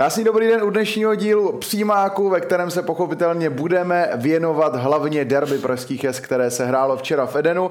Krásný 0.00 0.24
dobrý 0.24 0.48
den 0.48 0.62
u 0.62 0.70
dnešního 0.70 1.14
dílu 1.14 1.52
Přímáku, 1.52 2.28
ve 2.28 2.40
kterém 2.40 2.70
se 2.70 2.82
pochopitelně 2.82 3.50
budeme 3.50 4.10
věnovat 4.14 4.76
hlavně 4.76 5.24
derby 5.24 5.58
pražských 5.58 6.04
jest, 6.04 6.20
které 6.20 6.50
se 6.50 6.66
hrálo 6.66 6.96
včera 6.96 7.26
v 7.26 7.36
Edenu. 7.36 7.70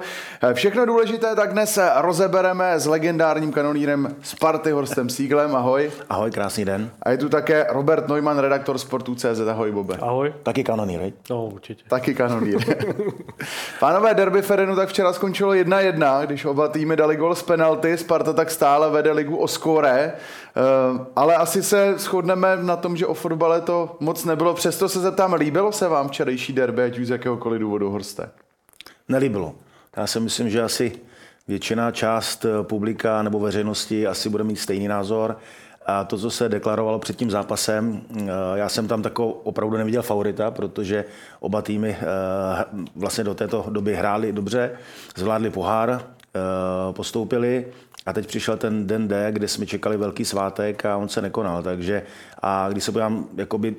Všechno 0.54 0.86
důležité 0.86 1.36
tak 1.36 1.52
dnes 1.52 1.80
rozebereme 1.96 2.80
s 2.80 2.86
legendárním 2.86 3.52
kanonírem 3.52 4.16
Sparty 4.22 4.72
Horstem 4.72 5.10
Sieglem. 5.10 5.56
Ahoj. 5.56 5.92
Ahoj, 6.10 6.32
krásný 6.32 6.66
den. 6.66 6.90
A 7.04 7.12
je 7.12 7.18
tu 7.18 7.30
také 7.30 7.66
Robert 7.70 8.08
Neumann, 8.08 8.38
redaktor 8.38 8.78
Sportu.cz. 8.78 9.40
Ahoj, 9.50 9.72
Bobe. 9.72 9.98
Ahoj. 10.02 10.34
Taky 10.44 10.64
kanonýr, 10.64 11.00
hej? 11.00 11.14
No, 11.30 11.46
určitě. 11.46 11.84
Taky 11.88 12.16
kanonýr. 12.16 12.58
Pánové, 13.80 14.14
derby 14.14 14.42
v 14.42 14.52
Edenu 14.52 14.76
tak 14.76 14.90
včera 14.90 15.14
skončilo 15.14 15.52
1-1, 15.52 16.26
když 16.26 16.46
oba 16.46 16.68
týmy 16.68 16.96
dali 16.96 17.16
gol 17.16 17.36
z 17.36 17.44
penalty. 17.44 17.98
Sparta 17.98 18.34
tak 18.34 18.52
stále 18.52 18.90
vede 18.90 19.12
ligu 19.12 19.38
o 19.38 19.48
skóre. 19.48 20.14
Eh, 20.60 21.06
ale 21.16 21.36
asi 21.36 21.64
se 21.64 21.94
shodneme 22.20 22.58
na 22.64 22.76
tom, 22.76 22.98
že 22.98 23.08
o 23.08 23.14
fotbale 23.14 23.62
to 23.62 23.96
moc 24.00 24.26
nebylo. 24.26 24.54
Přesto 24.54 24.90
se 24.90 25.00
zeptám, 25.00 25.34
líbilo 25.34 25.72
se 25.72 25.88
vám 25.88 26.08
včerejší 26.08 26.54
derby, 26.54 26.84
ať 26.84 27.00
už 27.00 27.08
z 27.08 27.10
jakéhokoliv 27.10 27.62
důvodu, 27.62 27.92
Horste? 27.92 28.30
Nelíbilo. 29.08 29.56
Já 29.98 30.08
si 30.08 30.20
myslím, 30.20 30.50
že 30.50 30.64
asi 30.64 30.92
většina 31.48 31.92
část 31.92 32.46
eh, 32.46 32.64
publika 32.64 33.24
nebo 33.24 33.40
veřejnosti 33.40 34.08
asi 34.08 34.30
bude 34.30 34.44
mít 34.44 34.56
stejný 34.56 34.88
názor. 34.88 35.38
A 35.86 36.04
to, 36.04 36.18
co 36.18 36.32
se 36.32 36.50
deklarovalo 36.50 37.00
před 37.00 37.16
tím 37.16 37.32
zápasem, 37.32 38.02
eh, 38.18 38.26
já 38.56 38.70
jsem 38.70 38.88
tam 38.88 39.02
takovou 39.02 39.32
opravdu 39.32 39.78
neviděl 39.78 40.02
favorita, 40.02 40.52
protože 40.52 41.06
oba 41.40 41.62
týmy 41.62 41.98
vlastně 42.96 43.24
do 43.24 43.34
této 43.34 43.66
doby 43.70 43.96
hráli 43.96 44.34
dobře, 44.34 44.72
zvládli 45.16 45.50
pohár, 45.50 46.02
postoupili 46.92 47.66
a 48.10 48.14
teď 48.14 48.28
přišel 48.28 48.58
ten 48.58 48.88
den 48.88 49.08
D, 49.08 49.32
kde 49.32 49.48
jsme 49.48 49.66
čekali 49.66 49.98
velký 49.98 50.26
svátek 50.26 50.86
a 50.86 50.98
on 50.98 51.10
se 51.10 51.22
nekonal. 51.22 51.64
Takže 51.64 52.04
a 52.42 52.70
když 52.70 52.84
se 52.84 52.92
podívám 52.92 53.28
jakoby 53.38 53.76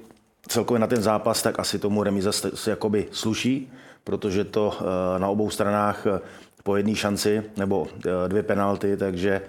celkově 0.48 0.78
na 0.78 0.86
ten 0.86 1.02
zápas, 1.02 1.42
tak 1.42 1.58
asi 1.58 1.78
tomu 1.78 2.02
remiza 2.02 2.32
se 2.32 2.70
jakoby 2.70 3.08
sluší, 3.10 3.72
protože 4.04 4.44
to 4.44 4.72
eh, 4.80 5.18
na 5.18 5.28
obou 5.28 5.50
stranách 5.50 6.06
eh, 6.06 6.20
po 6.62 6.76
jedné 6.76 6.94
šanci 6.94 7.42
nebo 7.56 7.86
eh, 8.06 8.28
dvě 8.28 8.42
penalty, 8.42 8.96
takže 8.96 9.42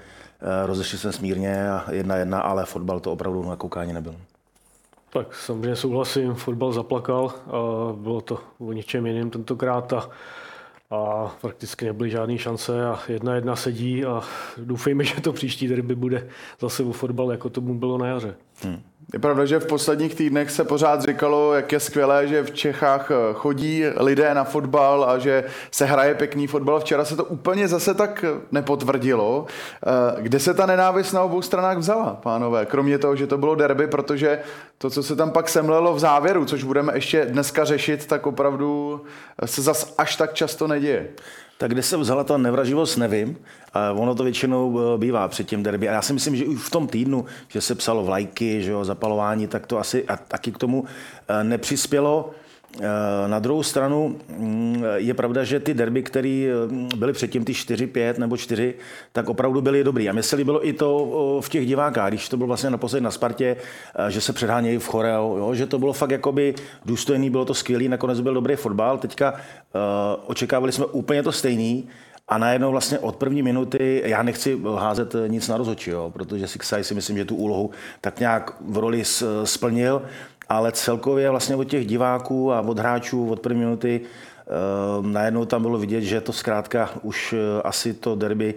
rozešli 0.65 0.97
jsme 0.97 1.11
smírně 1.11 1.69
a 1.71 1.91
jedna 1.91 2.15
jedna, 2.15 2.41
ale 2.41 2.65
fotbal 2.65 2.99
to 2.99 3.11
opravdu 3.11 3.49
na 3.49 3.55
koukání 3.55 3.93
nebyl. 3.93 4.15
Tak 5.13 5.35
samozřejmě 5.35 5.75
souhlasím, 5.75 6.33
fotbal 6.33 6.73
zaplakal, 6.73 7.33
a 7.47 7.57
bylo 7.93 8.21
to 8.21 8.39
o 8.59 8.73
něčem 8.73 9.05
jiném 9.05 9.29
tentokrát 9.29 9.93
a 9.93 10.09
a 10.91 11.31
prakticky 11.41 11.85
nebyly 11.85 12.09
žádné 12.09 12.37
šance 12.37 12.85
a 12.85 12.99
jedna 13.07 13.35
jedna 13.35 13.55
sedí 13.55 14.05
a 14.05 14.21
doufejme, 14.57 15.03
že 15.03 15.21
to 15.21 15.33
příští 15.33 15.67
derby 15.67 15.95
bude 15.95 16.27
zase 16.59 16.83
o 16.83 16.91
fotbal, 16.91 17.31
jako 17.31 17.49
to 17.49 17.61
bylo 17.61 17.97
na 17.97 18.07
jaře. 18.07 18.35
Hmm. 18.63 18.81
Je 19.13 19.19
pravda, 19.19 19.45
že 19.45 19.59
v 19.59 19.65
posledních 19.65 20.15
týdnech 20.15 20.51
se 20.51 20.63
pořád 20.63 21.01
říkalo, 21.01 21.53
jak 21.53 21.71
je 21.71 21.79
skvělé, 21.79 22.27
že 22.27 22.43
v 22.43 22.51
Čechách 22.51 23.11
eh, 23.11 23.15
chodí 23.33 23.83
lidé 23.97 24.33
na 24.33 24.43
fotbal 24.43 25.03
a 25.03 25.17
že 25.17 25.43
se 25.71 25.85
hraje 25.85 26.15
pěkný 26.15 26.47
fotbal. 26.47 26.79
Včera 26.79 27.05
se 27.05 27.15
to 27.15 27.25
úplně 27.25 27.67
zase 27.67 27.93
tak 27.93 28.25
nepotvrdilo. 28.51 29.45
Eh, 29.85 30.21
kde 30.21 30.39
se 30.39 30.53
ta 30.53 30.65
nenávist 30.65 31.13
na 31.13 31.23
obou 31.23 31.41
stranách 31.41 31.77
vzala, 31.77 32.19
pánové? 32.23 32.65
Kromě 32.65 32.97
toho, 32.97 33.15
že 33.15 33.27
to 33.27 33.37
bylo 33.37 33.55
derby, 33.55 33.87
protože 33.87 34.39
to, 34.77 34.89
co 34.89 35.03
se 35.03 35.15
tam 35.15 35.31
pak 35.31 35.49
semlelo 35.49 35.93
v 35.93 35.99
závěru, 35.99 36.45
což 36.45 36.63
budeme 36.63 36.93
ještě 36.95 37.25
dneska 37.25 37.65
řešit, 37.65 38.05
tak 38.05 38.27
opravdu 38.27 39.01
se 39.45 39.61
zas 39.61 39.93
až 39.97 40.15
tak 40.15 40.33
často 40.33 40.67
neděje. 40.67 41.07
Tak 41.61 41.71
kde 41.71 41.83
se 41.83 41.97
vzala 41.97 42.23
ta 42.23 42.37
nevraživost, 42.37 42.97
nevím. 42.97 43.37
Ono 43.93 44.15
to 44.15 44.23
většinou 44.23 44.79
eh, 44.79 44.97
bývá 44.97 45.27
před 45.27 45.47
tím 45.47 45.63
derby. 45.63 45.89
A 45.89 45.91
já 45.91 46.01
si 46.01 46.13
myslím, 46.13 46.35
že 46.35 46.45
už 46.45 46.61
v 46.61 46.69
tom 46.69 46.87
týdnu, 46.87 47.25
že 47.47 47.61
se 47.61 47.75
psalo 47.75 48.03
vlajky, 48.03 48.63
že 48.63 48.71
jo, 48.71 48.85
zapalování, 48.85 49.47
tak 49.47 49.67
to 49.67 49.77
asi 49.77 50.05
a 50.07 50.17
taky 50.17 50.51
k 50.51 50.57
tomu 50.57 50.85
eh, 51.27 51.43
nepřispělo. 51.43 52.31
Eh, 52.79 53.27
na 53.27 53.39
druhou 53.39 53.63
stranu 53.63 54.19
mm, 54.37 54.83
je 54.95 55.13
pravda, 55.13 55.43
že 55.43 55.59
ty 55.59 55.73
derby, 55.73 56.03
které 56.03 56.47
byly 56.97 57.13
předtím, 57.13 57.45
ty 57.45 57.53
4-5 57.53 58.17
nebo 58.17 58.37
4, 58.37 58.73
tak 59.11 59.29
opravdu 59.29 59.61
byly 59.61 59.83
dobrý. 59.83 60.09
A 60.09 60.13
mně 60.13 60.23
se 60.23 60.35
líbilo 60.35 60.67
i 60.67 60.73
to 60.73 61.39
v 61.41 61.49
těch 61.49 61.67
divákách, 61.67 62.09
když 62.09 62.29
to 62.29 62.37
bylo 62.37 62.47
vlastně 62.47 62.69
naposledy 62.69 63.03
na 63.03 63.11
Spartě, 63.11 63.55
že 64.09 64.21
se 64.21 64.33
předhánějí 64.33 64.77
v 64.77 64.87
choreo, 64.87 65.37
jo, 65.37 65.55
že 65.55 65.65
to 65.65 65.79
bylo 65.79 65.93
fakt 65.93 66.11
jakoby 66.11 66.55
důstojný, 66.85 67.29
bylo 67.29 67.45
to 67.45 67.53
skvělý, 67.53 67.87
nakonec 67.87 68.19
byl 68.19 68.33
dobrý 68.33 68.55
fotbal. 68.55 68.97
Teďka 68.97 69.33
očekávali 70.25 70.71
jsme 70.71 70.85
úplně 70.85 71.23
to 71.23 71.31
stejný, 71.31 71.87
a 72.31 72.37
najednou 72.37 72.71
vlastně 72.71 72.99
od 72.99 73.15
první 73.15 73.41
minuty, 73.43 74.01
já 74.05 74.23
nechci 74.23 74.59
házet 74.77 75.15
nic 75.27 75.47
na 75.47 75.57
rozhodčí, 75.57 75.89
jo, 75.89 76.11
protože 76.13 76.47
Sixaj 76.47 76.83
si 76.83 76.95
myslím, 76.95 77.17
že 77.17 77.25
tu 77.25 77.35
úlohu 77.35 77.71
tak 78.01 78.19
nějak 78.19 78.55
v 78.61 78.77
roli 78.77 79.03
splnil, 79.43 80.01
ale 80.51 80.71
celkově 80.71 81.29
vlastně 81.29 81.55
od 81.55 81.63
těch 81.63 81.87
diváků 81.87 82.53
a 82.53 82.61
od 82.61 82.79
hráčů 82.79 83.29
od 83.29 83.39
první 83.39 83.59
minuty 83.59 84.01
eh, 84.01 84.49
najednou 85.01 85.45
tam 85.45 85.61
bylo 85.61 85.77
vidět, 85.77 86.01
že 86.01 86.21
to 86.21 86.33
zkrátka 86.33 86.89
už 87.01 87.33
eh, 87.33 87.61
asi 87.61 87.93
to 87.93 88.15
derby 88.15 88.55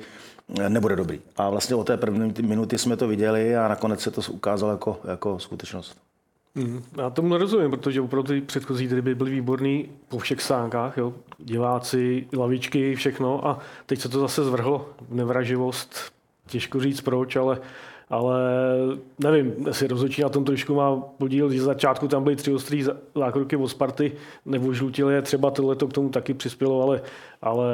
eh, 0.59 0.69
nebude 0.71 0.97
dobrý. 0.97 1.21
A 1.37 1.51
vlastně 1.51 1.77
od 1.77 1.87
té 1.87 1.97
první 1.97 2.35
minuty 2.43 2.79
jsme 2.79 2.97
to 2.97 3.09
viděli 3.09 3.57
a 3.57 3.69
nakonec 3.69 4.01
se 4.01 4.11
to 4.11 4.21
ukázalo 4.31 4.73
jako, 4.73 5.01
jako 5.05 5.39
skutečnost. 5.39 5.97
Mm, 6.55 6.83
já 6.99 7.11
tomu 7.11 7.29
nerozumím, 7.29 7.71
protože 7.71 8.01
opravdu 8.01 8.29
ty 8.29 8.41
předchozí 8.41 8.89
derby 8.89 9.15
byly 9.15 9.31
výborný 9.31 9.89
po 10.09 10.19
všech 10.19 10.43
sánkách, 10.43 10.97
jo? 10.97 11.15
diváci, 11.39 12.27
lavičky, 12.37 12.95
všechno 12.95 13.49
a 13.49 13.59
teď 13.87 14.01
se 14.01 14.09
to 14.09 14.21
zase 14.21 14.45
zvrhlo, 14.45 14.89
nevraživost, 15.11 16.13
těžko 16.47 16.81
říct 16.81 17.01
proč, 17.01 17.37
ale 17.37 17.59
ale 18.15 18.41
nevím, 19.19 19.55
jestli 19.67 19.87
rozhodčí 19.87 20.23
na 20.23 20.29
tom 20.29 20.45
trošku 20.45 20.75
má 20.75 20.97
podíl, 20.97 21.51
že 21.51 21.63
začátku 21.63 22.09
tam 22.09 22.25
byly 22.25 22.37
tři 22.37 22.55
ostrý 22.55 22.87
zákroky 23.15 23.57
od 23.57 23.69
Sparty, 23.69 24.13
nebo 24.45 24.73
žlutili 24.73 25.15
je, 25.15 25.23
třeba 25.23 25.51
tohle 25.51 25.77
to 25.77 25.87
k 25.87 25.93
tomu 25.93 26.09
taky 26.09 26.35
přispělo, 26.35 26.83
ale, 26.83 27.03
ale 27.43 27.67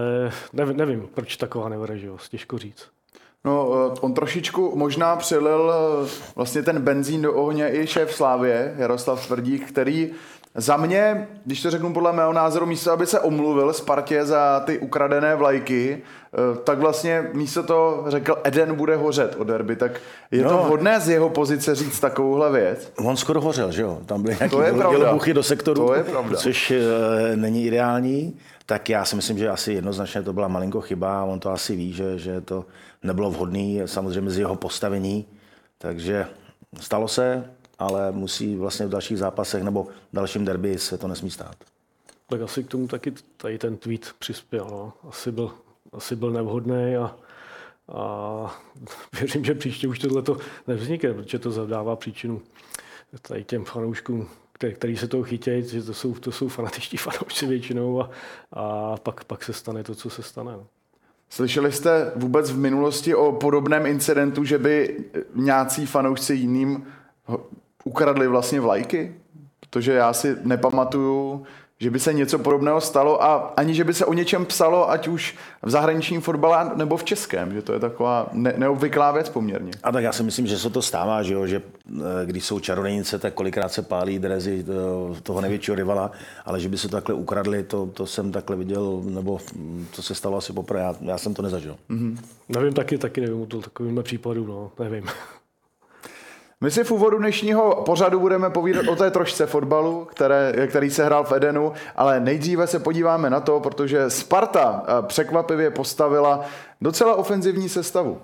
nevím, 0.53 0.77
nevím, 0.77 1.09
proč 1.15 1.37
taková 1.37 1.69
nevraživost, 1.69 2.31
těžko 2.31 2.59
říct. 2.59 2.87
No, 3.45 3.69
eh, 3.73 3.99
on 4.01 4.15
trošičku 4.15 4.73
možná 4.77 5.17
přilil 5.17 5.73
eh, 5.73 6.09
vlastně 6.37 6.63
ten 6.63 6.81
benzín 6.81 7.23
do 7.23 7.35
ohně 7.35 7.71
i 7.73 7.87
šéf 7.87 8.15
Slávě, 8.15 8.75
Jaroslav 8.79 9.27
Tvrdík, 9.27 9.69
který 9.69 10.11
za 10.55 10.77
mě, 10.77 11.29
když 11.45 11.63
to 11.63 11.71
řeknu 11.71 11.93
podle 11.93 12.13
mého 12.13 12.33
názoru, 12.33 12.67
místo, 12.67 12.93
aby 12.93 13.07
se 13.07 13.21
omluvil 13.21 13.73
Spartě 13.73 14.25
za 14.25 14.61
ty 14.67 14.79
ukradené 14.79 15.37
vlajky, 15.37 16.03
eh, 16.03 16.59
tak 16.65 16.79
vlastně 16.79 17.31
místo 17.33 17.63
to 17.63 18.05
řekl, 18.07 18.37
Eden 18.45 18.75
bude 18.75 18.97
hořet 18.97 19.37
o 19.39 19.45
derby, 19.45 19.77
tak 19.77 20.01
je 20.31 20.43
no, 20.43 20.51
to 20.51 20.57
vhodné 20.59 21.01
z 21.01 21.09
jeho 21.09 21.29
pozice 21.29 21.75
říct 21.75 22.01
takovouhle 22.01 22.53
věc? 22.53 22.93
On 23.05 23.17
skoro 23.17 23.41
hořel, 23.41 23.73
že 23.73 23.83
jo? 23.83 23.99
Tam 24.07 24.23
byly 24.23 24.37
nějaké 24.41 25.33
do 25.33 25.43
sektoru, 25.43 25.87
to 25.87 25.95
je 25.95 26.05
pravda. 26.05 26.37
což 26.37 26.73
není 27.35 27.67
ideální 27.67 28.39
tak 28.71 28.89
já 28.89 29.05
si 29.05 29.17
myslím, 29.17 29.39
že 29.39 29.49
asi 29.49 29.73
jednoznačně 29.73 30.23
to 30.23 30.33
byla 30.33 30.49
malinko 30.49 30.81
chyba 30.81 31.21
a 31.21 31.25
on 31.25 31.41
to 31.41 31.51
asi 31.51 31.77
ví, 31.77 31.93
že, 31.93 32.19
že 32.19 32.41
to 32.41 32.65
nebylo 33.03 33.31
vhodné 33.31 33.87
samozřejmě 33.87 34.31
z 34.31 34.39
jeho 34.39 34.57
postavení. 34.57 35.27
Takže 35.79 36.27
stalo 36.81 37.09
se, 37.09 37.45
ale 37.81 38.13
musí 38.13 38.57
vlastně 38.57 38.87
v 38.87 38.91
dalších 38.91 39.19
zápasech 39.19 39.63
nebo 39.63 39.85
v 39.85 39.89
dalším 40.13 40.45
derby 40.45 40.79
se 40.79 40.99
to 40.99 41.09
nesmí 41.09 41.31
stát. 41.31 41.57
Tak 42.27 42.41
asi 42.41 42.65
k 42.65 42.69
tomu 42.69 42.89
taky 42.89 43.13
tady 43.37 43.59
ten 43.59 43.77
tweet 43.77 44.15
přispěl. 44.19 44.67
No. 44.71 44.93
Asi, 45.09 45.33
byl, 45.33 45.53
asi 45.93 46.17
byl 46.17 46.31
nevhodný 46.31 46.97
a, 46.97 47.17
a 47.93 48.61
věřím, 49.21 49.45
že 49.45 49.55
příště 49.55 49.89
už 49.89 49.99
tohle 49.99 50.23
to 50.23 50.37
nevznikne, 50.67 51.15
protože 51.15 51.39
to 51.39 51.51
zadává 51.51 51.97
příčinu 51.97 52.43
tady 53.23 53.45
těm 53.45 53.65
fanouškům 53.65 54.29
který, 54.61 54.75
který 54.75 54.97
se 54.97 55.09
toho 55.09 55.23
chytějí, 55.23 55.69
že 55.69 55.83
to 55.83 55.95
jsou, 55.95 56.15
to 56.15 56.33
jsou 56.33 56.49
fanatičtí 56.49 56.97
fanoušci 56.97 57.47
většinou 57.47 58.01
a, 58.01 58.11
a 58.53 58.97
pak, 58.97 59.25
pak 59.25 59.45
se 59.45 59.53
stane 59.53 59.85
to, 59.85 59.95
co 59.95 60.11
se 60.11 60.23
stane. 60.23 60.53
No. 60.53 60.67
Slyšeli 61.31 61.73
jste 61.73 62.13
vůbec 62.17 62.51
v 62.51 62.59
minulosti 62.59 63.15
o 63.15 63.33
podobném 63.33 63.87
incidentu, 63.87 64.45
že 64.45 64.59
by 64.59 65.05
nějací 65.35 65.87
fanoušci 65.87 66.35
jiným 66.35 66.87
ukradli 67.91 68.29
vlastně 68.29 68.61
vlajky? 68.61 69.15
Protože 69.61 69.93
já 69.93 70.13
si 70.13 70.37
nepamatuju, 70.45 71.47
že 71.81 71.91
by 71.91 71.99
se 72.01 72.13
něco 72.13 72.39
podobného 72.39 72.81
stalo 72.81 73.23
a 73.23 73.53
ani, 73.57 73.75
že 73.75 73.85
by 73.85 73.95
se 73.95 74.07
o 74.07 74.13
něčem 74.13 74.47
psalo, 74.47 74.91
ať 74.91 75.09
už 75.09 75.37
v 75.63 75.71
zahraničním 75.71 76.21
fotbale 76.21 76.71
nebo 76.77 76.97
v 76.97 77.05
českém, 77.05 77.53
že 77.53 77.63
to 77.63 77.73
je 77.73 77.81
taková 77.81 78.29
ne- 78.33 78.55
neobvyklá 78.57 79.13
věc 79.13 79.29
poměrně. 79.29 79.73
A 79.83 79.93
tak 79.93 80.05
já 80.05 80.13
si 80.13 80.23
myslím, 80.23 80.47
že 80.47 80.59
se 80.59 80.71
to 80.71 80.83
stává, 80.83 81.23
že, 81.23 81.35
jo? 81.35 81.47
že 81.47 81.63
eh, 81.89 82.01
když 82.27 82.45
jsou 82.45 82.61
čarodějnice, 82.61 83.19
tak 83.19 83.35
kolikrát 83.35 83.73
se 83.73 83.83
pálí 83.83 84.19
drezy 84.19 84.65
eh, 84.69 85.21
toho 85.21 85.41
největšího 85.41 85.75
rivala, 85.75 86.11
ale 86.45 86.61
že 86.61 86.69
by 86.69 86.79
se 86.79 86.89
to 86.89 86.97
takhle 86.97 87.15
ukradli, 87.15 87.63
to, 87.63 87.87
to 87.87 88.07
jsem 88.07 88.33
takhle 88.33 88.57
viděl, 88.57 89.03
nebo 89.05 89.41
to 89.97 90.03
se 90.03 90.15
stalo 90.15 90.37
asi 90.39 90.53
poprvé, 90.53 90.81
já, 90.81 90.95
já 91.01 91.19
jsem 91.19 91.35
to 91.35 91.43
nezažil. 91.43 91.77
Mm-hmm. 91.91 92.17
Nevím, 92.49 92.73
taky, 92.73 92.99
taky 92.99 93.21
nevím 93.21 93.43
o 93.43 93.47
to 93.47 93.61
takovým 93.61 94.03
případu, 94.03 94.47
no, 94.47 94.71
nevím. 94.85 95.05
My 96.65 96.71
si 96.71 96.85
v 96.85 96.91
úvodu 96.91 97.19
dnešního 97.19 97.83
pořadu 97.87 98.21
budeme 98.21 98.51
povídat 98.51 98.89
o 98.89 98.97
té 98.97 99.11
trošce 99.11 99.47
fotbalu, 99.47 100.05
které, 100.05 100.67
který 100.67 100.91
se 100.91 101.05
hrál 101.05 101.25
v 101.25 101.33
Edenu, 101.33 101.73
ale 101.97 102.21
nejdříve 102.21 102.67
se 102.67 102.79
podíváme 102.79 103.31
na 103.31 103.41
to, 103.41 103.61
protože 103.61 104.11
Sparta 104.11 104.83
eh, 104.83 105.07
překvapivě 105.07 105.71
postavila 105.71 106.45
docela 106.81 107.15
ofenzivní 107.15 107.69
sestavu. 107.69 108.21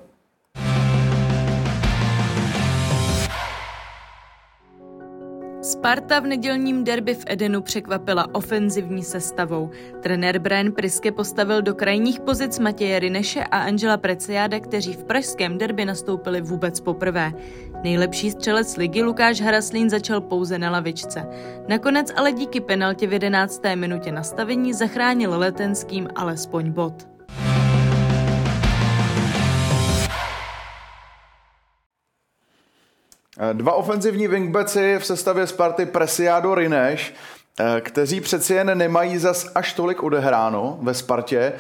Sparta 5.87 6.21
v 6.21 6.27
nedělním 6.27 6.85
derby 6.85 7.15
v 7.15 7.25
Edenu 7.27 7.63
překvapila 7.63 8.35
ofenzivní 8.35 9.03
sestavou. 9.03 9.71
Trenér 10.03 10.39
Brian 10.39 10.73
Priske 10.73 11.13
postavil 11.13 11.63
do 11.63 11.75
krajních 11.75 12.21
pozic 12.21 12.59
Matěje 12.59 12.99
Rineše 12.99 13.45
a 13.45 13.59
Angela 13.59 13.97
Preciáda, 13.97 14.61
kteří 14.61 14.93
v 14.93 15.05
pražském 15.05 15.59
derby 15.59 15.85
nastoupili 15.85 16.41
vůbec 16.41 16.81
poprvé. 16.81 17.33
Nejlepší 17.83 18.31
střelec 18.31 18.77
ligy 18.77 19.03
Lukáš 19.03 19.41
Haraslín 19.41 19.91
začal 19.91 20.21
pouze 20.21 20.59
na 20.59 20.71
lavičce. 20.71 21.27
Nakonec 21.69 22.13
ale 22.17 22.33
díky 22.33 22.61
penaltě 22.61 23.07
v 23.07 23.13
11. 23.13 23.63
minutě 23.75 24.13
nastavení 24.13 24.73
zachránil 24.73 25.39
letenským 25.39 26.09
alespoň 26.15 26.73
bod. 26.73 27.16
Dva 33.53 33.73
ofenzivní 33.73 34.29
wingbacki 34.29 34.99
v 34.99 35.07
sestavě 35.07 35.47
Sparty 35.47 35.87
Presiado 35.87 36.55
Rineš, 36.55 37.15
eh, 37.61 37.81
kteří 37.81 38.21
přeci 38.21 38.55
jen 38.55 38.79
nemají 38.79 39.19
zas 39.19 39.51
až 39.55 39.73
tolik 39.73 40.03
odehráno 40.03 40.79
ve 40.83 40.95
Spartě. 40.95 41.39
Eh, 41.39 41.55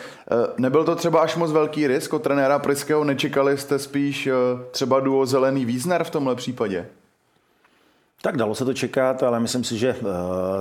nebyl 0.59 0.85
to 0.85 0.97
třeba 0.97 1.21
až 1.21 1.37
moc 1.37 1.53
velký 1.53 1.87
risk 1.87 2.13
od 2.13 2.23
trenéra 2.23 2.59
Priského? 2.59 3.05
Nečekali 3.05 3.59
jste 3.59 3.79
spíš 3.79 4.29
třeba 4.71 5.01
duo 5.01 5.27
Zelený 5.27 5.65
Vízner 5.65 6.05
v 6.05 6.11
tomhle 6.11 6.35
případě? 6.35 6.87
Tak 8.23 8.37
dalo 8.37 8.55
se 8.55 8.65
to 8.65 8.75
čekat, 8.75 9.23
ale 9.23 9.41
myslím 9.41 9.65
si, 9.65 9.79
že 9.79 9.97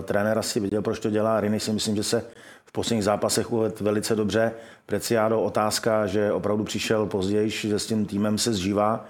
trenér 0.03 0.37
asi 0.37 0.59
viděl, 0.59 0.81
proč 0.81 0.99
to 0.99 1.09
dělá. 1.09 1.39
Riny 1.39 1.59
si 1.59 1.71
myslím, 1.71 1.95
že 1.95 2.03
se 2.03 2.23
v 2.65 2.71
posledních 2.71 3.03
zápasech 3.03 3.51
uvedl 3.51 3.75
velice 3.81 4.15
dobře. 4.15 4.51
Preciado 4.85 5.41
otázka, 5.41 6.07
že 6.07 6.31
opravdu 6.31 6.63
přišel 6.63 7.05
později, 7.05 7.49
že 7.49 7.79
s 7.79 7.85
tím 7.85 8.05
týmem 8.05 8.37
se 8.37 8.53
zžívá. 8.53 9.05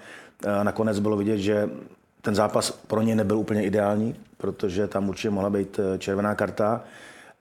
Nakonec 0.62 0.98
bylo 0.98 1.16
vidět, 1.16 1.38
že 1.38 1.68
ten 2.26 2.34
zápas 2.34 2.70
pro 2.70 3.02
ně 3.02 3.14
nebyl 3.14 3.38
úplně 3.38 3.64
ideální, 3.64 4.14
protože 4.36 4.86
tam 4.86 5.08
určitě 5.08 5.30
mohla 5.30 5.50
být 5.50 5.80
eh, 5.80 5.98
červená 5.98 6.34
karta. 6.34 6.80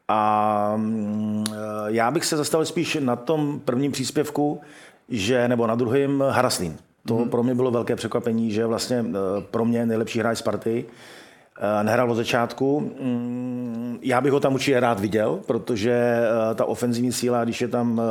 A 0.07 0.73
mm, 0.77 1.43
eh, 1.47 1.53
já 1.87 2.11
bych 2.11 2.25
se 2.25 2.37
zastavil 2.37 2.65
spíš 2.65 2.97
na 3.01 3.15
tom 3.15 3.59
prvním 3.59 3.91
příspěvku, 3.91 4.61
že, 5.09 5.47
nebo 5.47 5.67
na 5.67 5.75
druhém 5.75 6.23
Haraslín. 6.29 6.77
To 7.07 7.13
mm-hmm. 7.13 7.29
pro 7.29 7.43
mě 7.43 7.55
bylo 7.55 7.71
velké 7.71 7.95
překvapení, 7.95 8.51
že 8.51 8.65
vlastně 8.65 9.05
eh, 9.09 9.41
pro 9.51 9.65
mě 9.65 9.85
nejlepší 9.85 10.19
hráč 10.19 10.37
Sparty 10.37 10.85
nehrál 11.83 12.11
od 12.11 12.15
začátku. 12.15 12.79
Mm, 12.79 13.99
já 14.01 14.21
bych 14.21 14.31
ho 14.31 14.39
tam 14.39 14.53
určitě 14.53 14.79
rád 14.79 14.99
viděl, 14.99 15.39
protože 15.45 16.21
ta 16.55 16.65
ofenzivní 16.65 17.11
síla, 17.11 17.43
když 17.43 17.61
je 17.61 17.67
tam 17.67 18.01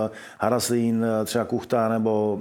Haraslín, 0.40 1.06
třeba 1.25 1.44
Kuchta 1.44 1.88
nebo 1.88 2.38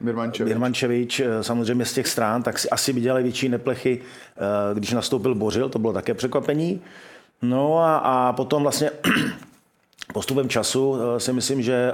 Mirmančevič. 0.00 0.48
Mirmančevič 0.48 1.20
eh, 1.20 1.42
samozřejmě 1.42 1.84
z 1.84 1.92
těch 1.92 2.08
strán, 2.08 2.42
tak 2.42 2.58
si 2.58 2.70
asi 2.70 2.92
viděli 2.92 3.22
větší 3.22 3.48
neplechy, 3.48 4.00
eh, 4.00 4.74
když 4.74 4.92
nastoupil 4.92 5.34
Bořil, 5.34 5.68
to 5.68 5.78
bylo 5.78 5.92
také 5.92 6.14
překvapení. 6.14 6.80
No 7.42 7.78
a, 7.78 7.96
a 7.96 8.32
potom 8.32 8.62
vlastně 8.62 8.90
postupem 10.12 10.48
času 10.48 10.96
eh, 10.96 11.20
si 11.20 11.32
myslím, 11.32 11.62
že 11.62 11.92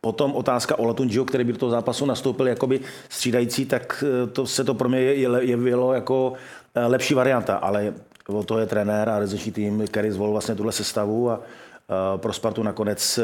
Potom 0.00 0.34
otázka 0.34 0.78
o 0.78 0.84
Latunjiho, 0.84 1.24
který 1.24 1.44
by 1.44 1.52
do 1.52 1.58
toho 1.58 1.70
zápasu 1.70 2.06
nastoupil 2.06 2.48
jakoby 2.48 2.80
střídající, 3.08 3.66
tak 3.66 4.04
to 4.32 4.46
se 4.46 4.64
to 4.64 4.74
pro 4.74 4.88
mě 4.88 4.98
jevilo 4.98 5.92
jako 5.92 6.32
lepší 6.74 7.14
varianta, 7.14 7.56
ale 7.56 7.94
o 8.28 8.42
to 8.42 8.58
je 8.58 8.66
trenér 8.66 9.08
a 9.08 9.18
rezeční 9.18 9.52
tým, 9.52 9.84
který 9.86 10.10
zvolil 10.10 10.32
vlastně 10.32 10.54
tuhle 10.54 10.72
sestavu 10.72 11.30
a 11.30 11.40
pro 12.16 12.32
Spartu 12.32 12.62
nakonec 12.62 13.18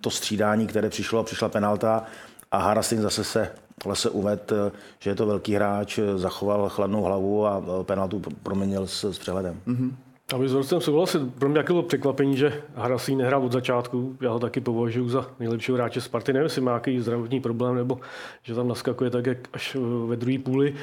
to 0.00 0.10
střídání, 0.10 0.66
které 0.66 0.88
přišlo 0.88 1.24
přišla 1.24 1.48
penalta, 1.48 2.04
a 2.50 2.58
Harasin 2.58 3.00
zase 3.00 3.24
se 3.24 3.50
se 3.92 4.10
uved, 4.10 4.52
že 4.98 5.10
je 5.10 5.14
to 5.14 5.26
velký 5.26 5.54
hráč, 5.54 5.98
zachoval 6.16 6.68
chladnou 6.68 7.02
hlavu 7.02 7.46
a 7.46 7.62
penaltu 7.82 8.22
proměnil 8.42 8.86
s, 8.86 9.04
s 9.04 9.18
přehledem. 9.18 9.60
Mm-hmm. 9.66 9.92
Aby 10.34 10.48
s 10.48 10.52
Horcem 10.52 10.80
souhlasil, 10.80 11.30
pro 11.38 11.48
mě 11.48 11.62
bylo 11.62 11.82
překvapení, 11.82 12.36
že 12.36 12.62
Harasín 12.74 13.18
nehrál 13.18 13.44
od 13.44 13.52
začátku. 13.52 14.16
Já 14.20 14.30
ho 14.30 14.38
taky 14.38 14.60
považuji 14.60 15.08
za 15.08 15.26
nejlepšího 15.40 15.76
hráče 15.76 16.00
Sparty. 16.00 16.32
Nevím, 16.32 16.44
jestli 16.44 16.60
má 16.60 16.70
nějaký 16.70 17.00
zdravotní 17.00 17.40
problém, 17.40 17.74
nebo 17.74 18.00
že 18.42 18.54
tam 18.54 18.68
naskakuje 18.68 19.10
tak, 19.10 19.26
jak 19.26 19.38
až 19.52 19.76
ve 20.06 20.16
druhé 20.16 20.38
půli. 20.38 20.74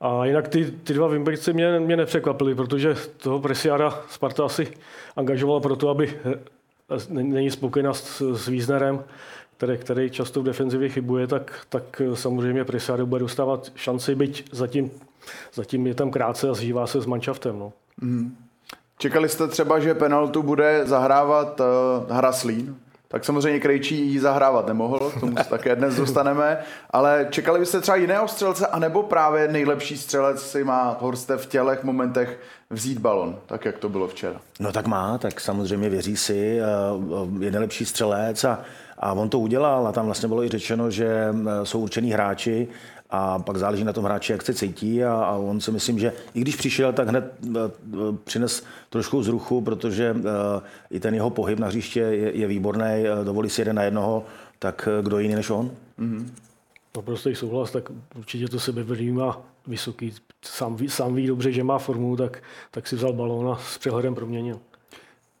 A 0.00 0.24
jinak 0.24 0.48
ty, 0.48 0.64
ty 0.84 0.94
dva 0.94 1.08
Wimbledci 1.08 1.52
mě, 1.52 1.80
mě 1.80 1.96
nepřekvapily, 1.96 2.54
protože 2.54 2.96
toho 3.16 3.40
Presiára 3.40 4.00
Sparta 4.10 4.44
asi 4.44 4.72
angažovala 5.16 5.60
proto, 5.60 5.88
aby 5.88 6.18
není 7.08 7.50
spokojená 7.50 7.94
s, 7.94 8.34
s 8.36 8.48
Wiesnerem, 8.48 9.04
který, 9.62 9.78
který 9.78 10.10
často 10.10 10.40
v 10.40 10.44
defenzivě 10.44 10.88
chybuje, 10.88 11.26
tak, 11.26 11.66
tak 11.68 12.02
samozřejmě 12.14 12.64
Prisado 12.64 13.06
bude 13.06 13.20
dostávat 13.20 13.72
šanci, 13.74 14.14
byť 14.14 14.44
zatím, 14.52 14.90
zatím 15.54 15.86
je 15.86 15.94
tam 15.94 16.10
krátce 16.10 16.48
a 16.48 16.54
zžívá 16.54 16.86
se 16.86 17.00
s 17.00 17.06
manšaftem. 17.06 17.58
No. 17.58 17.72
Mm. 18.00 18.36
Čekali 18.98 19.28
jste 19.28 19.48
třeba, 19.48 19.80
že 19.80 19.94
penaltu 19.94 20.42
bude 20.42 20.86
zahrávat 20.86 21.60
uh, 21.60 22.16
Hraslín? 22.16 22.76
Tak 23.08 23.24
samozřejmě 23.24 23.60
Krejčí 23.60 24.12
ji 24.12 24.20
zahrávat 24.20 24.66
nemohl, 24.66 25.10
k 25.10 25.20
tomu 25.20 25.36
se 25.36 25.48
také 25.48 25.76
dnes 25.76 25.96
dostaneme, 25.96 26.58
ale 26.90 27.26
čekali 27.30 27.60
byste 27.60 27.80
třeba 27.80 27.96
jiného 27.96 28.28
střelce, 28.28 28.66
anebo 28.66 29.02
právě 29.02 29.48
nejlepší 29.48 29.98
střelec 29.98 30.42
si 30.42 30.64
má 30.64 30.96
Horste 31.00 31.36
v 31.36 31.46
tělech 31.46 31.84
momentech 31.84 32.38
vzít 32.70 32.98
balon, 32.98 33.38
tak 33.46 33.64
jak 33.64 33.78
to 33.78 33.88
bylo 33.88 34.08
včera? 34.08 34.40
No 34.60 34.72
tak 34.72 34.86
má, 34.86 35.18
tak 35.18 35.40
samozřejmě 35.40 35.88
věří 35.88 36.16
si, 36.16 36.60
eh, 36.60 36.64
je 37.44 37.50
nejlepší 37.50 37.84
střelec 37.84 38.44
a 38.44 38.64
a 39.02 39.12
on 39.12 39.28
to 39.28 39.38
udělal 39.38 39.86
a 39.86 39.92
tam 39.92 40.04
vlastně 40.06 40.28
bylo 40.28 40.44
i 40.44 40.48
řečeno, 40.48 40.90
že 40.90 41.34
jsou 41.62 41.80
určený 41.80 42.10
hráči 42.10 42.68
a 43.10 43.38
pak 43.38 43.56
záleží 43.56 43.84
na 43.84 43.92
tom 43.92 44.04
hráči, 44.04 44.32
jak 44.32 44.42
se 44.42 44.54
cítí 44.54 45.04
a, 45.04 45.14
a 45.14 45.36
on 45.36 45.60
si 45.60 45.70
myslím, 45.70 45.98
že 45.98 46.12
i 46.34 46.40
když 46.40 46.56
přišel, 46.56 46.92
tak 46.92 47.08
hned 47.08 47.34
přines 48.24 48.64
trošku 48.90 49.22
zruchu, 49.22 49.60
protože 49.60 50.16
i 50.90 51.00
ten 51.00 51.14
jeho 51.14 51.30
pohyb 51.30 51.58
na 51.58 51.66
hřiště 51.66 52.00
je, 52.00 52.36
je 52.36 52.46
výborný, 52.46 53.04
dovolí 53.24 53.50
si 53.50 53.60
jeden 53.60 53.76
na 53.76 53.82
jednoho, 53.82 54.24
tak 54.58 54.88
kdo 55.02 55.18
jiný 55.18 55.34
než 55.34 55.50
on? 55.50 55.70
Mm-hmm. 55.98 56.26
Naprostý 56.96 57.34
souhlas, 57.34 57.70
tak 57.70 57.90
určitě 58.14 58.48
to 58.48 58.60
sebevědomí 58.60 59.12
má 59.12 59.40
vysoký. 59.66 60.14
Sám 60.44 60.76
ví, 60.76 60.88
sám 60.88 61.14
ví 61.14 61.26
dobře, 61.26 61.52
že 61.52 61.64
má 61.64 61.78
formu, 61.78 62.16
tak, 62.16 62.42
tak 62.70 62.86
si 62.86 62.96
vzal 62.96 63.12
balón 63.12 63.48
a 63.48 63.56
s 63.56 63.78
přehledem 63.78 64.14
proměnil. 64.14 64.60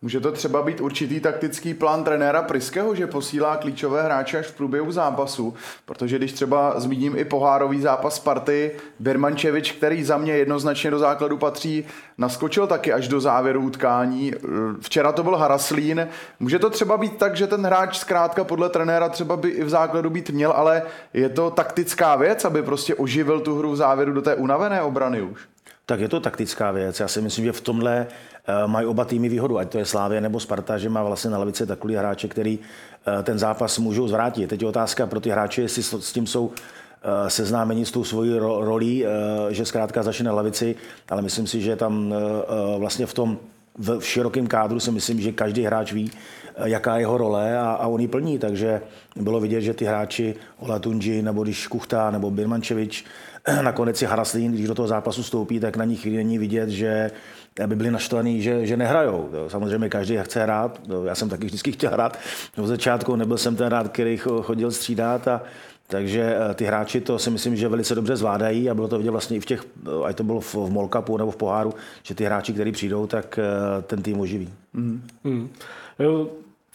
Může 0.02 0.20
to 0.20 0.32
třeba 0.32 0.62
být 0.62 0.80
určitý 0.80 1.20
taktický 1.20 1.74
plán 1.74 2.04
trenéra 2.04 2.42
Priského, 2.42 2.94
že 2.94 3.06
posílá 3.06 3.56
klíčové 3.56 4.02
hráče 4.02 4.38
až 4.38 4.46
v 4.46 4.54
průběhu 4.54 4.92
zápasu, 4.92 5.54
protože 5.84 6.18
když 6.18 6.32
třeba 6.32 6.80
zmíním 6.80 7.16
i 7.16 7.24
pohárový 7.24 7.80
zápas 7.80 8.14
Sparty, 8.14 8.70
Birmančevič, 8.98 9.72
který 9.72 10.04
za 10.04 10.18
mě 10.18 10.32
jednoznačně 10.32 10.90
do 10.90 10.98
základu 10.98 11.38
patří, 11.38 11.84
naskočil 12.18 12.66
taky 12.66 12.92
až 12.92 13.08
do 13.08 13.20
závěru 13.20 13.60
utkání. 13.60 14.32
Včera 14.80 15.12
to 15.12 15.22
byl 15.22 15.36
Haraslín. 15.36 16.08
Může 16.40 16.58
to 16.58 16.70
třeba 16.70 16.96
být 16.96 17.16
tak, 17.16 17.36
že 17.36 17.46
ten 17.46 17.66
hráč 17.66 17.98
zkrátka 17.98 18.44
podle 18.44 18.68
trenéra 18.68 19.08
třeba 19.08 19.36
by 19.36 19.48
i 19.48 19.64
v 19.64 19.68
základu 19.68 20.10
být 20.10 20.30
měl, 20.30 20.52
ale 20.52 20.82
je 21.14 21.28
to 21.28 21.50
taktická 21.50 22.16
věc, 22.16 22.44
aby 22.44 22.62
prostě 22.62 22.94
oživil 22.94 23.40
tu 23.40 23.58
hru 23.58 23.70
v 23.70 23.76
závěru 23.76 24.12
do 24.12 24.22
té 24.22 24.34
unavené 24.34 24.82
obrany 24.82 25.22
už? 25.22 25.40
Tak 25.86 26.00
je 26.00 26.08
to 26.08 26.20
taktická 26.20 26.70
věc. 26.70 27.00
Já 27.00 27.08
si 27.08 27.20
myslím, 27.20 27.44
že 27.44 27.52
v 27.52 27.60
tomhle 27.60 28.06
mají 28.66 28.86
oba 28.86 29.04
týmy 29.04 29.28
výhodu, 29.28 29.58
ať 29.58 29.68
to 29.68 29.78
je 29.78 29.84
Slávě 29.84 30.20
nebo 30.20 30.40
Sparta, 30.40 30.78
že 30.78 30.88
má 30.88 31.02
vlastně 31.02 31.30
na 31.30 31.38
lavici 31.38 31.66
takový 31.66 31.94
hráče, 31.94 32.28
který 32.28 32.58
eh, 32.58 33.22
ten 33.22 33.38
zápas 33.38 33.78
můžou 33.78 34.08
zvrátit. 34.08 34.46
Teď 34.46 34.62
je 34.62 34.68
otázka 34.68 35.06
pro 35.06 35.20
ty 35.20 35.30
hráče, 35.30 35.62
jestli 35.62 35.82
s 35.82 36.12
tím 36.12 36.26
jsou 36.26 36.50
eh, 36.50 37.30
seznámení 37.30 37.86
s 37.86 37.90
tou 37.90 38.04
svojí 38.04 38.38
rolí, 38.38 39.04
že 39.50 39.64
zkrátka 39.64 40.02
začne 40.02 40.24
na 40.24 40.32
lavici, 40.32 40.76
ale 41.10 41.22
myslím 41.22 41.46
si, 41.46 41.60
že 41.60 41.76
tam 41.76 42.14
vlastně 42.78 43.06
v 43.06 43.14
tom 43.14 43.38
v 43.78 44.00
širokém 44.00 44.46
kádru 44.46 44.80
si 44.80 44.90
myslím, 44.90 45.20
že 45.20 45.32
každý 45.32 45.62
hráč 45.62 45.92
ví, 45.92 46.10
jaká 46.64 46.96
je 46.96 47.02
jeho 47.02 47.18
role 47.18 47.58
a, 47.58 47.70
a 47.70 47.86
on 47.86 48.00
ji 48.00 48.08
plní, 48.08 48.38
takže 48.38 48.80
bylo 49.16 49.40
vidět, 49.40 49.60
že 49.60 49.74
ty 49.74 49.84
hráči 49.84 50.34
Olatunji 50.58 51.22
nebo 51.22 51.42
když 51.42 51.66
Kuchta 51.66 52.10
nebo 52.10 52.30
Birmančevič 52.30 53.04
nakonec 53.62 54.02
je 54.02 54.08
Haraslín, 54.08 54.52
když 54.52 54.66
do 54.66 54.74
toho 54.74 54.88
zápasu 54.88 55.22
stoupí, 55.22 55.60
tak 55.60 55.76
na 55.76 55.84
nich 55.84 56.06
není 56.06 56.38
vidět, 56.38 56.68
že 56.68 57.10
aby 57.64 57.76
byli 57.76 57.90
naštvaní, 57.90 58.42
že, 58.42 58.66
že 58.66 58.76
nehrajou. 58.76 59.30
Samozřejmě 59.48 59.88
každý 59.88 60.16
chce 60.22 60.42
hrát, 60.42 60.80
já 61.04 61.14
jsem 61.14 61.28
taky 61.28 61.46
vždycky 61.46 61.72
chtěl 61.72 61.90
hrát. 61.90 62.18
V 62.56 62.66
začátku 62.66 63.16
nebyl 63.16 63.38
jsem 63.38 63.56
ten 63.56 63.66
rád, 63.66 63.88
který 63.88 64.16
chodil 64.16 64.70
střídat 64.70 65.28
a 65.28 65.42
takže 65.92 66.36
eh, 66.50 66.54
ty 66.54 66.64
hráči 66.64 67.00
to 67.00 67.18
si 67.18 67.30
myslím, 67.30 67.56
že 67.56 67.68
velice 67.68 67.94
dobře 67.94 68.16
zvládají 68.16 68.70
a 68.70 68.74
bylo 68.74 68.88
to 68.88 68.98
vidět 68.98 69.10
vlastně 69.10 69.36
i 69.36 69.40
v 69.40 69.46
těch, 69.46 69.64
eh, 69.86 70.04
ať 70.04 70.16
to 70.16 70.24
bylo 70.24 70.40
v, 70.40 70.54
v 70.54 70.70
Molkapu 70.70 71.16
nebo 71.16 71.30
v 71.30 71.36
Poháru, 71.36 71.74
že 72.02 72.14
ty 72.14 72.24
hráči, 72.24 72.52
kteří 72.52 72.72
přijdou, 72.72 73.06
tak 73.06 73.38
eh, 73.38 73.82
ten 73.82 74.02
tým 74.02 74.20
oživí. 74.20 74.48
Mm. 74.72 75.50
Jo, 75.98 76.28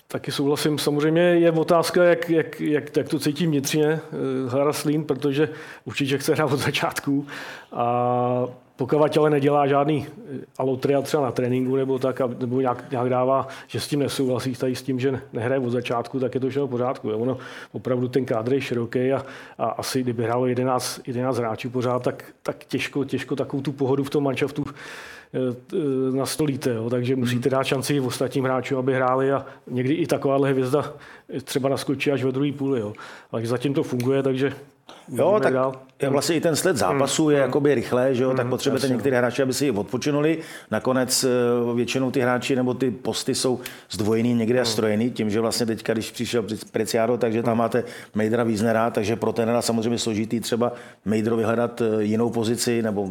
taky 0.08 0.32
souhlasím. 0.32 0.78
Samozřejmě 0.78 1.22
je 1.22 1.52
otázka, 1.52 2.04
jak, 2.04 2.30
jak, 2.30 2.62
jak, 2.62 2.98
jak 2.98 3.10
to 3.10 3.20
cítí 3.20 3.46
vnitřně 3.46 4.00
Haraslín, 4.50 5.04
protože 5.04 5.50
určitě 5.86 6.18
chce 6.18 6.34
hrát 6.34 6.52
od 6.52 6.60
začátku 6.60 7.28
a 7.72 8.48
pokud 8.78 9.18
ale 9.18 9.30
nedělá 9.30 9.68
žádný 9.68 10.08
eh, 10.08 10.40
alotria 10.58 11.02
třeba 11.02 11.24
na 11.24 11.32
tréninku 11.32 11.76
nebo 11.76 12.00
tak, 12.00 12.22
nebo 12.40 12.62
nějak, 12.62 12.92
nějak 12.92 13.10
dává, 13.10 13.48
že 13.68 13.80
s 13.80 13.88
tím 13.88 14.00
nesouhlasí 14.00 14.56
tady 14.56 14.76
s 14.76 14.82
tím, 14.82 15.00
že 15.00 15.20
nehraje 15.34 15.60
od 15.60 15.70
začátku, 15.70 16.20
tak 16.20 16.36
je 16.36 16.42
to 16.42 16.50
všechno 16.50 16.68
v 16.68 16.70
pořádku. 16.70 17.10
Jo. 17.10 17.18
Ono 17.18 17.38
opravdu 17.72 18.08
ten 18.08 18.26
kádr 18.26 18.54
je 18.54 18.62
široký 18.62 19.14
a, 19.14 19.26
a 19.58 19.66
asi 19.66 20.04
kdyby 20.04 20.24
hrálo 20.24 20.48
11, 20.48 21.02
11 21.08 21.38
hráčů 21.38 21.70
pořád, 21.70 22.04
tak, 22.04 22.26
tak 22.44 22.66
těžko, 22.66 23.06
těžko 23.06 23.36
takovou 23.36 23.64
tu 23.64 23.72
pohodu 23.72 24.04
v 24.04 24.10
tom 24.10 24.24
manšaftu 24.24 24.66
eh, 25.34 26.16
nastolíte, 26.16 26.74
jo. 26.74 26.90
takže 26.90 27.16
musíte 27.16 27.50
dát 27.50 27.64
šanci 27.64 27.96
i 27.96 28.00
ostatním 28.00 28.44
hráčům, 28.44 28.78
aby 28.78 28.94
hráli 28.94 29.32
a 29.32 29.46
někdy 29.68 29.94
i 29.94 30.08
takováhle 30.08 30.50
hvězda 30.50 30.94
třeba 31.44 31.70
naskočí 31.70 32.12
až 32.12 32.24
ve 32.24 32.32
druhé 32.32 32.52
půli. 32.52 32.80
Jo. 32.80 32.94
Takže 33.32 33.48
zatím 33.48 33.74
to 33.74 33.84
funguje, 33.84 34.24
takže 34.24 34.54
Jo, 35.12 35.40
tak 35.44 35.54
dál. 35.54 35.74
vlastně 36.10 36.36
i 36.36 36.42
ten 36.42 36.56
sled 36.56 36.78
zápasu 36.78 37.30
je 37.30 37.38
mm. 37.38 37.42
jakoby 37.42 37.76
rychlé, 37.76 38.16
že 38.16 38.24
jo, 38.24 38.34
tak 38.34 38.46
mm, 38.46 38.50
potřebujete 38.50 38.90
některé 38.90 39.18
hráči, 39.18 39.42
aby 39.42 39.54
si 39.54 39.72
odpočinuli. 39.72 40.38
Nakonec 40.72 41.24
eh, 41.24 41.30
většinou 41.76 42.12
ty 42.12 42.20
hráči 42.20 42.56
nebo 42.56 42.74
ty 42.74 42.92
posty 42.92 43.36
jsou 43.36 43.60
zdvojený 43.92 44.34
někde 44.34 44.60
a 44.60 44.62
mm. 44.62 44.66
strojený, 44.66 45.12
tím, 45.12 45.30
že 45.30 45.40
vlastně 45.40 45.66
teďka, 45.66 45.94
když 45.94 46.12
přišel 46.12 46.46
Preciado, 46.72 47.18
takže 47.18 47.44
tam 47.44 47.58
máte 47.58 47.84
Mejdra 48.16 48.44
Víznera, 48.44 48.90
takže 48.90 49.16
pro 49.16 49.34
tenera 49.34 49.62
samozřejmě 49.62 50.00
složitý 50.00 50.40
třeba 50.40 50.72
Mejdro 51.06 51.38
vyhledat 51.38 51.82
eh, 51.82 52.04
jinou 52.04 52.30
pozici, 52.30 52.82
nebo 52.82 53.10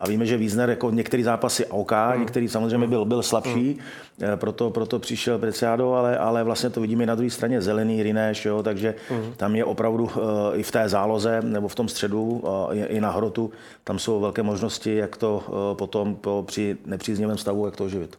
a 0.00 0.08
víme, 0.08 0.26
že 0.26 0.36
Vízner 0.36 0.70
jako 0.70 0.90
některý 0.90 1.22
zápasy 1.22 1.66
OK, 1.66 1.92
některý 2.18 2.48
samozřejmě 2.48 2.86
byl, 2.86 3.04
byl 3.04 3.22
slabší, 3.22 3.78
eh, 4.22 4.36
proto, 4.36 4.70
proto 4.70 4.98
přišel 4.98 5.38
Preciado, 5.38 5.92
ale, 5.92 6.18
ale 6.18 6.44
vlastně 6.44 6.70
to 6.70 6.80
vidíme 6.80 7.06
na 7.06 7.14
druhé 7.14 7.30
straně 7.30 7.62
zelený, 7.62 8.02
Rineš, 8.02 8.44
jo, 8.44 8.62
takže 8.62 8.94
tam 9.36 9.56
je 9.56 9.64
opravdu 9.64 10.10
i 10.54 10.62
v 10.62 10.70
té 10.76 10.88
záloze 10.88 11.42
nebo 11.42 11.68
v 11.68 11.74
tom 11.74 11.88
středu 11.88 12.42
i 12.88 13.00
na 13.00 13.10
hrotu, 13.10 13.50
tam 13.84 13.98
jsou 13.98 14.20
velké 14.20 14.42
možnosti, 14.42 14.96
jak 14.96 15.16
to 15.16 15.42
e, 15.48 15.74
potom 15.74 16.16
po, 16.16 16.44
při 16.46 16.76
nepříznivém 16.86 17.38
stavu, 17.38 17.66
jak 17.66 17.76
to 17.76 17.84
oživit. 17.84 18.18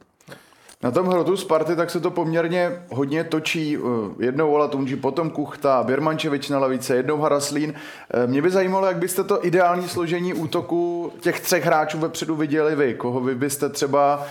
Na 0.83 0.91
tom 0.91 1.07
hrotu 1.07 1.37
Sparty 1.37 1.75
tak 1.75 1.89
se 1.89 1.99
to 1.99 2.11
poměrně 2.11 2.71
hodně 2.91 3.23
točí. 3.23 3.77
E, 3.77 3.79
jednou 4.25 4.51
Ola 4.51 4.67
Tunži, 4.67 4.95
potom 4.95 5.29
Kuchta, 5.29 5.83
Birmančevič 5.83 6.49
na 6.49 6.59
lavice, 6.59 6.95
jednou 6.95 7.17
Haraslín. 7.17 7.73
E, 8.13 8.27
mě 8.27 8.41
by 8.41 8.49
zajímalo, 8.49 8.85
jak 8.85 8.97
byste 8.97 9.23
to 9.23 9.45
ideální 9.45 9.87
složení 9.87 10.33
útoku 10.33 11.11
těch 11.19 11.39
třech 11.39 11.65
hráčů 11.65 11.99
vepředu 11.99 12.35
viděli 12.35 12.75
vy. 12.75 12.93
Koho 12.93 13.21
vy 13.21 13.35
byste 13.35 13.69
třeba 13.69 14.25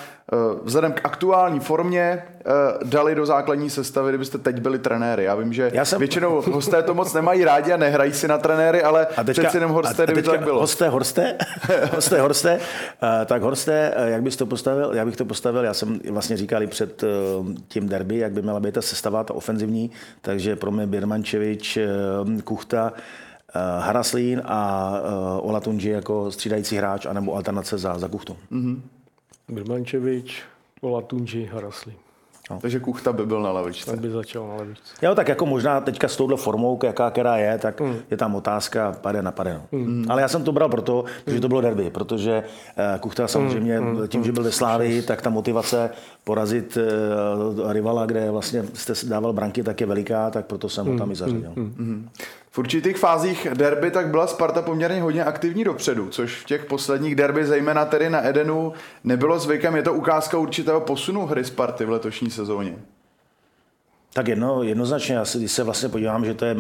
vzhledem 0.63 0.93
k 0.93 1.01
aktuální 1.05 1.61
formě 1.61 2.01
eh, 2.01 2.53
dali 2.85 3.15
do 3.15 3.27
základní 3.27 3.71
sestavy, 3.71 4.11
kdybyste 4.11 4.39
teď 4.39 4.61
byli 4.61 4.79
trenéry. 4.79 5.25
Já 5.25 5.35
vím, 5.35 5.53
že 5.53 5.71
Já 5.75 5.85
jsem... 5.85 5.99
většinou 5.99 6.43
hosté 6.53 6.83
to 6.83 6.95
moc 6.95 7.15
nemají 7.15 7.45
rádi 7.45 7.73
a 7.73 7.77
nehrají 7.77 8.13
si 8.13 8.29
na 8.29 8.39
trenéry, 8.39 8.83
ale 8.83 9.07
a 9.07 9.25
teďka, 9.25 9.43
přeci 9.43 9.57
jenom 9.57 9.71
Horsté, 9.73 10.03
a, 10.03 10.05
a 10.05 10.15
teďka, 10.15 10.31
tak 10.31 10.45
bylo. 10.45 10.61
Hosté, 10.61 10.89
Horsté, 10.89 11.37
hosté, 11.95 12.21
Horsté, 12.21 12.61
tak 13.27 13.43
Horsté, 13.43 13.95
jak 14.05 14.23
bys 14.23 14.37
to 14.37 14.47
postavil? 14.47 14.95
Já 14.95 15.05
bych 15.05 15.17
to 15.17 15.25
postavil, 15.25 15.65
já 15.65 15.75
jsem 15.75 16.01
vlastně 16.11 16.37
říkal 16.37 16.63
i 16.63 16.67
před 16.67 17.05
tím 17.69 17.89
derby, 17.89 18.19
jak 18.19 18.33
by 18.33 18.43
měla 18.43 18.61
být 18.61 18.75
ta 18.75 18.83
sestava, 18.83 19.25
ta 19.25 19.35
ofenzivní, 19.35 19.91
takže 20.21 20.57
pro 20.57 20.71
mě 20.71 20.87
Birmančevič, 20.87 21.79
Kuchta, 22.45 22.93
Haraslín 23.79 24.43
a 24.45 24.91
Olatunji 25.41 25.91
jako 25.91 26.31
střídající 26.31 26.77
hráč 26.77 27.07
anebo 27.07 27.35
alternace 27.35 27.79
za, 27.79 27.99
za 27.99 28.09
Kuchtu. 28.09 28.37
Mm-hmm. 28.53 28.81
Birmančevič, 29.49 30.43
Olatunji, 30.81 31.47
Harasli. 31.47 31.95
No. 32.51 32.59
Takže 32.61 32.81
Kuchta 32.81 33.13
by 33.13 33.27
byl 33.27 33.43
na 33.43 33.53
levičce. 33.53 33.91
Tak 33.91 34.01
by 34.01 34.11
začal 34.11 34.49
na 34.49 34.55
levičce. 34.55 34.95
Jo, 35.03 35.15
tak 35.15 35.29
jako 35.29 35.47
možná 35.47 35.81
teďka 35.81 36.09
s 36.09 36.17
touhle 36.17 36.37
formou, 36.37 36.79
jaká 36.85 37.11
která 37.11 37.37
je, 37.37 37.59
tak 37.59 37.81
mm. 37.81 37.97
je 38.11 38.17
tam 38.17 38.35
otázka 38.35 38.97
pade 39.01 39.23
na 39.23 39.33
pade. 39.33 39.55
No. 39.55 39.79
Mm. 39.79 40.07
Ale 40.09 40.23
já 40.23 40.29
jsem 40.29 40.45
to 40.45 40.53
bral 40.53 40.69
proto, 40.69 41.05
protože 41.25 41.41
to 41.41 41.49
bylo 41.49 41.61
derby, 41.61 41.91
protože 41.91 42.43
uh, 42.43 43.01
Kuchta 43.01 43.29
samozřejmě 43.29 43.81
mm. 43.81 44.09
tím, 44.09 44.25
že 44.25 44.33
byl 44.33 44.43
ve 44.43 44.53
Slávii, 44.53 45.03
tak 45.03 45.23
ta 45.23 45.31
motivace 45.31 45.91
porazit 46.25 46.79
uh, 47.57 47.73
rivala, 47.73 48.07
kde 48.07 48.31
vlastně 48.31 48.65
jste 48.75 48.93
dával 49.09 49.33
branky, 49.33 49.63
tak 49.63 49.81
je 49.81 49.87
veliká, 49.87 50.31
tak 50.31 50.47
proto 50.47 50.69
jsem 50.69 50.87
mm. 50.87 50.93
ho 50.93 50.99
tam 50.99 51.13
i 51.13 51.17
zařadil. 51.17 51.53
Mm. 51.57 51.75
Mm. 51.79 52.09
V 52.57 52.59
určitých 52.59 52.97
fázích 52.97 53.49
derby 53.55 53.91
tak 53.91 54.09
byla 54.09 54.27
Sparta 54.27 54.63
poměrně 54.63 55.03
hodně 55.03 55.25
aktivní 55.25 55.65
dopředu, 55.65 56.09
což 56.09 56.41
v 56.41 56.45
těch 56.45 56.65
posledních 56.65 57.15
derby, 57.15 57.47
zejména 57.47 57.85
tedy 57.85 58.11
na 58.11 58.27
Edenu, 58.27 58.73
nebylo 59.05 59.39
zvykem. 59.39 59.77
Je 59.77 59.83
to 59.83 59.95
ukázka 59.95 60.39
určitého 60.39 60.81
posunu 60.81 61.27
hry 61.27 61.45
Sparty 61.45 61.85
v 61.85 61.91
letošní 61.91 62.31
sezóně. 62.31 62.77
Tak 64.13 64.29
jedno, 64.29 64.63
jednoznačně, 64.63 65.15
já 65.15 65.25
se, 65.25 65.39
když 65.39 65.53
se 65.53 65.63
vlastně 65.63 65.89
podívám, 65.89 66.25
že 66.25 66.35
to 66.35 66.45
je 66.45 66.57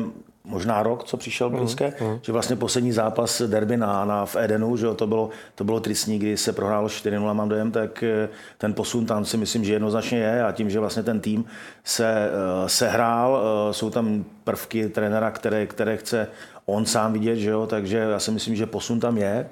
možná 0.46 0.82
rok, 0.82 1.04
co 1.04 1.16
přišel 1.16 1.50
Brzké, 1.50 1.92
mm, 2.00 2.06
mm. 2.06 2.18
že 2.22 2.32
vlastně 2.32 2.56
poslední 2.56 2.92
zápas 2.92 3.42
derby 3.42 3.76
na, 3.76 4.04
na 4.04 4.26
v 4.26 4.36
Edenu, 4.36 4.76
že 4.76 4.86
to 4.96 5.06
bylo, 5.06 5.30
to 5.54 5.64
bylo 5.64 5.80
tristní, 5.80 6.18
kdy 6.18 6.36
se 6.36 6.52
prohrálo 6.52 6.88
4-0, 6.88 7.34
mám 7.34 7.48
dojem, 7.48 7.70
tak 7.70 8.02
eh, 8.02 8.28
ten 8.58 8.74
posun 8.74 9.06
tam 9.06 9.24
si 9.24 9.36
myslím, 9.36 9.64
že 9.64 9.72
jednoznačně 9.72 10.18
je 10.18 10.44
a 10.44 10.52
tím, 10.52 10.70
že 10.70 10.80
vlastně 10.80 11.02
ten 11.02 11.20
tým 11.20 11.44
se 11.84 12.30
uh, 12.30 12.66
sehrál, 12.66 13.32
uh, 13.32 13.72
jsou 13.72 13.90
tam 13.90 14.24
prvky 14.44 14.88
trenéra, 14.88 15.30
které, 15.30 15.66
které 15.66 15.96
chce 15.96 16.28
on 16.66 16.86
sám 16.86 17.12
vidět, 17.12 17.36
že 17.36 17.50
jo, 17.50 17.66
takže 17.66 17.98
já 17.98 18.18
si 18.18 18.30
myslím, 18.30 18.56
že 18.56 18.66
posun 18.66 19.00
tam 19.00 19.18
je. 19.18 19.48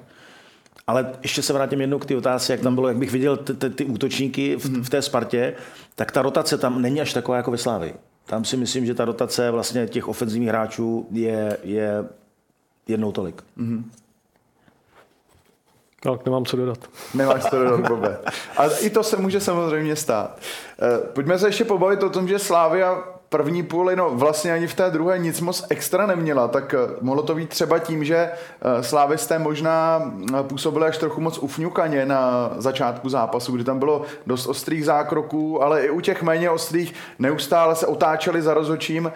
Ale 0.87 1.11
ještě 1.21 1.41
se 1.41 1.53
vrátím 1.53 1.81
jednou 1.81 1.99
k 1.99 2.05
ty 2.05 2.15
otázce, 2.15 2.53
jak 2.53 2.61
tam 2.61 2.75
bylo, 2.75 2.87
jak 2.87 2.97
bych 2.97 3.11
viděl 3.11 3.37
ty, 3.37 3.53
ty, 3.53 3.69
ty 3.69 3.85
útočníky 3.85 4.55
v, 4.55 4.85
v 4.85 4.89
té 4.89 5.01
Spartě, 5.01 5.53
tak 5.95 6.11
ta 6.11 6.21
rotace 6.21 6.57
tam 6.57 6.81
není 6.81 7.01
až 7.01 7.13
taková 7.13 7.37
jako 7.37 7.51
ve 7.51 7.57
Slávii. 7.57 7.93
Tam 8.25 8.45
si 8.45 8.57
myslím, 8.57 8.85
že 8.85 8.93
ta 8.93 9.05
rotace 9.05 9.51
vlastně 9.51 9.87
těch 9.87 10.07
ofenzivních 10.07 10.49
hráčů 10.49 11.07
je, 11.11 11.57
je 11.63 12.05
jednou 12.87 13.11
tolik. 13.11 13.43
Mm-hmm. 13.57 13.83
Tak, 16.03 16.25
nemám 16.25 16.45
co 16.45 16.57
dodat. 16.57 16.77
Nemáš 17.13 17.45
co 17.45 17.59
dodat, 17.59 17.87
Bobe. 17.87 18.17
A 18.57 18.65
i 18.79 18.89
to 18.89 19.03
se 19.03 19.17
může 19.17 19.39
samozřejmě 19.39 19.95
stát. 19.95 20.39
Eh, 20.39 21.07
pojďme 21.13 21.39
se 21.39 21.47
ještě 21.47 21.65
pobavit 21.65 22.03
o 22.03 22.09
tom, 22.09 22.27
že 22.27 22.39
Slávia 22.39 23.14
první 23.37 23.63
půli, 23.63 23.95
no 23.95 24.09
vlastně 24.13 24.53
ani 24.53 24.67
v 24.67 24.73
té 24.73 24.89
druhé 24.89 25.19
nic 25.19 25.41
moc 25.41 25.65
extra 25.69 26.05
neměla, 26.05 26.47
tak 26.47 26.73
eh, 26.73 26.77
mohlo 27.01 27.23
to 27.23 27.35
být 27.35 27.49
třeba 27.49 27.79
tím, 27.79 28.03
že 28.03 28.15
eh, 28.15 28.83
slávisté 28.83 29.39
možná 29.39 30.11
eh, 30.39 30.43
působili 30.43 30.85
až 30.85 30.97
trochu 30.97 31.21
moc 31.21 31.37
ufňukaně 31.37 32.05
na 32.05 32.51
začátku 32.57 33.09
zápasu, 33.09 33.51
kdy 33.51 33.63
tam 33.63 33.79
bylo 33.79 34.01
dost 34.27 34.47
ostrých 34.47 34.85
zákroků, 34.85 35.63
ale 35.63 35.81
i 35.81 35.89
u 35.89 36.01
těch 36.01 36.23
méně 36.23 36.49
ostrých 36.49 36.93
neustále 37.19 37.75
se 37.75 37.87
otáčeli 37.87 38.41
za 38.41 38.53
rozočím. 38.53 39.11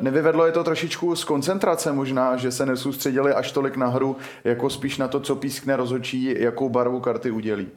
Nevyvedlo 0.00 0.46
je 0.46 0.52
to 0.52 0.64
trošičku 0.64 1.16
z 1.16 1.24
koncentrace 1.24 1.92
možná, 1.92 2.36
že 2.36 2.52
se 2.52 2.66
nesoustředili 2.66 3.32
až 3.32 3.52
tolik 3.52 3.76
na 3.76 3.86
hru, 3.86 4.16
jako 4.44 4.70
spíš 4.70 4.98
na 4.98 5.08
to, 5.08 5.20
co 5.20 5.36
pískne 5.36 5.76
rozočí, 5.76 6.34
jakou 6.38 6.68
barvu 6.68 7.00
karty 7.00 7.30
udělí. 7.30 7.68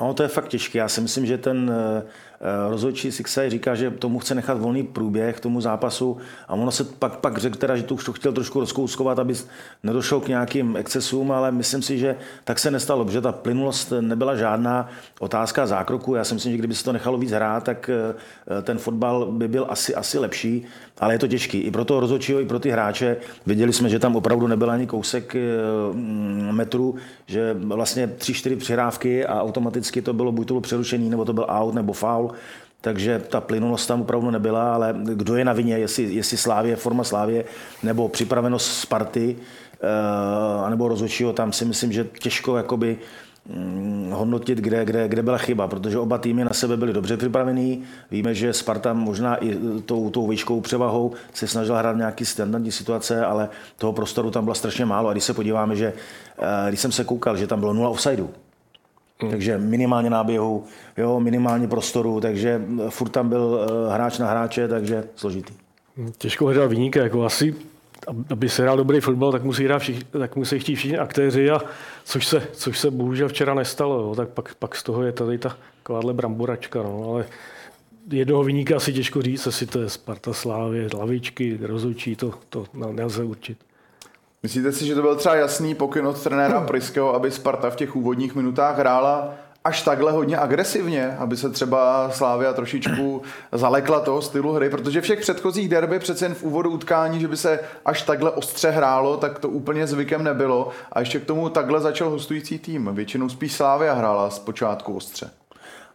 No, 0.00 0.14
to 0.14 0.22
je 0.22 0.28
fakt 0.28 0.48
těžké. 0.48 0.78
Já 0.78 0.88
si 0.88 1.00
myslím, 1.00 1.26
že 1.26 1.38
ten 1.38 1.72
rozhodčí 2.68 3.12
Sixaj 3.12 3.50
říká, 3.50 3.74
že 3.74 3.90
tomu 3.90 4.18
chce 4.18 4.34
nechat 4.34 4.58
volný 4.58 4.82
průběh 4.82 5.40
tomu 5.40 5.60
zápasu 5.60 6.16
a 6.48 6.54
ono 6.54 6.70
se 6.70 6.84
pak, 6.84 7.16
pak 7.16 7.38
řekl 7.38 7.58
teda, 7.58 7.76
že 7.76 7.82
to 7.82 7.94
už 7.94 8.04
to 8.04 8.12
chtěl 8.12 8.32
trošku 8.32 8.60
rozkouskovat, 8.60 9.18
aby 9.18 9.34
nedošlo 9.82 10.20
k 10.20 10.28
nějakým 10.28 10.76
excesům, 10.76 11.32
ale 11.32 11.52
myslím 11.52 11.82
si, 11.82 11.98
že 11.98 12.16
tak 12.44 12.58
se 12.58 12.70
nestalo, 12.70 13.04
protože 13.04 13.20
ta 13.20 13.32
plynulost 13.32 13.92
nebyla 14.00 14.36
žádná 14.36 14.88
otázka 15.20 15.66
zákroku. 15.66 16.14
Já 16.14 16.24
si 16.24 16.34
myslím, 16.34 16.52
že 16.52 16.58
kdyby 16.58 16.74
se 16.74 16.84
to 16.84 16.92
nechalo 16.92 17.18
víc 17.18 17.30
hrát, 17.30 17.64
tak 17.64 17.90
eh, 17.90 18.62
ten 18.62 18.78
fotbal 18.78 19.26
by 19.26 19.48
byl 19.48 19.66
asi, 19.68 19.94
asi 19.94 20.18
lepší, 20.18 20.64
ale 20.98 21.14
je 21.14 21.18
to 21.18 21.28
těžký. 21.28 21.58
I 21.58 21.70
pro 21.70 21.84
toho 21.84 22.00
rozhodčího, 22.00 22.40
i 22.40 22.46
pro 22.46 22.58
ty 22.58 22.70
hráče. 22.70 23.16
Viděli 23.46 23.72
jsme, 23.72 23.88
že 23.88 23.98
tam 23.98 24.16
opravdu 24.16 24.46
nebyl 24.46 24.70
ani 24.70 24.86
kousek 24.86 25.36
eh, 25.36 25.40
metru, 26.52 26.94
že 27.26 27.56
vlastně 27.58 28.06
tři, 28.06 28.34
čtyři 28.34 28.56
přihrávky 28.56 29.26
a 29.26 29.42
automaticky 29.42 30.02
to 30.02 30.12
bylo 30.12 30.32
buď 30.32 30.48
to 30.48 30.54
bylo 30.54 30.60
přerušený, 30.60 31.10
nebo 31.10 31.24
to 31.24 31.32
byl 31.32 31.46
out, 31.48 31.74
nebo 31.74 31.92
foul 31.92 32.25
takže 32.86 33.22
ta 33.28 33.40
plynulost 33.40 33.88
tam 33.88 34.00
opravdu 34.00 34.30
nebyla, 34.30 34.74
ale 34.74 34.94
kdo 35.14 35.36
je 35.36 35.44
na 35.44 35.52
vině, 35.52 35.78
jestli, 35.78 36.14
jestli 36.14 36.36
Slávě, 36.36 36.76
forma 36.76 37.04
Slávě, 37.04 37.44
nebo 37.82 38.08
připravenost 38.08 38.80
Sparty, 38.80 39.36
uh, 40.62 40.70
nebo 40.70 40.88
rozhodčího, 40.88 41.32
tam 41.32 41.52
si 41.52 41.64
myslím, 41.64 41.92
že 41.92 42.04
těžko 42.04 42.56
jakoby 42.56 42.98
mm, 43.48 44.10
hodnotit, 44.14 44.58
kde, 44.58 44.84
kde, 44.84 45.08
kde 45.08 45.22
byla 45.22 45.38
chyba, 45.38 45.68
protože 45.68 45.98
oba 45.98 46.18
týmy 46.18 46.44
na 46.44 46.52
sebe 46.52 46.76
byly 46.76 46.92
dobře 46.92 47.16
připravený. 47.16 47.82
Víme, 48.10 48.34
že 48.34 48.52
Sparta 48.52 48.92
možná 48.92 49.36
i 49.36 49.58
tou, 49.84 50.10
tou 50.10 50.26
výškou 50.26 50.60
převahou 50.60 51.12
se 51.34 51.46
snažila 51.46 51.78
hrát 51.78 51.96
nějaký 51.96 52.24
standardní 52.24 52.72
situace, 52.72 53.24
ale 53.24 53.48
toho 53.78 53.92
prostoru 53.92 54.30
tam 54.30 54.44
bylo 54.44 54.54
strašně 54.54 54.86
málo. 54.86 55.08
A 55.08 55.12
když 55.12 55.24
se 55.24 55.34
podíváme, 55.34 55.76
že 55.76 55.92
eh, 56.38 56.68
když 56.68 56.80
jsem 56.80 56.92
se 56.92 57.04
koukal, 57.04 57.36
že 57.36 57.46
tam 57.46 57.60
bylo 57.60 57.72
nula 57.72 57.88
offsideu, 57.88 58.30
Hmm. 59.20 59.30
Takže 59.30 59.58
minimálně 59.58 60.10
náběhu, 60.10 60.64
jo, 60.96 61.20
minimálně 61.20 61.68
prostoru, 61.68 62.20
takže 62.20 62.62
furt 62.88 63.08
tam 63.08 63.28
byl 63.28 63.60
eh, 63.60 63.94
hráč 63.94 64.18
na 64.18 64.30
hráče, 64.30 64.68
takže 64.68 65.04
složitý. 65.16 65.54
Těžko 66.18 66.44
hledat 66.44 66.66
vyníka, 66.66 67.02
jako 67.02 67.24
asi 67.24 67.54
aby 68.30 68.48
se 68.48 68.62
hrál 68.62 68.76
dobrý 68.76 69.00
fotbal, 69.00 69.32
tak 69.32 69.44
musí, 69.44 69.64
hrát 69.64 69.78
všichni, 69.78 70.04
tak 70.04 70.36
musí 70.36 70.58
chtít 70.58 70.74
všichni 70.74 70.98
aktéři, 70.98 71.50
a 71.50 71.60
což, 72.04 72.26
se, 72.26 72.42
což 72.52 72.78
se 72.78 72.90
bohužel 72.90 73.28
včera 73.28 73.54
nestalo. 73.54 74.00
Jo. 74.00 74.14
Tak 74.14 74.28
pak, 74.28 74.54
pak 74.54 74.76
z 74.76 74.82
toho 74.82 75.02
je 75.02 75.12
tady 75.12 75.38
ta 75.38 75.56
takováhle 75.82 76.14
bramboračka. 76.14 76.82
No. 76.82 77.10
Ale 77.10 77.26
jednoho 78.10 78.44
vyníka 78.44 78.76
asi 78.76 78.92
těžko 78.92 79.22
říct, 79.22 79.46
jestli 79.46 79.66
to 79.66 79.80
je 79.80 79.88
Sparta 79.88 80.32
Slávě, 80.32 80.88
Lavičky, 80.94 81.58
Rozučí, 81.62 82.16
to, 82.16 82.34
to 82.48 82.66
nelze 82.74 83.24
určit. 83.24 83.58
Myslíte 84.42 84.72
si, 84.72 84.86
že 84.86 84.94
to 84.94 85.02
byl 85.02 85.16
třeba 85.16 85.34
jasný 85.34 85.74
pokyn 85.74 86.06
od 86.06 86.22
trenéra 86.22 86.60
Priského, 86.60 87.14
aby 87.14 87.30
Sparta 87.30 87.70
v 87.70 87.76
těch 87.76 87.96
úvodních 87.96 88.34
minutách 88.34 88.78
hrála 88.78 89.34
až 89.66 89.82
takhle 89.82 90.12
hodně 90.12 90.38
agresivně, 90.38 91.16
aby 91.18 91.36
se 91.36 91.50
třeba 91.50 92.10
Slávia 92.10 92.52
trošičku 92.52 93.22
zalekla 93.52 94.00
toho 94.00 94.22
stylu 94.22 94.52
hry, 94.52 94.70
protože 94.70 95.00
všech 95.00 95.20
předchozích 95.20 95.68
derby 95.68 95.98
přece 95.98 96.24
jen 96.24 96.34
v 96.34 96.42
úvodu 96.42 96.70
utkání, 96.70 97.20
že 97.20 97.28
by 97.28 97.36
se 97.36 97.60
až 97.84 98.02
takhle 98.02 98.30
ostře 98.30 98.70
hrálo, 98.70 99.16
tak 99.16 99.38
to 99.38 99.48
úplně 99.48 99.86
zvykem 99.86 100.24
nebylo 100.24 100.70
a 100.92 101.00
ještě 101.00 101.20
k 101.20 101.24
tomu 101.24 101.48
takhle 101.48 101.80
začal 101.80 102.10
hostující 102.10 102.58
tým. 102.58 102.90
Většinou 102.92 103.28
spíš 103.28 103.52
Slávia 103.52 103.94
hrála 103.94 104.30
z 104.30 104.38
počátku 104.38 104.96
ostře. 104.96 105.30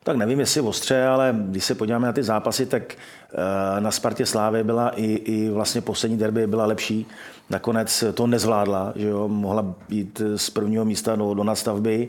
Tak 0.03 0.17
nevím, 0.17 0.39
jestli 0.39 0.62
ostře, 0.62 1.05
ale 1.05 1.36
když 1.38 1.65
se 1.65 1.75
podíváme 1.75 2.07
na 2.07 2.13
ty 2.13 2.24
zápasy, 2.24 2.65
tak 2.65 2.83
eh, 2.93 3.81
na 3.81 3.91
Spartě 3.91 4.25
Slávy 4.25 4.63
byla 4.63 4.89
i, 4.89 5.05
i 5.05 5.50
vlastně 5.50 5.81
poslední 5.81 6.17
derby 6.17 6.48
byla 6.48 6.65
lepší. 6.65 7.07
Nakonec 7.51 8.03
to 8.13 8.27
nezvládla, 8.27 8.93
že 8.96 9.08
jo, 9.08 9.27
mohla 9.27 9.75
jít 9.89 10.22
z 10.36 10.50
prvního 10.50 10.86
místa 10.86 11.15
do, 11.15 11.34
do 11.34 11.43
nastavby. 11.43 12.08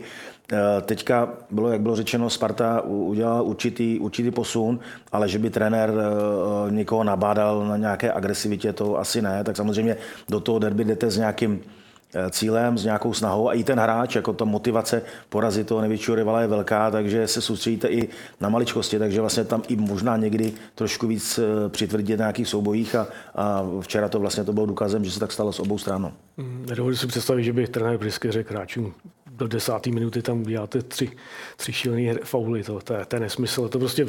Eh, 0.52 0.80
teďka 0.82 1.28
bylo, 1.50 1.72
jak 1.72 1.80
bylo 1.80 1.96
řečeno, 1.96 2.30
Sparta 2.30 2.80
udělala 2.80 3.42
určitý, 3.42 3.98
určitý 3.98 4.30
posun, 4.30 4.80
ale 5.12 5.28
že 5.28 5.38
by 5.38 5.50
trenér 5.50 5.90
eh, 5.90 6.70
někoho 6.70 7.04
nabádal 7.04 7.68
na 7.68 7.76
nějaké 7.76 8.12
agresivitě, 8.12 8.72
to 8.72 8.98
asi 8.98 9.22
ne. 9.22 9.44
Tak 9.44 9.56
samozřejmě 9.56 9.96
do 10.28 10.40
toho 10.40 10.58
derby 10.58 10.84
jdete 10.84 11.10
s 11.10 11.16
nějakým 11.16 11.60
cílem, 12.30 12.78
s 12.78 12.84
nějakou 12.84 13.14
snahou 13.14 13.48
a 13.48 13.52
i 13.52 13.64
ten 13.64 13.78
hráč, 13.78 14.14
jako 14.14 14.32
ta 14.32 14.44
motivace 14.44 15.02
porazit 15.28 15.66
toho 15.66 15.80
největšího 15.80 16.14
rivala 16.14 16.40
je 16.40 16.46
velká, 16.46 16.90
takže 16.90 17.28
se 17.28 17.40
soustředíte 17.40 17.88
i 17.88 18.08
na 18.40 18.48
maličkosti, 18.48 18.98
takže 18.98 19.20
vlastně 19.20 19.44
tam 19.44 19.62
i 19.68 19.76
možná 19.76 20.16
někdy 20.16 20.52
trošku 20.74 21.06
víc 21.06 21.38
eh, 21.38 21.68
přitvrdit 21.68 22.18
na 22.18 22.22
nějakých 22.22 22.48
soubojích 22.48 22.94
a, 22.94 23.06
a 23.34 23.64
včera 23.80 24.08
to 24.08 24.20
vlastně 24.20 24.44
to 24.44 24.52
bylo 24.52 24.66
důkazem, 24.66 25.04
že 25.04 25.10
se 25.10 25.20
tak 25.20 25.32
stalo 25.32 25.52
s 25.52 25.60
obou 25.60 25.78
stran. 25.78 26.12
Mm, 26.36 26.66
nedovedu 26.68 26.96
si 26.96 27.06
představit, 27.06 27.44
že 27.44 27.52
by 27.52 27.66
trenér 27.66 27.98
Brisky 27.98 28.30
řekl 28.30 28.54
hráčům, 28.54 28.94
do 29.30 29.48
desáté 29.48 29.90
minuty 29.90 30.22
tam 30.22 30.40
uděláte 30.42 30.82
tři, 30.82 31.10
tři 31.56 31.72
šílené 31.72 32.14
fauly, 32.24 32.64
to, 32.64 32.80
to, 32.80 32.94
je, 32.94 33.04
to 33.04 33.16
je 33.16 33.20
nesmysl, 33.20 33.68
to 33.68 33.78
prostě 33.78 34.06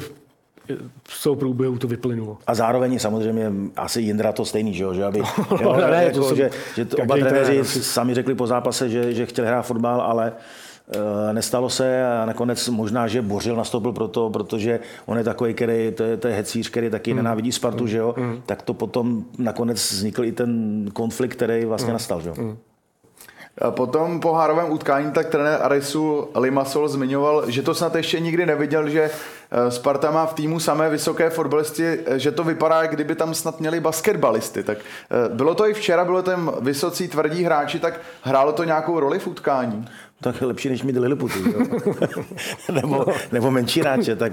toho 1.22 1.36
průběhu 1.36 1.78
to 1.78 1.88
vyplynulo. 1.88 2.38
A 2.46 2.54
zároveň 2.54 2.98
samozřejmě 2.98 3.52
asi 3.76 4.00
Jindra 4.00 4.32
to 4.32 4.44
stejný, 4.44 4.74
že, 4.74 4.84
že 4.94 5.04
aby, 5.04 5.18
jo, 5.60 5.76
ne, 5.90 6.04
jako, 6.04 6.28
to 6.28 6.34
že, 6.34 6.50
že 6.74 6.84
to 6.84 6.96
oba 6.96 7.16
trenéři 7.16 7.64
sami 7.64 8.14
řekli 8.14 8.34
po 8.34 8.46
zápase, 8.46 8.88
že, 8.88 9.14
že 9.14 9.26
chtěli 9.26 9.48
hrát 9.48 9.62
fotbal, 9.62 10.00
ale 10.00 10.32
uh, 10.32 11.32
nestalo 11.32 11.70
se 11.70 12.06
a 12.06 12.24
nakonec 12.26 12.68
možná, 12.68 13.08
že 13.08 13.22
Bořil 13.22 13.56
nastoupil 13.56 13.92
proto, 13.92 14.30
protože 14.30 14.80
on 15.06 15.18
je 15.18 15.24
takový, 15.24 15.54
který, 15.54 15.92
to 15.92 16.02
je, 16.02 16.16
to 16.16 16.28
je 16.28 16.34
hecíř, 16.34 16.70
který 16.70 16.90
taky 16.90 17.10
mm. 17.10 17.16
nenávidí 17.16 17.52
Spartu, 17.52 17.84
mm. 17.84 17.88
že 17.88 17.98
jo, 17.98 18.14
mm. 18.18 18.42
tak 18.46 18.62
to 18.62 18.74
potom 18.74 19.24
nakonec 19.38 19.92
vznikl 19.92 20.24
i 20.24 20.32
ten 20.32 20.84
konflikt, 20.92 21.34
který 21.36 21.64
vlastně 21.64 21.88
mm. 21.88 21.92
nastal, 21.92 22.20
že 22.20 22.28
jo. 22.28 22.34
Mm. 22.38 22.56
Po 23.70 23.86
tom 23.86 24.20
pohárovém 24.20 24.70
utkání 24.72 25.12
tak 25.12 25.28
trenér 25.28 25.58
Arisu 25.62 26.28
Limasol 26.34 26.88
zmiňoval, 26.88 27.50
že 27.50 27.62
to 27.62 27.74
snad 27.74 27.94
ještě 27.94 28.20
nikdy 28.20 28.46
neviděl, 28.46 28.88
že 28.88 29.10
eh, 29.10 29.70
Sparta 29.70 30.10
má 30.10 30.26
v 30.26 30.34
týmu 30.34 30.60
samé 30.60 30.90
vysoké 30.90 31.30
fotbalisty, 31.30 32.00
eh, 32.06 32.18
že 32.18 32.32
to 32.32 32.44
vypadá, 32.44 32.82
jak 32.82 32.90
kdyby 32.90 33.14
tam 33.14 33.34
snad 33.34 33.60
měli 33.60 33.80
basketbalisty. 33.80 34.62
Tak 34.62 34.78
eh, 34.78 35.28
bylo 35.34 35.54
to 35.54 35.68
i 35.68 35.74
včera, 35.74 36.04
bylo 36.04 36.22
tam 36.22 36.54
vysocí 36.60 37.08
tvrdí 37.08 37.44
hráči, 37.44 37.78
tak 37.78 38.00
hrálo 38.22 38.52
to 38.52 38.64
nějakou 38.64 39.00
roli 39.00 39.18
v 39.18 39.26
utkání? 39.26 39.88
Tak 40.20 40.40
je 40.40 40.46
lepší, 40.46 40.68
než 40.68 40.82
mít 40.82 40.96
Liliputy. 40.96 41.38
nebo, 42.72 43.06
nebo 43.32 43.50
menší 43.50 43.80
hráče, 43.80 44.16
tak 44.16 44.32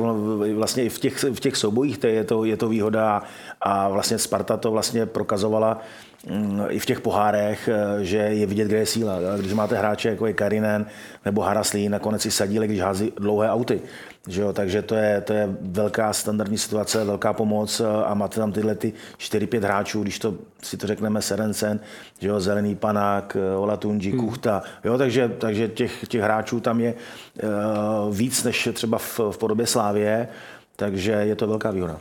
vlastně 0.53 0.83
i 0.83 0.89
v 0.89 0.99
těch, 0.99 1.23
v 1.23 1.39
těch 1.39 1.57
soubojích 1.57 1.97
to 1.97 2.07
je, 2.07 2.23
to, 2.23 2.45
je 2.45 2.57
to 2.57 2.69
výhoda 2.69 3.23
a 3.61 3.89
vlastně 3.89 4.17
Sparta 4.17 4.57
to 4.57 4.71
vlastně 4.71 5.05
prokazovala 5.05 5.81
mm, 6.29 6.61
i 6.69 6.79
v 6.79 6.85
těch 6.85 7.01
pohárech, 7.01 7.69
eh, 7.73 8.03
že 8.03 8.17
je 8.17 8.45
vidět, 8.45 8.67
kde 8.67 8.77
je 8.77 8.85
síla. 8.85 9.17
Když 9.37 9.53
máte 9.53 9.77
hráče 9.77 10.09
jako 10.09 10.27
je 10.27 10.33
Karinen 10.33 10.85
nebo 11.25 11.41
Haraslí, 11.41 11.89
nakonec 11.89 12.21
si 12.21 12.31
sadíle, 12.31 12.67
když 12.67 12.79
hází 12.79 13.13
dlouhé 13.19 13.49
auty. 13.49 13.81
Že 14.27 14.41
jo? 14.41 14.53
Takže 14.53 14.81
to 14.81 14.95
je, 14.95 15.21
to 15.21 15.33
je 15.33 15.55
velká 15.61 16.13
standardní 16.13 16.57
situace, 16.57 17.03
velká 17.05 17.33
pomoc 17.33 17.79
eh, 17.79 17.85
a 18.05 18.13
máte 18.13 18.39
tam 18.39 18.51
tyhle 18.51 18.75
ty 18.75 18.93
4-5 19.17 19.63
hráčů, 19.63 20.03
když 20.03 20.19
to 20.19 20.35
si 20.63 20.77
to 20.77 20.87
řekneme 20.87 21.21
Serencen, 21.21 21.79
že 22.19 22.27
jo? 22.27 22.39
Zelený 22.39 22.75
panák, 22.75 23.37
eh, 23.39 23.55
Olatunji, 23.55 24.11
hmm. 24.11 24.19
Kuchta. 24.19 24.63
Jo? 24.83 24.97
Takže, 24.97 25.29
takže 25.29 25.67
těch, 25.67 26.07
těch 26.07 26.21
hráčů 26.21 26.59
tam 26.59 26.79
je 26.79 26.93
uh, 26.93 28.15
víc 28.15 28.43
než 28.43 28.69
třeba 28.73 28.97
v, 28.97 29.19
v 29.31 29.37
podobě 29.37 29.67
Slávě, 29.67 30.27
takže 30.75 31.11
je 31.11 31.35
to 31.35 31.47
velká 31.47 31.71
výhoda. 31.71 31.99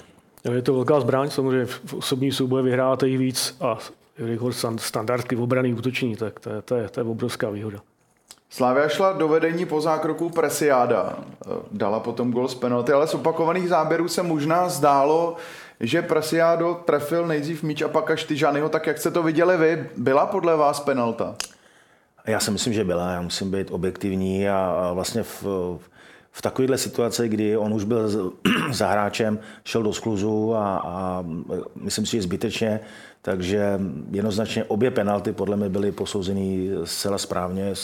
Je 0.53 0.63
to 0.63 0.75
velká 0.75 1.01
zbraň, 1.01 1.31
samozřejmě 1.31 1.67
v 1.67 1.95
osobní 1.95 2.33
souboje 2.33 2.63
vyhráte 2.63 3.09
jich 3.09 3.19
víc 3.19 3.57
a 3.61 3.79
standardky 4.77 5.37
v 5.37 5.43
obraný 5.43 5.75
útoční, 5.75 6.17
tak 6.17 6.41
to 6.41 6.51
je, 6.51 6.63
to, 6.63 6.75
je, 6.77 6.89
to 6.89 7.01
je 7.01 7.05
obrovská 7.05 7.51
výhoda. 7.51 7.81
Slávia 8.51 8.89
šla 8.89 9.13
do 9.13 9.29
vedení 9.29 9.67
po 9.67 9.81
zákroku 9.81 10.31
Presiáda. 10.31 11.15
Dala 11.71 12.01
potom 12.01 12.33
gol 12.33 12.49
z 12.49 12.55
penalty, 12.55 12.93
ale 12.93 13.07
z 13.07 13.15
opakovaných 13.15 13.69
záběrů 13.69 14.09
se 14.09 14.23
možná 14.23 14.69
zdálo, 14.69 15.37
že 15.81 16.03
Presiádo 16.03 16.75
trefil 16.75 17.27
nejdřív 17.27 17.63
míč 17.63 17.83
a 17.83 17.89
pak 17.89 18.11
až 18.11 18.25
Tyžanyho, 18.25 18.69
tak 18.69 18.87
jak 18.87 18.99
jste 18.99 19.11
to 19.11 19.23
viděli 19.23 19.57
vy, 19.57 19.89
byla 19.97 20.27
podle 20.27 20.57
vás 20.57 20.81
penalta? 20.81 21.35
Já 22.27 22.41
si 22.41 22.51
myslím, 22.51 22.73
že 22.73 22.85
byla. 22.85 23.11
Já 23.11 23.21
musím 23.21 23.51
být 23.51 23.71
objektivní 23.71 24.49
a 24.49 24.91
vlastně 24.95 25.23
v, 25.23 25.43
v 25.43 25.81
takovéhle 26.43 26.79
situaci, 26.79 27.29
kdy 27.29 27.57
on 27.57 27.75
už 27.75 27.85
byl 27.85 28.33
za 28.73 28.87
hráčem, 28.87 29.39
šel 29.65 29.83
do 29.83 29.93
skluzu 29.93 30.55
a, 30.55 30.79
a 30.79 31.25
myslím 31.75 32.07
si, 32.07 32.17
že 32.17 32.23
zbytečně, 32.23 32.81
takže 33.23 33.81
jednoznačně 34.11 34.65
obě 34.65 34.91
penalty 34.91 35.33
podle 35.33 35.57
mě 35.57 35.69
byly 35.69 35.93
posouzeny 35.93 36.71
zcela 36.85 37.19
správně. 37.19 37.75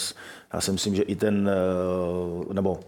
Já 0.54 0.60
si 0.60 0.72
myslím, 0.72 0.94
že 0.94 1.02
i 1.02 1.16
ten, 1.16 1.50
eh, 1.50 2.54
nebo 2.54 2.80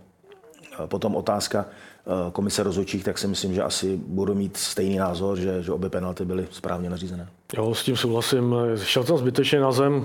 eh, 0.84 0.86
potom 0.86 1.16
otázka 1.16 1.66
eh, 1.66 2.30
komise 2.32 2.62
rozhodčích, 2.62 3.04
tak 3.04 3.18
si 3.18 3.26
myslím, 3.26 3.54
že 3.54 3.62
asi 3.62 3.96
budu 3.96 4.34
mít 4.34 4.56
stejný 4.56 4.96
názor, 4.96 5.38
že, 5.38 5.62
že 5.62 5.72
obě 5.72 5.90
penalty 5.90 6.24
byly 6.24 6.46
správně 6.50 6.90
nařízené. 6.90 7.28
Jo, 7.56 7.74
s 7.74 7.84
tím 7.84 7.96
souhlasím. 7.96 8.54
Šel 8.82 9.04
tam 9.04 9.18
zbytečně 9.18 9.60
na 9.60 9.72
zem 9.72 10.04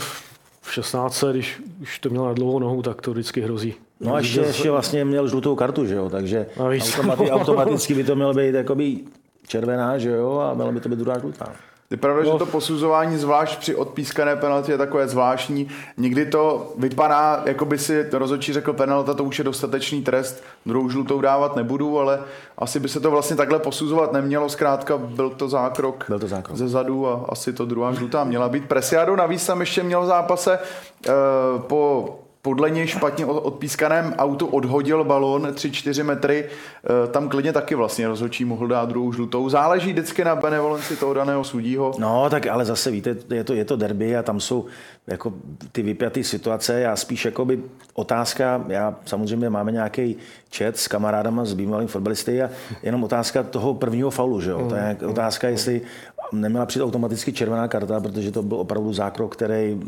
v 0.61 0.73
16, 0.73 1.23
když 1.31 1.61
už 1.81 1.99
to 1.99 2.09
měl 2.09 2.25
na 2.25 2.33
dlouhou 2.33 2.59
nohu, 2.59 2.81
tak 2.81 3.01
to 3.01 3.11
vždycky 3.11 3.41
hrozí. 3.41 3.75
No 4.03 4.15
a 4.15 4.19
ještě, 4.19 4.39
ještě 4.39 4.71
vlastně 4.71 5.05
měl 5.05 5.27
žlutou 5.27 5.55
kartu, 5.55 5.85
že 5.85 5.95
jo, 5.95 6.09
takže 6.09 6.45
automati, 6.59 7.31
automaticky 7.31 7.93
by 7.93 8.03
to 8.03 8.15
mělo 8.15 8.33
být 8.33 8.55
jakoby 8.55 8.99
červená, 9.47 9.97
že 9.97 10.09
jo, 10.09 10.39
a 10.39 10.53
mělo 10.53 10.71
by 10.71 10.79
to 10.79 10.89
být 10.89 10.99
druhá 10.99 11.19
žlutá. 11.19 11.45
Je 11.93 11.97
pravda, 11.97 12.23
no. 12.23 12.31
že 12.31 12.37
to 12.37 12.45
posuzování, 12.45 13.17
zvlášť 13.17 13.59
při 13.59 13.75
odpískané 13.75 14.35
penaltě, 14.35 14.71
je 14.71 14.77
takové 14.77 15.07
zvláštní. 15.07 15.67
Nikdy 15.97 16.25
to 16.25 16.73
vypadá, 16.77 17.43
jako 17.45 17.65
by 17.65 17.77
si 17.77 18.09
rozhodčí 18.11 18.53
řekl, 18.53 18.73
penalta 18.73 19.13
to 19.13 19.23
už 19.23 19.37
je 19.37 19.43
dostatečný 19.43 20.01
trest, 20.01 20.43
druhou 20.65 20.89
žlutou 20.89 21.21
dávat 21.21 21.55
nebudu, 21.55 21.99
ale 21.99 22.19
asi 22.57 22.79
by 22.79 22.89
se 22.89 22.99
to 22.99 23.11
vlastně 23.11 23.35
takhle 23.35 23.59
posuzovat 23.59 24.13
nemělo. 24.13 24.49
Zkrátka 24.49 24.97
byl 24.97 25.29
to 25.29 25.49
zákrok, 25.49 26.05
byl 26.07 26.19
to 26.19 26.27
zákrok. 26.27 26.57
ze 26.57 26.67
zadu 26.67 27.07
a 27.07 27.25
asi 27.29 27.53
to 27.53 27.65
druhá 27.65 27.93
žlutá 27.93 28.23
měla 28.23 28.49
být. 28.49 28.67
Presiado 28.67 29.15
navíc 29.15 29.45
tam 29.45 29.59
ještě 29.59 29.83
měl 29.83 30.01
v 30.01 30.05
zápase 30.05 30.59
uh, 31.07 31.13
po 31.61 32.22
podle 32.45 32.69
něj 32.69 32.87
špatně 32.87 33.25
odpískaném 33.25 34.13
autu 34.17 34.47
odhodil 34.47 35.03
balón 35.03 35.47
3-4 35.47 36.03
metry, 36.03 36.45
e, 36.45 37.07
tam 37.07 37.29
klidně 37.29 37.53
taky 37.53 37.75
vlastně 37.75 38.07
rozhodčí 38.07 38.45
mohl 38.45 38.67
dát 38.67 38.89
druhou 38.89 39.13
žlutou. 39.13 39.49
Záleží 39.49 39.91
vždycky 39.91 40.23
na 40.23 40.35
benevolenci 40.35 40.95
toho 40.95 41.13
daného 41.13 41.43
sudího. 41.43 41.91
No, 41.97 42.29
tak 42.29 42.47
ale 42.47 42.65
zase 42.65 42.91
víte, 42.91 43.15
je 43.29 43.43
to, 43.43 43.53
je 43.53 43.65
to 43.65 43.75
derby 43.75 44.17
a 44.17 44.23
tam 44.23 44.39
jsou 44.39 44.65
jako 45.07 45.33
ty 45.71 45.81
vypjaté 45.81 46.23
situace. 46.23 46.79
Já 46.79 46.95
spíš 46.95 47.25
jako 47.25 47.45
by 47.45 47.63
otázka, 47.93 48.63
já 48.67 48.95
samozřejmě 49.05 49.49
máme 49.49 49.71
nějaký 49.71 50.15
chat 50.55 50.77
s 50.77 50.87
kamarádama, 50.87 51.45
s 51.45 51.53
bývalým 51.53 51.87
fotbalisty 51.87 52.43
a 52.43 52.49
jenom 52.83 53.03
otázka 53.03 53.43
toho 53.43 53.73
prvního 53.73 54.09
faulu, 54.09 54.41
že 54.41 54.51
jo? 54.51 54.59
Mm. 54.59 54.69
To 54.69 54.75
je 54.75 54.97
otázka, 55.07 55.47
jestli 55.47 55.81
neměla 56.31 56.65
přijít 56.65 56.83
automaticky 56.83 57.33
červená 57.33 57.67
karta, 57.67 57.99
protože 57.99 58.31
to 58.31 58.43
byl 58.43 58.57
opravdu 58.57 58.93
zákrok, 58.93 59.33
který 59.35 59.79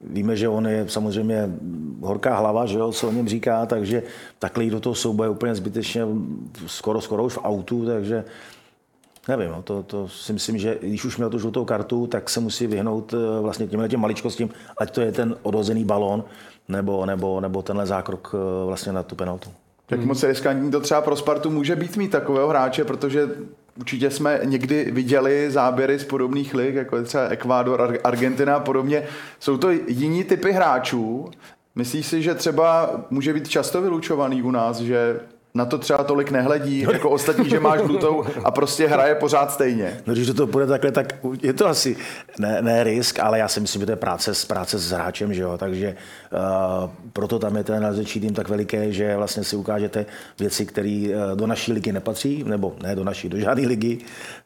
víme, 0.00 0.36
že 0.36 0.48
on 0.48 0.66
je 0.66 0.84
samozřejmě 0.88 1.50
horká 2.00 2.38
hlava, 2.38 2.66
že 2.66 2.78
jo, 2.78 2.92
co 2.92 3.08
o 3.08 3.12
něm 3.12 3.28
říká, 3.28 3.66
takže 3.66 4.02
takhle 4.38 4.64
jít 4.64 4.70
do 4.70 4.80
toho 4.80 4.94
souboje 4.94 5.30
úplně 5.30 5.54
zbytečně 5.54 6.02
skoro, 6.66 7.00
skoro 7.00 7.24
už 7.24 7.32
v 7.32 7.44
autu, 7.44 7.86
takže 7.86 8.24
Nevím, 9.28 9.50
no, 9.50 9.62
to, 9.62 9.82
to 9.82 10.08
si 10.08 10.32
myslím, 10.32 10.58
že 10.58 10.78
když 10.80 11.04
už 11.04 11.16
měl 11.16 11.30
tu 11.30 11.38
žlutou 11.38 11.64
kartu, 11.64 12.06
tak 12.06 12.30
se 12.30 12.40
musí 12.40 12.66
vyhnout 12.66 13.14
eh, 13.14 13.40
vlastně 13.40 13.66
těmhle 13.66 13.88
těm 13.88 14.00
maličkostím, 14.00 14.50
ať 14.78 14.90
to 14.90 15.00
je 15.00 15.12
ten 15.12 15.36
odhozený 15.42 15.84
balón, 15.84 16.24
nebo, 16.68 17.06
nebo, 17.06 17.40
nebo 17.40 17.62
tenhle 17.62 17.86
zákrok 17.86 18.34
eh, 18.34 18.66
vlastně 18.66 18.92
na 18.92 19.02
tu 19.02 19.16
penaltu. 19.16 19.50
Jak 19.90 20.04
moc 20.04 20.22
riskantní 20.22 20.70
to 20.70 20.80
třeba 20.80 21.00
pro 21.00 21.16
Spartu 21.16 21.50
může 21.50 21.76
být 21.76 21.96
mít 21.96 22.10
takového 22.10 22.48
hráče, 22.48 22.84
protože 22.84 23.28
určitě 23.78 24.10
jsme 24.10 24.40
někdy 24.44 24.90
viděli 24.90 25.50
záběry 25.50 25.98
z 25.98 26.04
podobných 26.04 26.54
lig, 26.54 26.74
jako 26.74 26.96
je 26.96 27.02
třeba 27.02 27.28
Ekvádor, 27.28 27.98
Argentina 28.04 28.56
a 28.56 28.60
podobně. 28.60 29.02
Jsou 29.40 29.58
to 29.58 29.70
jiní 29.70 30.24
typy 30.24 30.52
hráčů. 30.52 31.30
Myslíš 31.74 32.06
si, 32.06 32.22
že 32.22 32.34
třeba 32.34 32.90
může 33.10 33.34
být 33.34 33.48
často 33.48 33.82
vylučovaný 33.82 34.42
u 34.42 34.50
nás, 34.50 34.80
že 34.80 35.20
na 35.58 35.64
to 35.64 35.78
třeba 35.78 36.04
tolik 36.04 36.30
nehledí, 36.30 36.80
jako 36.80 37.10
ostatní, 37.10 37.50
že 37.50 37.60
máš 37.60 37.80
žlutou 37.80 38.24
a 38.44 38.50
prostě 38.50 38.86
hraje 38.86 39.14
pořád 39.14 39.52
stejně. 39.52 40.00
No 40.06 40.14
když 40.14 40.30
to 40.30 40.46
bude 40.46 40.66
takhle, 40.66 40.90
tak 40.92 41.14
je 41.42 41.52
to 41.52 41.66
asi 41.66 41.96
ne, 42.38 42.62
ne 42.62 42.84
risk, 42.84 43.18
ale 43.18 43.38
já 43.38 43.48
si 43.48 43.60
myslím, 43.60 43.82
že 43.82 43.86
to 43.86 43.92
je 43.92 43.96
práce, 43.96 44.34
s 44.34 44.44
práce 44.44 44.78
s 44.78 44.90
hráčem, 44.90 45.34
že 45.34 45.42
jo, 45.42 45.58
takže 45.58 45.96
uh, 46.32 46.90
proto 47.12 47.38
tam 47.38 47.56
je 47.56 47.64
ten 47.64 47.82
názečí 47.82 48.20
tým 48.20 48.34
tak 48.34 48.48
veliký, 48.48 48.76
že 48.88 49.16
vlastně 49.16 49.44
si 49.44 49.56
ukážete 49.56 50.06
věci, 50.38 50.66
které 50.66 51.06
uh, 51.08 51.36
do 51.36 51.46
naší 51.46 51.72
ligy 51.72 51.92
nepatří, 51.92 52.44
nebo 52.44 52.76
ne 52.82 52.96
do 52.96 53.04
naší, 53.04 53.28
do 53.28 53.38
žádné 53.38 53.68
ligy, 53.68 53.98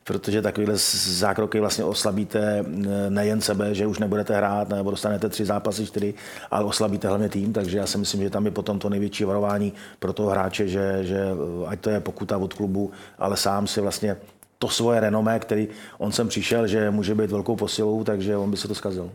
protože 0.04 0.42
takovýhle 0.42 0.74
zákroky 1.06 1.60
vlastně 1.60 1.84
oslabíte 1.84 2.64
nejen 3.08 3.40
sebe, 3.40 3.74
že 3.74 3.86
už 3.86 3.98
nebudete 3.98 4.36
hrát, 4.36 4.68
nebo 4.68 4.90
dostanete 4.90 5.28
tři 5.28 5.44
zápasy, 5.44 5.86
čtyři, 5.86 6.14
ale 6.50 6.64
oslabíte 6.64 7.08
hlavně 7.08 7.28
tým, 7.28 7.52
takže 7.52 7.78
já 7.78 7.86
si 7.86 7.98
myslím, 7.98 8.22
že 8.22 8.30
tam 8.30 8.44
je 8.44 8.50
potom 8.50 8.78
to 8.78 8.88
největší 8.88 9.24
varování 9.24 9.72
pro 9.98 10.12
toho 10.12 10.30
hráče, 10.30 10.68
že, 10.68 10.98
že 11.02 11.26
ať 11.66 11.80
to 11.80 11.90
je 11.90 12.00
pokuta 12.00 12.36
od 12.36 12.54
klubu, 12.54 12.90
ale 13.18 13.36
sám 13.36 13.66
si 13.66 13.80
vlastně 13.80 14.16
to 14.58 14.68
svoje 14.68 15.00
renomé, 15.00 15.38
který 15.38 15.68
on 15.98 16.12
sem 16.12 16.28
přišel, 16.28 16.66
že 16.66 16.90
může 16.90 17.14
být 17.14 17.30
velkou 17.30 17.56
posilou, 17.56 18.04
takže 18.04 18.36
on 18.36 18.50
by 18.50 18.56
se 18.56 18.68
to 18.68 18.74
zkazil. 18.74 19.10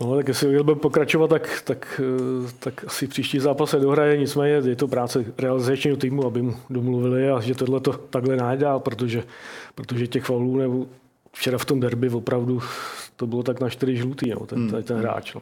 No, 0.00 0.16
tak 0.16 0.28
jestli 0.28 0.62
bude 0.62 0.80
pokračovat, 0.80 1.30
tak, 1.30 1.62
tak, 1.64 2.00
eh, 2.04 2.52
tak 2.58 2.84
asi 2.86 3.06
příští 3.06 3.38
zápas 3.38 3.70
se 3.70 3.78
dohraje, 3.78 4.16
nicméně 4.16 4.54
je 4.68 4.76
to 4.76 4.88
práce 4.88 5.24
realizačního 5.38 5.96
týmu, 5.96 6.26
aby 6.26 6.42
mu 6.42 6.56
domluvili 6.70 7.30
a 7.30 7.40
že 7.40 7.54
tohle 7.54 7.80
to 7.80 7.92
takhle 7.92 8.36
najdá, 8.36 8.78
protože, 8.78 9.22
protože 9.74 10.06
těch 10.06 10.24
faulů 10.24 10.56
nebo 10.56 10.86
včera 11.32 11.58
v 11.58 11.64
tom 11.64 11.80
derby 11.80 12.08
opravdu 12.08 12.62
to 13.16 13.26
bylo 13.26 13.42
tak 13.42 13.60
na 13.60 13.68
čtyři 13.68 13.96
žlutý, 13.96 14.30
no, 14.30 14.46
ten, 14.46 14.70
ten, 14.70 14.82
ten 14.82 14.98
hráč. 14.98 15.34
No. 15.34 15.40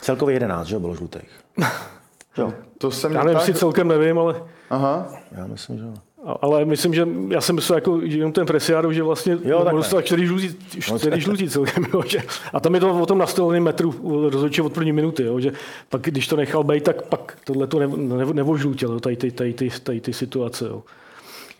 Celkově 0.00 0.34
11, 0.34 0.66
že 0.66 0.78
bylo 0.78 0.94
žlutých. 0.94 1.30
jo. 2.38 2.52
To 2.78 2.90
jsem 2.90 3.12
Já 3.12 3.24
nevím, 3.24 3.38
tak... 3.38 3.46
si 3.46 3.54
celkem 3.54 3.88
nevím, 3.88 4.18
ale... 4.18 4.42
Aha. 4.70 5.08
Já 5.32 5.46
myslím, 5.46 5.78
že 5.78 5.84
jo. 5.84 5.94
Ale 6.40 6.64
myslím, 6.64 6.94
že 6.94 7.08
já 7.28 7.40
jsem 7.40 7.54
myslel 7.54 7.76
jako 7.76 8.00
jenom 8.02 8.32
ten 8.32 8.46
Presiáro, 8.46 8.92
že 8.92 9.02
vlastně 9.02 9.38
jo, 9.44 9.66
dostal 9.72 10.02
čtyři 10.02 10.26
žlutí, 10.26 10.56
čtyři 10.80 11.20
žlutí 11.20 11.48
celkem. 11.48 11.86
Jo, 11.94 12.02
že, 12.06 12.18
a 12.52 12.60
tam 12.60 12.74
je 12.74 12.80
to 12.80 13.00
o 13.00 13.06
tom 13.06 13.18
nastavený 13.18 13.60
metru 13.60 13.94
rozhodčí 14.30 14.60
od 14.60 14.72
první 14.72 14.92
minuty, 14.92 15.22
jo, 15.22 15.40
že 15.40 15.52
pak 15.88 16.02
když 16.02 16.28
to 16.28 16.36
nechal 16.36 16.64
být, 16.64 16.84
tak 16.84 17.02
pak 17.02 17.38
tohle 17.44 17.66
to 17.66 17.78
nevo, 17.78 17.96
nevo, 17.96 18.32
nevožlutil, 18.32 19.00
tady, 19.00 19.16
tady, 19.16 19.32
tady, 19.32 19.52
tady, 19.52 19.70
tady 19.82 20.00
ty 20.00 20.12
situace. 20.12 20.66
Jo. 20.68 20.82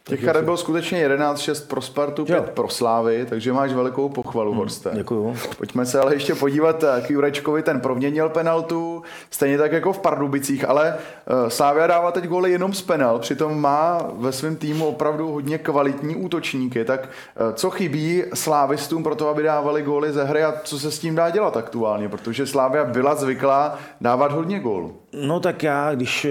Těch 0.08 0.24
karet 0.24 0.44
bylo 0.44 0.56
skutečně 0.56 1.08
11-6 1.08 1.66
pro 1.66 1.80
Spartu, 1.80 2.24
5 2.24 2.36
jo. 2.36 2.44
pro 2.54 2.68
Slávy, 2.68 3.26
takže 3.28 3.52
máš 3.52 3.72
velikou 3.72 4.08
pochvalu, 4.08 4.50
hmm, 4.50 4.58
Horste. 4.58 4.90
Děkuju. 4.94 5.36
Pojďme 5.58 5.86
se 5.86 6.00
ale 6.00 6.14
ještě 6.14 6.34
podívat 6.34 6.84
k 7.06 7.10
Jurečkovi, 7.10 7.62
ten 7.62 7.80
proměnil 7.80 8.28
penaltu, 8.28 9.02
stejně 9.30 9.58
tak 9.58 9.72
jako 9.72 9.92
v 9.92 9.98
Pardubicích, 9.98 10.68
ale 10.68 10.96
uh, 11.42 11.48
Slávia 11.48 11.86
dává 11.86 12.12
teď 12.12 12.26
góly 12.26 12.52
jenom 12.52 12.72
z 12.72 12.82
penal, 12.82 13.18
přitom 13.18 13.60
má 13.60 14.10
ve 14.16 14.32
svém 14.32 14.56
týmu 14.56 14.86
opravdu 14.86 15.32
hodně 15.32 15.58
kvalitní 15.58 16.16
útočníky, 16.16 16.84
tak 16.84 17.00
uh, 17.00 17.52
co 17.54 17.70
chybí 17.70 18.22
Slávistům 18.34 19.02
pro 19.02 19.14
to, 19.14 19.28
aby 19.28 19.42
dávali 19.42 19.82
góly 19.82 20.12
ze 20.12 20.24
hry 20.24 20.44
a 20.44 20.54
co 20.64 20.78
se 20.78 20.90
s 20.90 20.98
tím 20.98 21.14
dá 21.14 21.30
dělat 21.30 21.56
aktuálně, 21.56 22.08
protože 22.08 22.46
Slávia 22.46 22.84
byla 22.84 23.14
zvyklá 23.14 23.78
dávat 24.00 24.32
hodně 24.32 24.60
gólů. 24.60 24.96
No 25.12 25.40
tak 25.40 25.62
já, 25.62 25.94
když 25.94 26.26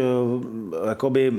jakoby 0.89 1.31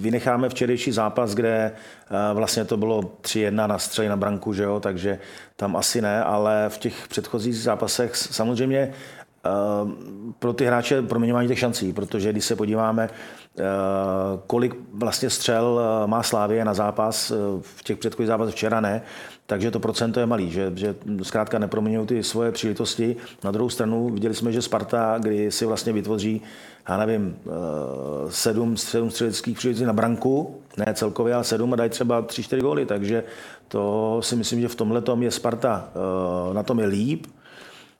vynecháme 0.00 0.48
včerejší 0.48 0.92
zápas, 0.92 1.34
kde 1.34 1.72
eh, 2.10 2.34
vlastně 2.34 2.64
to 2.64 2.76
bylo 2.76 3.00
3-1 3.00 3.68
na 3.68 3.78
střely 3.78 4.08
na 4.08 4.16
branku, 4.16 4.52
že 4.52 4.62
jo, 4.62 4.80
takže 4.80 5.18
tam 5.56 5.76
asi 5.76 6.02
ne, 6.02 6.24
ale 6.24 6.64
v 6.68 6.78
těch 6.78 7.08
předchozích 7.08 7.58
zápasech 7.58 8.16
samozřejmě 8.16 8.78
eh, 8.78 9.50
pro 10.38 10.52
ty 10.52 10.66
hráče 10.66 11.02
proměňování 11.02 11.48
těch 11.48 11.58
šancí, 11.58 11.92
protože 11.92 12.32
když 12.32 12.44
se 12.44 12.56
podíváme, 12.56 13.08
eh, 13.58 13.62
kolik 14.46 14.74
vlastně 14.92 15.30
střel 15.30 15.80
má 16.06 16.22
Slávě 16.22 16.64
na 16.64 16.74
zápas, 16.74 17.32
v 17.60 17.82
těch 17.82 17.98
předchozích 17.98 18.28
zápasech 18.28 18.54
včera 18.54 18.80
ne, 18.80 19.02
takže 19.46 19.70
to 19.70 19.80
procento 19.80 20.20
je 20.20 20.26
malý, 20.26 20.50
že, 20.50 20.72
že 20.74 20.94
zkrátka 21.22 21.58
neproměňují 21.58 22.06
ty 22.06 22.22
svoje 22.22 22.52
příležitosti. 22.52 23.16
Na 23.44 23.50
druhou 23.50 23.70
stranu 23.70 24.10
viděli 24.10 24.34
jsme, 24.34 24.52
že 24.52 24.62
Sparta, 24.62 25.18
kdy 25.18 25.52
si 25.52 25.66
vlastně 25.66 25.92
vytvoří 25.92 26.42
já 26.88 26.96
nevím, 26.96 27.38
eh, 27.46 27.50
sedm, 28.28 28.76
sedm 28.76 29.10
střeleckých 29.10 29.58
příležitostí 29.58 29.86
na 29.86 29.92
branku, 29.92 30.60
ne 30.76 30.94
celkově, 30.94 31.34
ale 31.34 31.44
sedm 31.44 31.72
a 31.72 31.76
dají 31.76 31.90
třeba 31.90 32.22
tři, 32.22 32.42
čtyři 32.42 32.62
góly, 32.62 32.86
takže 32.86 33.24
to 33.68 34.18
si 34.22 34.36
myslím, 34.36 34.60
že 34.60 34.68
v 34.68 34.74
tomhle 34.74 35.02
je 35.20 35.30
Sparta, 35.30 35.88
eh, 35.88 36.54
na 36.54 36.62
tom 36.62 36.80
je 36.80 36.86
líp. 36.86 37.26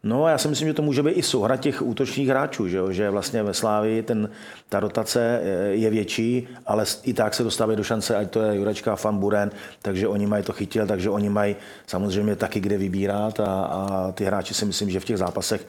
No 0.03 0.25
a 0.25 0.31
já 0.31 0.39
si 0.39 0.49
myslím, 0.49 0.69
že 0.69 0.75
to 0.75 0.83
může 0.83 1.03
být 1.03 1.11
i 1.11 1.23
souhra 1.23 1.57
těch 1.57 1.83
útočních 1.83 2.29
hráčů, 2.29 2.69
že, 2.69 2.77
jo? 2.77 2.93
že 2.93 3.11
vlastně 3.11 3.43
ve 3.43 3.55
Slávii 3.55 4.03
ten, 4.03 4.31
ta 4.69 4.81
rotace 4.81 5.41
eh, 5.43 5.69
je 5.69 5.91
větší, 5.91 6.49
ale 6.67 6.85
i 7.03 7.15
tak 7.15 7.35
se 7.35 7.43
dostávají 7.43 7.77
do 7.77 7.85
šance, 7.85 8.17
ať 8.17 8.31
to 8.31 8.43
je 8.43 8.57
Jurečka, 8.57 8.97
Fan 8.97 9.19
Buren, 9.19 9.51
takže 9.83 10.09
oni 10.09 10.27
mají 10.27 10.45
to 10.45 10.53
chytil, 10.53 10.87
takže 10.87 11.11
oni 11.11 11.29
mají 11.29 11.57
samozřejmě 11.87 12.37
taky 12.37 12.61
kde 12.61 12.79
vybírat 12.79 13.41
a, 13.41 13.45
a 13.47 14.13
ty 14.13 14.25
hráči 14.25 14.55
si 14.55 14.65
myslím, 14.65 14.91
že 14.91 15.01
v 15.01 15.05
těch 15.05 15.19
zápasech 15.19 15.67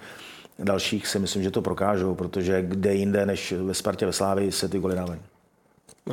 dalších 0.59 1.07
si 1.07 1.19
myslím, 1.19 1.43
že 1.43 1.51
to 1.51 1.61
prokážou, 1.61 2.15
protože 2.15 2.61
kde 2.61 2.93
jinde 2.93 3.25
než 3.25 3.51
ve 3.51 3.73
Spartě 3.73 4.05
ve 4.05 4.13
Slávii 4.13 4.51
se 4.51 4.69
ty 4.69 4.79
goly 4.79 4.95
dávají. 4.95 5.19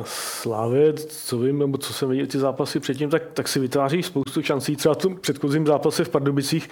Slávě, 0.03 0.93
co 0.93 1.39
vím, 1.39 1.59
nebo 1.59 1.77
co 1.77 1.93
jsem 1.93 2.09
viděl 2.09 2.25
ty 2.27 2.39
zápasy 2.39 2.79
předtím, 2.79 3.09
tak, 3.09 3.23
tak 3.33 3.47
si 3.47 3.59
vytváří 3.59 4.03
spoustu 4.03 4.41
šancí. 4.41 4.75
Třeba 4.75 4.95
v 4.95 4.97
tom 4.97 5.17
předchozím 5.17 5.67
zápase 5.67 6.03
v 6.03 6.09
Pardubicích 6.09 6.69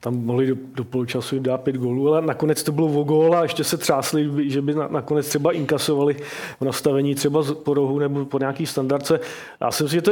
tam 0.00 0.24
mohli 0.24 0.46
do, 0.46 0.56
do 0.74 0.84
poločasu 0.84 1.38
dát 1.38 1.60
pět 1.60 1.76
gólů, 1.76 2.08
ale 2.08 2.22
nakonec 2.22 2.62
to 2.62 2.72
bylo 2.72 2.86
o 2.86 3.04
gól 3.04 3.36
a 3.36 3.42
ještě 3.42 3.64
se 3.64 3.76
třásli, 3.76 4.50
že 4.50 4.62
by 4.62 4.74
na, 4.74 4.88
nakonec 4.88 5.28
třeba 5.28 5.52
inkasovali 5.52 6.14
v 6.60 6.64
nastavení 6.64 7.14
třeba 7.14 7.44
po 7.62 7.74
rohu 7.74 7.98
nebo 7.98 8.24
po 8.24 8.38
nějaký 8.38 8.66
standardce. 8.66 9.20
Já 9.60 9.70
si 9.70 9.82
myslím, 9.82 9.98
že 9.98 10.02
to 10.02 10.10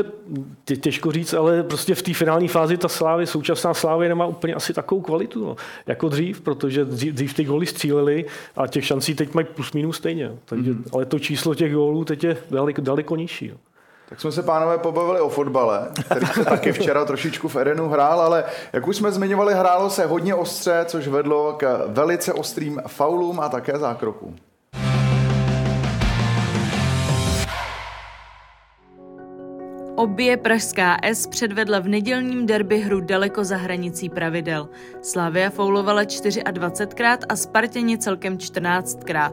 je 0.71 0.77
těžko 0.77 1.13
říct, 1.13 1.35
ale 1.35 1.63
prostě 1.63 1.95
v 1.95 2.03
té 2.03 2.15
finální 2.15 2.49
fázi 2.49 2.77
ta 2.77 2.89
slávy, 2.89 3.27
současná 3.27 3.75
slávy 3.75 4.09
nemá 4.09 4.27
úplně 4.27 4.55
asi 4.55 4.75
takovou 4.75 5.01
kvalitu, 5.01 5.45
no, 5.45 5.57
jako 5.87 6.09
dřív, 6.09 6.41
protože 6.41 6.85
dřív, 6.85 7.15
dřív 7.15 7.35
ty 7.35 7.45
góly 7.45 7.67
stříleli 7.67 8.25
a 8.57 8.67
těch 8.67 8.85
šancí 8.85 9.15
teď 9.15 9.35
mají 9.35 9.47
plus 9.55 9.73
minus 9.73 9.97
stejně. 9.97 10.31
Takže, 10.45 10.73
mm-hmm. 10.73 10.85
Ale 10.93 11.05
to 11.05 11.19
číslo 11.19 11.55
těch 11.55 11.75
gólů 11.75 12.05
teď 12.05 12.25
je 12.25 12.37
daleko, 12.51 12.81
daleko 12.81 13.17
nižší. 13.17 13.49
No. 13.49 13.57
Tak 14.09 14.21
jsme 14.21 14.33
se, 14.33 14.43
pánové, 14.43 14.79
pobavili 14.79 15.21
o 15.21 15.29
fotbale, 15.29 15.89
který 16.05 16.27
se 16.27 16.45
taky 16.45 16.73
včera 16.73 17.05
trošičku 17.05 17.49
v 17.49 17.57
Edenu 17.57 17.89
hrál, 17.89 18.21
ale 18.21 18.45
jak 18.73 18.87
už 18.87 18.97
jsme 18.97 19.13
zmiňovali, 19.13 19.55
hrálo 19.55 19.91
se 19.91 20.07
hodně 20.07 20.35
ostře, 20.35 20.85
což 20.85 21.09
vedlo 21.09 21.53
k 21.53 21.85
velice 21.87 22.33
ostrým 22.33 22.83
faulům 22.87 23.41
a 23.41 23.49
také 23.49 23.79
zákrokům. 23.79 24.37
Obě 29.97 30.37
pražská 30.37 30.97
S 31.03 31.27
předvedla 31.27 31.79
v 31.79 31.89
nedělním 31.89 32.47
derby 32.47 32.79
hru 32.79 33.01
daleko 33.01 33.45
za 33.45 33.57
hranicí 33.57 34.09
pravidel. 34.09 34.69
Slavia 35.03 35.51
foulovala 35.51 36.03
24krát 36.03 37.19
a 37.29 37.37
Spartěni 37.37 37.99
celkem 37.99 38.37
14krát. 38.37 39.33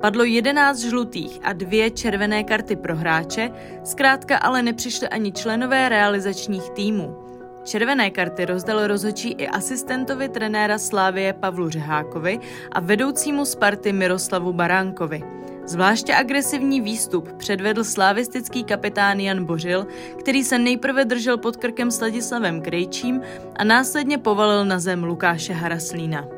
Padlo 0.00 0.24
11 0.24 0.78
žlutých 0.78 1.40
a 1.42 1.52
dvě 1.52 1.90
červené 1.90 2.44
karty 2.44 2.76
pro 2.76 2.96
hráče, 2.96 3.50
zkrátka 3.84 4.36
ale 4.36 4.62
nepřišly 4.62 5.08
ani 5.08 5.32
členové 5.32 5.88
realizačních 5.88 6.70
týmů. 6.70 7.16
Červené 7.64 8.10
karty 8.10 8.44
rozdal 8.44 8.86
rozhodčí 8.86 9.28
i 9.28 9.48
asistentovi 9.48 10.28
trenéra 10.28 10.78
Slávie 10.78 11.32
Pavlu 11.32 11.68
Řehákovi 11.70 12.40
a 12.72 12.80
vedoucímu 12.80 13.44
Sparty 13.44 13.92
Miroslavu 13.92 14.52
Baránkovi. 14.52 15.22
Zvláště 15.66 16.14
agresivní 16.14 16.80
výstup 16.80 17.32
předvedl 17.32 17.84
slávistický 17.84 18.64
kapitán 18.64 19.20
Jan 19.20 19.44
Bořil, 19.44 19.86
který 20.18 20.44
se 20.44 20.58
nejprve 20.58 21.04
držel 21.04 21.38
pod 21.38 21.56
krkem 21.56 21.90
s 21.90 22.00
Ladislavem 22.00 22.62
Krejčím 22.62 23.20
a 23.56 23.64
následně 23.64 24.18
povalil 24.18 24.64
na 24.64 24.78
zem 24.78 25.04
Lukáše 25.04 25.52
Haraslína. 25.52 26.37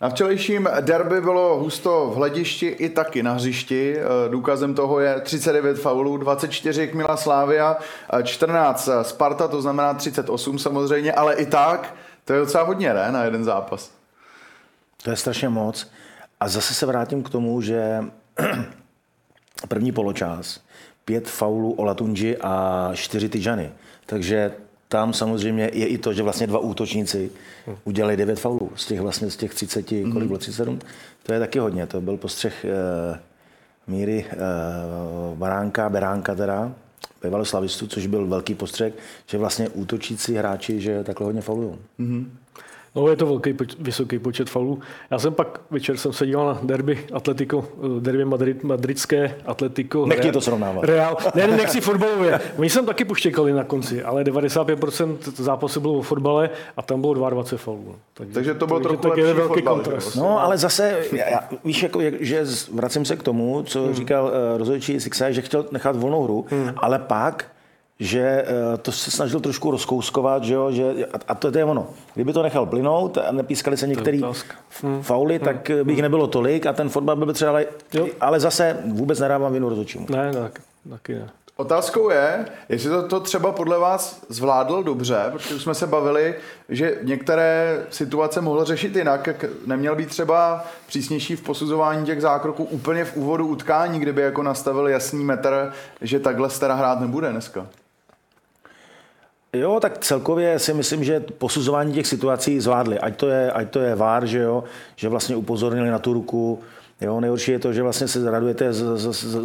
Na 0.00 0.08
včelejším 0.08 0.68
derby 0.80 1.20
bylo 1.20 1.58
husto 1.58 2.10
v 2.10 2.16
hledišti 2.16 2.66
i 2.66 2.88
taky 2.88 3.22
na 3.22 3.32
hřišti. 3.32 3.96
Důkazem 4.28 4.74
toho 4.74 5.00
je 5.00 5.20
39 5.20 5.78
faulů, 5.78 6.16
24 6.16 6.88
Kmila 6.88 7.16
Slávia, 7.16 7.76
14 8.22 8.88
Sparta, 9.02 9.48
to 9.48 9.62
znamená 9.62 9.94
38 9.94 10.58
samozřejmě, 10.58 11.12
ale 11.12 11.34
i 11.34 11.46
tak 11.46 11.94
to 12.24 12.32
je 12.32 12.40
docela 12.40 12.64
hodně, 12.64 12.94
ne, 12.94 13.12
na 13.12 13.24
jeden 13.24 13.44
zápas. 13.44 13.90
To 15.02 15.10
je 15.10 15.16
strašně 15.16 15.48
moc. 15.48 15.90
A 16.40 16.48
zase 16.48 16.74
se 16.74 16.86
vrátím 16.86 17.22
k 17.22 17.30
tomu, 17.30 17.60
že 17.60 18.04
první 19.68 19.92
poločas, 19.92 20.60
pět 21.04 21.28
faulů 21.28 21.72
o 21.72 21.84
Latunji 21.84 22.36
a 22.38 22.90
čtyři 22.94 23.28
Tyžany. 23.28 23.72
Takže 24.06 24.52
tam 24.90 25.12
samozřejmě 25.12 25.70
je 25.72 25.86
i 25.86 25.98
to, 25.98 26.12
že 26.12 26.22
vlastně 26.22 26.46
dva 26.46 26.58
útočníci 26.58 27.30
udělali 27.84 28.16
devět 28.16 28.40
faulů 28.40 28.70
z 28.76 28.86
těch 28.86 29.00
vlastně 29.00 29.30
z 29.30 29.36
těch 29.36 29.54
30, 29.54 29.86
kolik 30.12 30.26
bylo 30.26 30.38
37, 30.38 30.78
to 31.22 31.32
je 31.32 31.38
taky 31.38 31.58
hodně. 31.58 31.86
To 31.86 32.00
byl 32.00 32.16
postřeh 32.16 32.64
uh, 32.64 33.16
míry 33.86 34.24
uh, 34.32 35.38
Baránka, 35.38 35.88
Beránka 35.88 36.34
teda, 36.34 36.72
bývalého 37.22 37.44
slavistu, 37.44 37.86
což 37.86 38.06
byl 38.06 38.26
velký 38.26 38.54
postřeh, 38.54 38.92
že 39.26 39.38
vlastně 39.38 39.68
útočící 39.68 40.34
hráči, 40.34 40.80
že 40.80 41.04
takhle 41.04 41.24
hodně 41.24 41.40
faulují. 41.40 41.74
Mm-hmm. 42.00 42.26
No, 42.94 43.08
je 43.08 43.16
to 43.16 43.26
velký, 43.26 43.54
vysoký 43.78 44.18
počet 44.18 44.50
faulů. 44.50 44.80
Já 45.10 45.18
jsem 45.18 45.34
pak 45.34 45.60
večer 45.70 45.96
jsem 45.96 46.12
se 46.12 46.26
díval 46.26 46.46
na 46.46 46.60
derby 46.62 47.06
Atletico, 47.12 47.64
derby 48.00 48.24
Madrid, 48.24 48.64
madridské 48.64 49.36
Atletico. 49.46 50.06
Nechci 50.06 50.32
to 50.32 50.40
srovnávat. 50.40 50.84
Real. 50.84 51.16
Ne, 51.34 51.46
ne, 51.46 51.56
nechci 51.56 51.80
fotbalově. 51.80 52.40
Oni 52.56 52.70
jsem 52.70 52.86
taky 52.86 53.04
poštěkali 53.04 53.52
na 53.52 53.64
konci, 53.64 54.02
ale 54.02 54.24
95% 54.24 55.16
zápasu 55.34 55.80
bylo 55.80 55.94
o 55.94 56.02
fotbale 56.02 56.50
a 56.76 56.82
tam 56.82 57.00
bylo 57.00 57.14
22 57.14 57.58
faulů. 57.58 57.94
Takže, 58.14 58.34
takže 58.34 58.54
to 58.54 58.66
byl 58.66 58.80
trochu 58.80 59.08
lepší 59.08 59.22
velký 59.22 59.54
fotbal, 59.54 59.74
kontrast. 59.74 60.16
No, 60.16 60.40
ale 60.40 60.58
zase, 60.58 60.98
já, 61.12 61.40
víš, 61.64 61.82
jako, 61.82 62.00
že 62.20 62.44
vracím 62.72 63.04
se 63.04 63.16
k 63.16 63.22
tomu, 63.22 63.62
co 63.62 63.84
hmm. 63.84 63.94
říkal 63.94 64.24
uh, 64.24 64.58
rozhodčí 64.58 65.00
Sixa, 65.00 65.30
že 65.30 65.42
chtěl 65.42 65.66
nechat 65.70 65.96
volnou 65.96 66.24
hru, 66.24 66.46
hmm. 66.50 66.70
ale 66.76 66.98
pak 66.98 67.46
že 68.00 68.20
eh, 68.20 68.76
to 68.82 68.92
se 68.92 69.10
snažil 69.10 69.40
trošku 69.40 69.70
rozkouskovat, 69.70 70.44
že 70.44 70.54
jo, 70.54 70.72
že, 70.72 71.06
a 71.28 71.34
to, 71.34 71.52
to 71.52 71.58
je 71.58 71.64
ono. 71.64 71.86
Kdyby 72.14 72.32
to 72.32 72.42
nechal 72.42 72.66
plynout 72.66 73.18
a 73.18 73.32
nepískali 73.32 73.76
se 73.76 73.86
některé 73.86 74.20
hmm. 74.82 75.02
fauly, 75.02 75.36
hmm. 75.36 75.44
tak 75.44 75.70
by 75.84 75.92
jich 75.92 76.02
nebylo 76.02 76.26
tolik 76.26 76.66
a 76.66 76.72
ten 76.72 76.88
fotbal 76.88 77.16
by 77.16 77.24
byl 77.24 77.34
třeba, 77.34 77.50
ale, 77.50 77.66
ale 78.20 78.40
zase 78.40 78.76
vůbec 78.86 79.18
nedávám 79.18 79.52
vinu 79.52 79.68
rozhodčímu. 79.68 80.06
Ne, 80.10 80.32
tak, 80.32 80.60
taky 80.90 81.14
ne. 81.14 81.30
Otázkou 81.60 82.10
je, 82.10 82.46
jestli 82.68 82.90
to, 82.90 83.08
to 83.08 83.20
třeba 83.20 83.52
podle 83.52 83.78
vás 83.78 84.20
zvládl 84.28 84.82
dobře, 84.82 85.16
protože 85.32 85.54
už 85.54 85.62
jsme 85.62 85.74
se 85.74 85.86
bavili, 85.86 86.34
že 86.68 86.98
některé 87.02 87.82
situace 87.90 88.40
mohl 88.40 88.64
řešit 88.64 88.96
jinak, 88.96 89.26
jak 89.26 89.44
neměl 89.66 89.96
být 89.96 90.08
třeba 90.08 90.64
přísnější 90.86 91.36
v 91.36 91.42
posuzování 91.42 92.06
těch 92.06 92.20
zákroků 92.20 92.64
úplně 92.64 93.04
v 93.04 93.16
úvodu 93.16 93.46
utkání, 93.46 94.00
kdyby 94.00 94.22
jako 94.22 94.42
nastavil 94.42 94.88
jasný 94.88 95.24
metr, 95.24 95.72
že 96.00 96.20
takhle 96.20 96.50
stara 96.50 96.74
hrát 96.74 97.00
nebude 97.00 97.30
dneska. 97.30 97.66
Jo, 99.52 99.80
tak 99.80 99.98
celkově 99.98 100.58
si 100.58 100.74
myslím, 100.74 101.04
že 101.04 101.20
posuzování 101.20 101.92
těch 101.92 102.06
situací 102.06 102.60
zvládli. 102.60 102.98
Ať 102.98 103.16
to 103.16 103.28
je, 103.28 103.52
ať 103.52 103.70
to 103.70 103.80
je 103.80 103.94
VAR, 103.94 104.26
že 104.26 104.38
jo, 104.38 104.64
že 104.96 105.08
vlastně 105.08 105.36
upozornili 105.36 105.90
na 105.90 105.98
tu 105.98 106.12
ruku. 106.12 106.58
Jo, 107.00 107.20
nejhorší 107.20 107.52
je 107.52 107.58
to, 107.58 107.72
že 107.72 107.82
vlastně 107.82 108.08
se 108.08 108.20
zradujete, 108.20 108.72
z, 108.72 108.96
z, 108.96 109.12
z, 109.12 109.36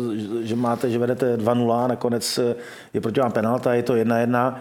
že 0.43 0.55
máte, 0.55 0.89
že 0.89 0.99
vedete 0.99 1.37
2-0, 1.37 1.87
nakonec 1.87 2.39
je 2.93 3.01
proti 3.01 3.19
vám 3.19 3.31
penalta, 3.31 3.73
je 3.73 3.83
to 3.83 3.93
1-1. 3.93 4.55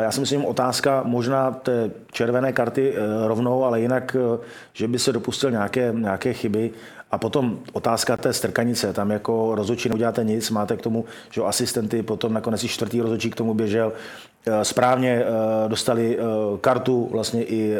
Já 0.00 0.10
si 0.10 0.20
myslím, 0.20 0.44
otázka 0.44 1.02
možná 1.04 1.50
té 1.50 1.90
červené 2.12 2.52
karty 2.52 2.94
eh, 2.94 3.28
rovnou, 3.28 3.64
ale 3.64 3.80
jinak, 3.80 4.16
eh, 4.20 4.38
že 4.72 4.88
by 4.88 4.98
se 4.98 5.12
dopustil 5.12 5.50
nějaké, 5.50 5.94
nějaké 5.96 6.32
chyby. 6.32 6.70
A 7.10 7.18
potom 7.18 7.58
otázka 7.72 8.16
té 8.16 8.32
strkanice, 8.32 8.92
tam 8.92 9.10
jako 9.10 9.54
rozhodčí 9.54 9.88
neuděláte 9.88 10.24
nic, 10.24 10.50
máte 10.50 10.76
k 10.76 10.82
tomu, 10.82 11.04
že 11.30 11.42
asistenty, 11.42 12.02
potom 12.02 12.32
nakonec 12.32 12.64
i 12.64 12.68
čtvrtý 12.68 13.00
rozhodčí 13.00 13.30
k 13.30 13.36
tomu 13.36 13.54
běžel, 13.54 13.92
Eh, 13.92 14.33
správně 14.62 15.22
eh, 15.22 15.68
dostali 15.68 16.18
eh, 16.18 16.22
kartu 16.60 17.08
vlastně 17.12 17.44
i 17.44 17.74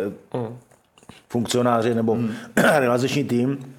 funkcionáři 1.28 1.94
nebo 1.94 2.14
mm. 2.14 2.34
realizační 2.56 3.24
tým, 3.24 3.74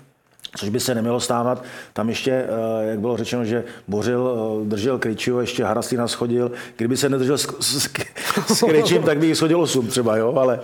což 0.57 0.69
by 0.69 0.79
se 0.79 0.95
nemělo 0.95 1.19
stávat. 1.19 1.63
Tam 1.93 2.09
ještě, 2.09 2.45
jak 2.81 2.99
bylo 2.99 3.17
řečeno, 3.17 3.45
že 3.45 3.63
Bořil 3.87 4.61
držel 4.65 4.99
Kryčiho, 4.99 5.41
ještě 5.41 5.63
Harastina 5.63 6.07
schodil. 6.07 6.51
Kdyby 6.75 6.97
se 6.97 7.09
nedržel 7.09 7.37
s, 7.37 7.47
s, 7.59 7.89
s 8.47 8.63
Kryčím, 8.65 9.03
tak 9.03 9.17
by 9.17 9.27
jich 9.27 9.37
schodil 9.37 9.61
8 9.61 9.87
třeba, 9.87 10.17
jo, 10.17 10.33
ale 10.35 10.59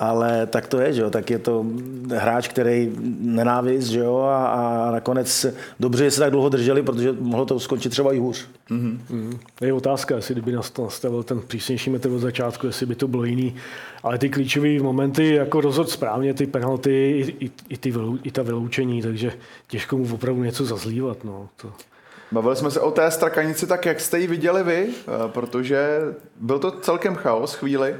ale 0.00 0.46
tak 0.46 0.66
to 0.66 0.80
je, 0.80 0.92
že 0.92 1.02
jo, 1.02 1.10
tak 1.10 1.30
je 1.30 1.38
to 1.38 1.66
hráč, 2.14 2.48
který 2.48 2.92
nenávist, 3.20 3.86
že 3.86 4.00
jo, 4.00 4.16
a, 4.16 4.46
a 4.46 4.90
nakonec 4.90 5.46
dobře, 5.80 6.04
že 6.04 6.10
se 6.10 6.20
tak 6.20 6.30
dlouho 6.30 6.48
drželi, 6.48 6.82
protože 6.82 7.12
mohlo 7.20 7.46
to 7.46 7.60
skončit 7.60 7.88
třeba 7.88 8.12
i 8.12 8.18
hůř. 8.18 8.48
Mm-hmm. 8.70 8.98
Mm. 9.10 9.38
Je 9.60 9.72
otázka, 9.72 10.16
jestli 10.16 10.34
kdyby 10.34 10.52
nastavil 10.52 11.22
ten 11.22 11.40
přísnější 11.40 11.90
metr 11.90 12.10
od 12.10 12.18
začátku, 12.18 12.66
jestli 12.66 12.86
by 12.86 12.94
to 12.94 13.08
bylo 13.08 13.24
jiný, 13.24 13.54
ale 14.02 14.18
ty 14.18 14.28
klíčové 14.28 14.78
momenty, 14.78 15.34
jako 15.34 15.60
rozhod 15.60 15.90
správně, 15.90 16.34
ty 16.34 16.46
penalty, 16.46 16.90
i, 16.90 17.44
i, 17.44 17.50
i, 17.68 17.76
ty, 17.76 17.94
i 18.22 18.30
ta 18.30 18.42
vyloučení, 18.42 19.02
takže 19.02 19.32
těžko 19.66 19.96
mu 19.96 20.14
opravdu 20.14 20.42
něco 20.42 20.64
zazlívat, 20.64 21.24
no. 21.24 21.48
To... 21.56 21.72
Bavili 22.32 22.56
jsme 22.56 22.70
se 22.70 22.80
o 22.80 22.90
té 22.90 23.10
strakanici, 23.10 23.66
tak 23.66 23.86
jak 23.86 24.00
jste 24.00 24.18
ji 24.18 24.26
viděli 24.26 24.62
vy, 24.62 24.88
eh, 24.88 25.28
protože 25.28 26.00
byl 26.40 26.58
to 26.58 26.70
celkem 26.70 27.14
chaos 27.14 27.54
chvíli 27.54 27.94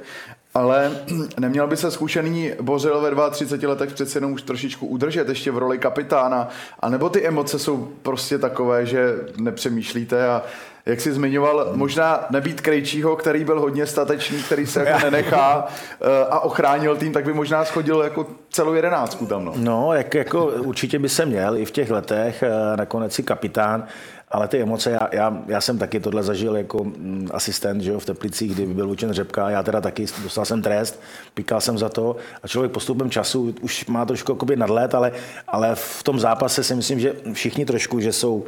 ale 0.55 0.91
neměl 1.41 1.67
by 1.67 1.77
se 1.77 1.91
zkušený 1.91 2.53
Bořil 2.61 3.01
ve 3.01 3.31
32 3.31 3.71
letech 3.71 3.93
přece 3.93 4.17
jenom 4.17 4.33
už 4.33 4.43
trošičku 4.43 4.87
udržet 4.87 5.29
ještě 5.29 5.51
v 5.51 5.59
roli 5.59 5.79
kapitána, 5.79 6.49
a 6.81 6.89
nebo 6.89 7.09
ty 7.09 7.27
emoce 7.27 7.59
jsou 7.59 7.89
prostě 8.03 8.39
takové, 8.39 8.87
že 8.87 9.15
nepřemýšlíte? 9.37 10.29
A 10.29 10.43
jak 10.87 11.01
jsi 11.01 11.13
zmiňoval, 11.13 11.71
možná 11.75 12.27
nebýt 12.31 12.61
Krejčího, 12.61 13.17
který 13.17 13.45
byl 13.45 13.61
hodně 13.61 13.87
statečný, 13.87 14.43
který 14.43 14.67
se 14.67 14.85
jako 14.85 15.05
nenechá 15.11 15.67
eh, 15.67 16.25
a 16.31 16.41
ochránil 16.41 16.97
tým, 16.97 17.13
tak 17.13 17.25
by 17.25 17.33
možná 17.33 17.65
schodil 17.65 18.01
jako 18.01 18.27
celou 18.51 18.75
jedenáctku 18.75 19.27
tam. 19.27 19.45
No, 19.45 19.53
no 19.57 19.93
jak, 19.93 20.15
jako 20.15 20.47
určitě 20.47 20.99
by 20.99 21.09
se 21.09 21.27
měl 21.27 21.57
i 21.57 21.65
v 21.65 21.71
těch 21.71 21.91
letech, 21.91 22.43
eh, 22.43 22.77
nakonec 22.77 23.15
si 23.15 23.23
kapitán, 23.23 23.87
ale 24.31 24.49
ty 24.49 24.63
emoce, 24.63 24.91
já, 24.91 25.09
já, 25.13 25.43
já 25.47 25.61
jsem 25.61 25.79
taky 25.79 26.01
tohle 26.01 26.23
zažil 26.23 26.57
jako 26.57 26.85
mm, 26.85 27.29
asistent 27.35 27.83
že 27.83 27.91
jo, 27.91 28.01
v 28.01 28.07
Teplicích, 28.07 28.55
kdy 28.55 28.67
byl 28.67 28.91
učen 28.91 29.13
řepka, 29.13 29.51
já 29.51 29.63
teda 29.63 29.81
taky 29.81 30.07
dostal 30.23 30.45
jsem 30.45 30.63
trest, 30.63 31.01
píkal 31.35 31.61
jsem 31.61 31.79
za 31.79 31.89
to 31.89 32.17
a 32.43 32.49
člověk 32.49 32.73
postupem 32.73 33.11
času 33.11 33.55
už 33.61 33.87
má 33.87 34.05
trošku 34.05 34.33
jakoby 34.33 34.57
nadlet, 34.57 34.95
ale, 34.95 35.13
ale 35.49 35.75
v 35.75 36.03
tom 36.03 36.19
zápase 36.21 36.65
si 36.65 36.75
myslím, 36.75 37.01
že 37.01 37.15
všichni 37.33 37.65
trošku, 37.65 38.01
že 38.01 38.13
jsou 38.13 38.45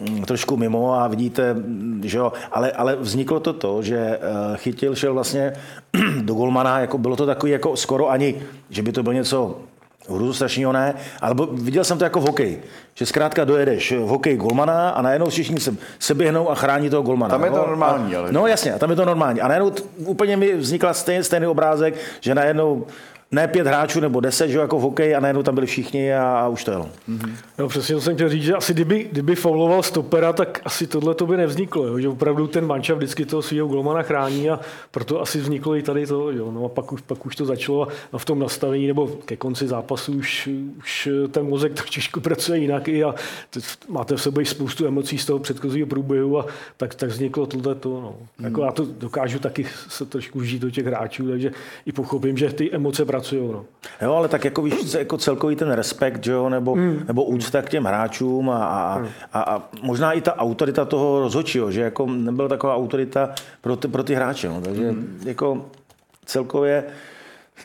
mm, 0.00 0.22
trošku 0.24 0.56
mimo 0.56 0.94
a 0.94 1.08
vidíte, 1.08 1.54
mm, 1.54 2.02
že 2.04 2.18
jo, 2.18 2.32
ale, 2.52 2.72
ale 2.72 2.96
vzniklo 2.96 3.40
to 3.40 3.52
to, 3.52 3.82
že 3.82 3.98
eh, 3.98 4.18
chytil, 4.56 4.94
šel 4.94 5.14
vlastně 5.14 5.52
do 6.22 6.34
golmana, 6.34 6.80
jako 6.80 6.98
bylo 6.98 7.16
to 7.16 7.26
takový 7.26 7.52
jako 7.52 7.76
skoro 7.76 8.10
ani, 8.10 8.42
že 8.70 8.82
by 8.82 8.92
to 8.92 9.02
bylo 9.02 9.12
něco 9.12 9.60
hruzu 10.14 10.32
strašného 10.32 10.72
ne, 10.72 10.94
ale 11.20 11.34
viděl 11.52 11.84
jsem 11.84 11.98
to 11.98 12.04
jako 12.04 12.20
v 12.20 12.26
hokeji, 12.26 12.62
že 12.94 13.06
zkrátka 13.06 13.44
dojedeš 13.44 13.92
v 13.92 14.06
hokeji 14.06 14.36
golmana 14.36 14.90
a 14.90 15.02
najednou 15.02 15.28
všichni 15.28 15.60
se, 15.60 15.74
se 15.98 16.14
běhnou 16.14 16.50
a 16.50 16.54
chrání 16.54 16.90
toho 16.90 17.02
golmana. 17.02 17.30
Tam 17.30 17.44
je 17.44 17.50
to 17.50 17.56
no, 17.56 17.66
normální. 17.66 18.16
Ale... 18.16 18.32
No 18.32 18.46
jasně, 18.46 18.72
tam 18.72 18.90
je 18.90 18.96
to 18.96 19.04
normální. 19.04 19.40
A 19.40 19.48
najednou 19.48 19.70
t- 19.70 19.82
úplně 19.96 20.36
mi 20.36 20.56
vznikla 20.56 20.94
stejný, 20.94 21.24
stejný 21.24 21.46
obrázek, 21.46 21.94
že 22.20 22.34
najednou 22.34 22.86
ne 23.32 23.48
pět 23.48 23.66
hráčů 23.66 24.00
nebo 24.00 24.20
deset, 24.20 24.48
že 24.48 24.58
jako 24.58 24.78
v 24.78 24.82
hokeji 24.82 25.14
a 25.14 25.20
najednou 25.20 25.42
tam 25.42 25.54
byli 25.54 25.66
všichni 25.66 26.14
a, 26.14 26.22
a 26.22 26.48
už 26.48 26.64
to 26.64 26.70
jelo. 26.70 26.88
Mm-hmm. 27.08 27.32
No 27.58 27.68
přesně 27.68 27.94
to 27.94 28.00
jsem 28.00 28.14
chtěl 28.14 28.28
říct, 28.28 28.42
že 28.42 28.54
asi 28.54 28.74
kdyby, 28.74 29.08
kdyby 29.12 29.34
fauloval 29.34 29.82
stopera, 29.82 30.32
tak 30.32 30.60
asi 30.64 30.86
tohle 30.86 31.14
to 31.14 31.26
by 31.26 31.36
nevzniklo, 31.36 31.86
jo? 31.86 31.98
že 31.98 32.08
opravdu 32.08 32.46
ten 32.46 32.66
manča 32.66 32.94
vždycky 32.94 33.26
toho 33.26 33.42
svého 33.42 33.68
golmana 33.68 34.02
chrání 34.02 34.50
a 34.50 34.60
proto 34.90 35.20
asi 35.20 35.40
vzniklo 35.40 35.76
i 35.76 35.82
tady 35.82 36.06
to, 36.06 36.30
jo? 36.30 36.52
no 36.52 36.64
a 36.64 36.68
pak 36.68 36.92
už, 36.92 37.00
pak 37.00 37.26
už 37.26 37.36
to 37.36 37.44
začalo 37.44 37.88
a 38.12 38.18
v 38.18 38.24
tom 38.24 38.38
nastavení 38.38 38.86
nebo 38.86 39.06
ke 39.06 39.36
konci 39.36 39.68
zápasu 39.68 40.12
už, 40.12 40.48
už 40.78 41.08
ten 41.30 41.46
mozek 41.46 41.74
trošičku 41.74 42.20
pracuje 42.20 42.58
jinak 42.58 42.88
i 42.88 43.04
a 43.04 43.14
máte 43.88 44.16
v 44.16 44.22
sobě 44.22 44.46
spoustu 44.46 44.86
emocí 44.86 45.18
z 45.18 45.26
toho 45.26 45.38
předchozího 45.38 45.86
průběhu 45.86 46.38
a 46.38 46.46
tak, 46.76 46.94
tak 46.94 47.08
vzniklo 47.08 47.46
tohle 47.46 47.74
to. 47.74 47.88
No. 47.88 48.16
Mm. 48.38 48.44
Jako 48.44 48.62
já 48.62 48.72
to 48.72 48.84
dokážu 48.84 49.38
taky 49.38 49.66
se 49.88 50.06
trošku 50.06 50.42
žít 50.42 50.58
do 50.58 50.70
těch 50.70 50.86
hráčů, 50.86 51.28
takže 51.28 51.52
i 51.86 51.92
pochopím, 51.92 52.36
že 52.36 52.52
ty 52.52 52.72
emoce 52.72 53.04
pracují. 53.04 53.19
No. 53.52 53.64
Jo, 54.02 54.14
ale 54.14 54.28
tak 54.28 54.44
jako 54.44 54.62
víš, 54.62 54.94
jako 54.94 55.18
celkový 55.18 55.56
ten 55.56 55.70
respekt, 55.70 56.24
že 56.24 56.32
jo, 56.32 56.48
nebo, 56.48 56.76
mm. 56.76 57.04
nebo 57.06 57.24
úcta 57.24 57.62
k 57.62 57.70
těm 57.70 57.84
hráčům 57.84 58.50
a, 58.50 58.64
a, 58.64 58.98
mm. 58.98 59.08
a, 59.32 59.42
a, 59.42 59.62
možná 59.82 60.12
i 60.12 60.20
ta 60.20 60.36
autorita 60.36 60.84
toho 60.84 61.20
rozhodčího, 61.20 61.70
že 61.70 61.80
jako 61.80 62.06
nebyla 62.06 62.48
taková 62.48 62.76
autorita 62.76 63.34
pro 63.60 63.76
ty, 63.76 63.88
pro 63.88 64.02
ty 64.02 64.14
hráče. 64.14 64.48
No. 64.48 64.60
Takže 64.60 64.92
mm. 64.92 65.20
jako 65.24 65.66
celkově 66.26 66.84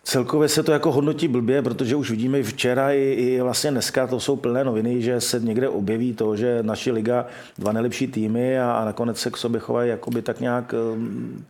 Celkově 0.04 0.50
se 0.50 0.64
to 0.64 0.72
jako 0.72 0.92
hodnotí 0.92 1.28
blbě, 1.28 1.62
protože 1.62 1.96
už 1.96 2.12
vidíme 2.12 2.44
včera 2.44 2.92
i, 2.92 3.00
i 3.00 3.42
vlastně 3.42 3.72
dneska, 3.72 4.08
to 4.08 4.20
jsou 4.20 4.36
plné 4.36 4.64
noviny, 4.64 5.02
že 5.02 5.22
se 5.22 5.40
někde 5.40 5.70
objeví 5.70 6.14
to, 6.14 6.36
že 6.36 6.60
naši 6.62 6.92
liga 6.92 7.26
dva 7.58 7.72
nejlepší 7.72 8.08
týmy 8.08 8.60
a, 8.60 8.72
a 8.72 8.86
nakonec 8.86 9.20
se 9.20 9.32
k 9.32 9.38
sobě 9.38 9.60
chovají 9.60 9.90
jakoby 9.90 10.22
tak 10.22 10.40
nějak 10.40 10.74
um, 10.94 11.46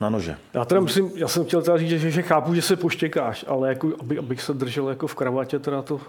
na 0.00 0.10
nože. 0.10 0.36
Já 0.54 0.64
teda 0.64 0.80
myslím, 0.80 1.10
já 1.14 1.28
jsem 1.28 1.44
chtěl 1.44 1.62
teda 1.62 1.78
říct, 1.78 1.88
že, 1.88 2.10
že 2.10 2.22
chápu, 2.22 2.54
že 2.54 2.62
se 2.62 2.76
poštěkáš, 2.76 3.44
ale 3.48 3.68
jako, 3.68 3.92
aby, 4.00 4.18
abych 4.18 4.42
se 4.42 4.54
držel 4.54 4.88
jako 4.88 5.06
v 5.06 5.14
kravatě, 5.14 5.58
teda 5.58 5.82
to 5.82 6.00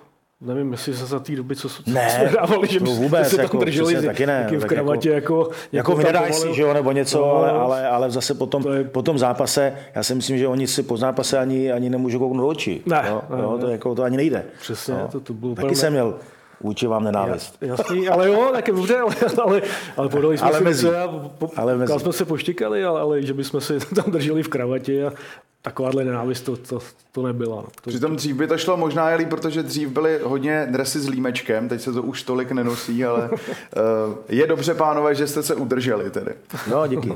Nevím, 0.41 0.71
jestli 0.71 0.93
se 0.93 1.05
za 1.05 1.19
té 1.19 1.35
doby, 1.35 1.55
co, 1.55 1.69
co 1.69 1.83
ne, 1.85 2.09
jsme 2.09 2.31
dávali, 2.31 2.67
že 2.67 2.79
no 2.79 2.91
vůbec, 2.91 3.29
se 3.29 3.41
jako, 3.41 3.57
tam 3.57 3.65
drželi 3.65 3.93
přesně, 3.93 4.07
taky 4.07 4.25
ne, 4.25 4.47
v 4.51 4.65
kravatě 4.65 5.09
jako... 5.09 5.49
Jako, 5.71 5.99
jako, 5.99 6.17
jako 6.17 6.33
si, 6.33 6.53
že 6.53 6.61
jo, 6.61 6.73
nebo 6.73 6.91
něco, 6.91 7.17
no, 7.19 7.33
ale, 7.33 7.51
ale, 7.51 7.87
ale 7.87 8.11
zase 8.11 8.33
potom, 8.33 8.63
je... 8.73 8.83
po 8.83 9.01
tom 9.01 9.19
zápase, 9.19 9.73
já 9.95 10.03
si 10.03 10.15
myslím, 10.15 10.37
že 10.37 10.47
oni 10.47 10.67
si 10.67 10.83
po 10.83 10.97
zápase 10.97 11.37
ani, 11.37 11.71
ani 11.71 11.89
nemůžou 11.89 12.19
kouknout 12.19 12.41
do 12.41 12.47
očí. 12.47 12.81
Ne, 12.85 13.03
jo, 13.07 13.21
ne, 13.29 13.41
jo, 13.41 13.53
ne. 13.55 13.61
To, 13.61 13.69
jako, 13.69 13.95
to 13.95 14.03
ani 14.03 14.17
nejde. 14.17 14.45
Přesně, 14.61 14.93
jo. 14.93 15.07
to, 15.11 15.19
to 15.19 15.33
bylo 15.33 15.55
Taky 15.55 15.75
jsem 15.75 15.93
měl 15.93 16.15
vůči 16.61 16.87
vám 16.87 17.03
nenávist. 17.03 17.57
Jasný, 17.61 18.09
ale 18.09 18.29
jo, 18.29 18.49
tak 18.53 18.67
je 18.67 18.73
dobře, 18.73 18.97
ale, 18.97 19.15
ale, 19.43 19.61
ale 19.97 20.09
podali 20.09 20.37
jsme 20.37 20.47
ale 20.47 20.57
si 20.57 20.63
mezi. 20.63 20.95
a 20.95 21.07
po, 21.37 21.49
ale 21.55 21.75
mezi. 21.75 21.99
jsme 21.99 22.13
se 22.13 22.25
poštikali, 22.25 22.85
ale, 22.85 23.01
ale 23.01 23.21
že 23.21 23.33
bychom 23.33 23.61
se 23.61 23.79
tam 23.95 24.11
drželi 24.11 24.43
v 24.43 24.47
kravatě 24.47 25.05
a 25.05 25.11
takováhle 25.61 26.03
nenávist 26.03 26.41
to, 26.41 26.57
to, 26.57 26.79
to 27.11 27.21
nebyla. 27.21 27.55
No. 27.55 27.67
To, 27.81 27.89
Přitom 27.89 28.15
dřív 28.15 28.35
by 28.35 28.47
to 28.47 28.57
šlo 28.57 28.77
možná 28.77 29.09
jelí, 29.09 29.25
protože 29.25 29.63
dřív 29.63 29.89
byly 29.89 30.19
hodně 30.23 30.67
dresy 30.71 30.99
s 30.99 31.09
límečkem, 31.09 31.69
teď 31.69 31.81
se 31.81 31.93
to 31.93 32.03
už 32.03 32.23
tolik 32.23 32.51
nenosí, 32.51 33.05
ale 33.05 33.29
uh, 33.29 33.37
je 34.29 34.47
dobře, 34.47 34.73
pánové, 34.73 35.15
že 35.15 35.27
jste 35.27 35.43
se 35.43 35.55
udrželi 35.55 36.11
tedy. 36.11 36.31
No, 36.71 36.87
díky. 36.87 37.13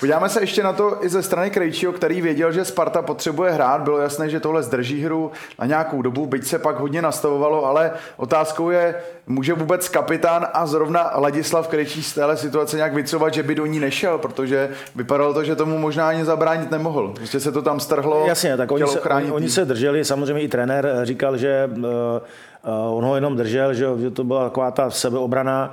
Podíváme 0.00 0.28
se 0.28 0.40
ještě 0.40 0.62
na 0.62 0.72
to 0.72 1.04
i 1.04 1.08
ze 1.08 1.22
strany 1.22 1.50
Krejčího, 1.50 1.92
který 1.92 2.20
věděl, 2.20 2.52
že 2.52 2.64
Sparta 2.64 3.02
potřebuje 3.02 3.50
hrát. 3.50 3.82
Bylo 3.82 3.98
jasné, 3.98 4.30
že 4.30 4.40
tohle 4.40 4.62
zdrží 4.62 5.02
hru 5.02 5.30
na 5.58 5.66
nějakou 5.66 6.02
dobu, 6.02 6.26
byť 6.26 6.46
se 6.46 6.58
pak 6.58 6.80
hodně 6.80 7.02
nastavovalo, 7.02 7.66
ale 7.66 7.92
otázkou 8.16 8.70
je, 8.70 8.94
může 9.26 9.52
vůbec 9.52 9.88
kapitán 9.88 10.46
a 10.52 10.66
zrovna 10.66 11.10
Ladislav 11.16 11.68
Krejčí 11.68 12.02
z 12.02 12.14
téhle 12.14 12.36
situace 12.36 12.76
nějak 12.76 12.94
vycovat, 12.94 13.34
že 13.34 13.42
by 13.42 13.54
do 13.54 13.66
ní 13.66 13.80
nešel, 13.80 14.18
protože 14.18 14.70
vypadalo 14.96 15.34
to, 15.34 15.44
že 15.44 15.56
tomu 15.56 15.78
možná 15.78 16.08
ani 16.08 16.24
zabránit 16.24 16.70
nemohl. 16.70 17.12
Prostě 17.16 17.40
se 17.40 17.52
to 17.52 17.62
tam 17.62 17.75
strhlo. 17.80 18.26
Jasně, 18.26 18.56
tak 18.56 18.72
oni 18.72 18.86
se, 18.86 19.00
oni, 19.00 19.30
oni 19.30 19.48
se 19.48 19.64
drželi, 19.64 20.04
samozřejmě 20.04 20.42
i 20.42 20.48
trenér 20.48 20.90
říkal, 21.02 21.36
že 21.36 21.70
uh, 21.76 21.82
uh, 21.82 22.96
on 22.96 23.04
ho 23.04 23.14
jenom 23.14 23.36
držel, 23.36 23.74
že, 23.74 23.86
že 23.98 24.10
to 24.10 24.24
byla 24.24 24.44
taková 24.44 24.70
ta 24.70 24.90
sebeobrana, 24.90 25.72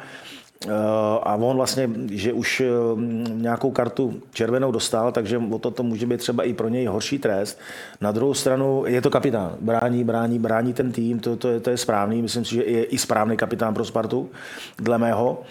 uh, 0.66 0.72
a 1.24 1.36
on 1.36 1.58
vlastně, 1.58 1.90
že 2.12 2.34
už 2.34 2.64
nějakou 3.28 3.72
kartu 3.72 4.14
červenou 4.34 4.72
dostal, 4.72 5.12
takže 5.12 5.38
o 5.38 5.60
to, 5.60 5.72
to 5.72 5.84
může 5.84 6.06
být 6.06 6.18
třeba 6.18 6.44
i 6.44 6.54
pro 6.54 6.68
něj 6.70 6.86
horší 6.86 7.20
trest. 7.20 7.60
Na 8.02 8.12
druhou 8.12 8.34
stranu 8.34 8.84
je 8.88 9.02
to 9.02 9.10
kapitán, 9.10 9.56
brání, 9.60 10.04
brání, 10.04 10.40
brání 10.40 10.74
ten 10.74 10.92
tým, 10.92 11.20
to, 11.20 11.36
to, 11.36 11.48
je, 11.48 11.60
to 11.60 11.70
je 11.70 11.78
správný, 11.78 12.22
myslím 12.22 12.46
si, 12.46 12.56
že 12.56 12.64
je 12.64 12.84
i 12.84 12.98
správný 12.98 13.38
kapitán 13.38 13.74
pro 13.74 13.86
Spartu, 13.86 14.30
dle 14.78 14.98
mého. 14.98 15.42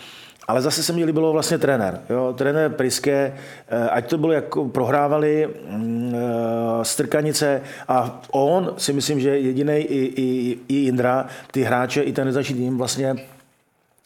Ale 0.49 0.63
zase 0.63 0.83
se 0.83 0.93
mi 0.93 1.05
líbilo 1.05 1.33
vlastně 1.33 1.59
trenér. 1.59 2.01
Jo? 2.11 2.35
Trenér 2.37 2.71
Priske, 2.71 3.33
eh, 3.69 3.89
ať 3.89 4.11
to 4.11 4.19
bylo 4.19 4.33
jako 4.33 4.69
prohrávali 4.69 5.49
mm, 5.71 6.15
eh, 6.15 6.85
strkanice 6.85 7.61
a 7.89 8.23
on 8.31 8.75
si 8.77 8.93
myslím, 8.93 9.21
že 9.21 9.39
jediný 9.39 9.75
i, 9.75 10.13
i, 10.23 10.59
i 10.69 10.87
Indra, 10.87 11.27
ty 11.51 11.63
hráče, 11.63 12.03
i 12.03 12.13
ten 12.13 12.33
tým 12.45 12.79
vlastně 12.79 13.17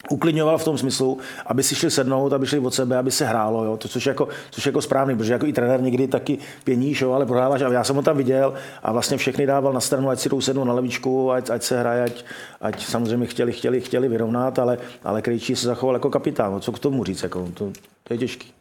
uklidňoval 0.09 0.57
v 0.57 0.63
tom 0.63 0.77
smyslu, 0.77 1.17
aby 1.45 1.63
si 1.63 1.75
šli 1.75 1.91
sednout, 1.91 2.33
aby 2.33 2.47
šli 2.47 2.59
od 2.59 2.73
sebe, 2.73 2.97
aby 2.97 3.11
se 3.11 3.25
hrálo, 3.25 3.63
jo? 3.63 3.77
To, 3.77 3.87
což, 3.87 4.05
jako, 4.05 4.27
což 4.49 4.65
jako 4.65 4.81
správný, 4.81 5.17
protože 5.17 5.33
jako 5.33 5.45
i 5.45 5.53
trenér 5.53 5.81
někdy 5.81 6.07
taky 6.07 6.37
pěníš, 6.63 7.01
jo? 7.01 7.11
ale 7.11 7.25
prohráváš. 7.25 7.61
A 7.61 7.71
já 7.71 7.83
jsem 7.83 7.95
ho 7.95 8.01
tam 8.01 8.17
viděl 8.17 8.53
a 8.83 8.91
vlastně 8.91 9.17
všechny 9.17 9.45
dával 9.45 9.73
na 9.73 9.79
stranu, 9.79 10.09
ať 10.09 10.19
si 10.19 10.29
jdou 10.29 10.41
sednout 10.41 10.65
na 10.65 10.73
levičku, 10.73 11.31
ať, 11.31 11.49
ať 11.49 11.63
se 11.63 11.79
hraje, 11.79 12.03
ať, 12.03 12.25
ať 12.61 12.85
samozřejmě 12.85 13.25
chtěli, 13.25 13.51
chtěli, 13.51 13.81
chtěli 13.81 14.07
vyrovnat, 14.07 14.59
ale, 14.59 14.77
ale 15.03 15.21
Krejčí 15.21 15.55
se 15.55 15.67
zachoval 15.67 15.95
jako 15.95 16.09
kapitán. 16.09 16.51
No, 16.51 16.59
co 16.59 16.71
k 16.71 16.79
tomu 16.79 17.03
říct? 17.03 17.23
Jako, 17.23 17.49
to, 17.53 17.71
to 18.03 18.13
je 18.13 18.17
těžký. 18.17 18.53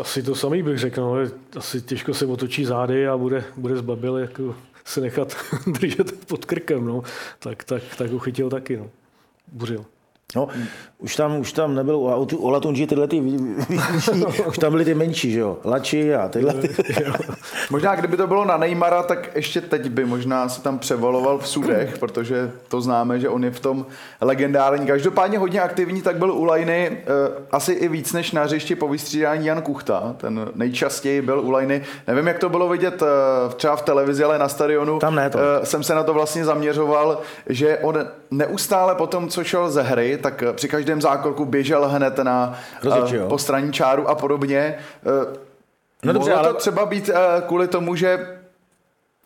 Asi, 0.00 0.22
to 0.22 0.34
samý 0.34 0.62
bych 0.62 0.78
řekl. 0.78 1.00
No. 1.00 1.16
Asi 1.56 1.80
těžko 1.80 2.14
se 2.14 2.26
otočí 2.26 2.64
zády 2.64 3.08
a 3.08 3.16
bude, 3.16 3.44
bude 3.56 3.76
zbabil 3.76 4.16
jako 4.16 4.54
se 4.84 5.00
nechat 5.00 5.36
držet 5.66 6.26
pod 6.26 6.44
krkem. 6.44 6.86
No. 6.86 7.02
Tak, 7.38 7.64
tak, 7.64 7.82
tak 7.98 8.10
ho 8.10 8.18
chytil 8.18 8.50
taky. 8.50 8.76
No. 8.76 8.90
무료. 9.52 9.86
No, 10.36 10.48
už 10.98 11.16
tam, 11.16 11.38
už 11.38 11.52
tam 11.52 11.74
nebyl 11.74 11.96
u 12.36 12.48
Latunži 12.48 12.86
tyhle 12.86 13.08
ty 13.08 13.22
už 14.46 14.58
tam 14.58 14.72
byly 14.72 14.84
ty 14.84 14.94
menší, 14.94 15.32
že 15.32 15.38
jo, 15.38 15.58
Lači 15.64 16.14
a 16.14 16.28
tyhle. 16.28 16.54
Ty. 16.54 16.68
možná 17.70 17.94
kdyby 17.94 18.16
to 18.16 18.26
bylo 18.26 18.44
na 18.44 18.56
Neymara, 18.56 19.02
tak 19.02 19.36
ještě 19.36 19.60
teď 19.60 19.88
by 19.88 20.04
možná 20.04 20.48
se 20.48 20.62
tam 20.62 20.78
převaloval 20.78 21.38
v 21.38 21.48
sudech, 21.48 21.98
protože 21.98 22.50
to 22.68 22.80
známe, 22.80 23.20
že 23.20 23.28
on 23.28 23.44
je 23.44 23.50
v 23.50 23.60
tom 23.60 23.86
legendární. 24.20 24.86
Každopádně 24.86 25.38
hodně 25.38 25.60
aktivní, 25.60 26.02
tak 26.02 26.16
byl 26.16 26.32
u 26.32 26.44
Lajny 26.44 26.90
uh, 26.90 27.44
asi 27.50 27.72
i 27.72 27.88
víc 27.88 28.12
než 28.12 28.32
na 28.32 28.42
hřišti 28.42 28.74
po 28.74 28.88
vystřídání 28.88 29.46
Jan 29.46 29.62
Kuchta. 29.62 30.14
Ten 30.16 30.48
nejčastěji 30.54 31.22
byl 31.22 31.40
u 31.40 31.50
Lajny. 31.50 31.82
Nevím, 32.06 32.26
jak 32.26 32.38
to 32.38 32.48
bylo 32.48 32.68
vidět 32.68 33.02
uh, 33.02 33.08
třeba 33.54 33.76
v 33.76 33.82
televizi, 33.82 34.24
ale 34.24 34.38
na 34.38 34.48
stadionu. 34.48 34.98
Tam 34.98 35.14
ne 35.14 35.30
to. 35.30 35.38
Uh, 35.38 35.44
jsem 35.64 35.82
se 35.82 35.94
na 35.94 36.02
to 36.02 36.14
vlastně 36.14 36.44
zaměřoval, 36.44 37.20
že 37.46 37.78
on 37.78 38.06
neustále 38.30 38.94
po 38.94 39.06
tom, 39.06 39.28
co 39.28 39.44
šel 39.44 39.70
ze 39.70 39.82
hry, 39.82 40.17
tak 40.18 40.42
eh, 40.42 40.52
při 40.52 40.68
každém 40.68 41.00
zákroku 41.00 41.44
běžel 41.44 41.88
hned 41.88 42.18
na 42.18 42.58
Rozeč, 42.82 43.20
uh, 43.20 43.28
postranní 43.28 43.72
čáru 43.72 44.08
a 44.08 44.14
podobně. 44.14 44.74
Uh, 45.04 45.34
no 46.04 46.12
dobře, 46.12 46.32
ale... 46.32 46.48
to 46.48 46.54
třeba 46.54 46.86
být 46.86 47.08
uh, 47.08 47.14
kvůli 47.46 47.68
tomu, 47.68 47.94
že 47.94 48.37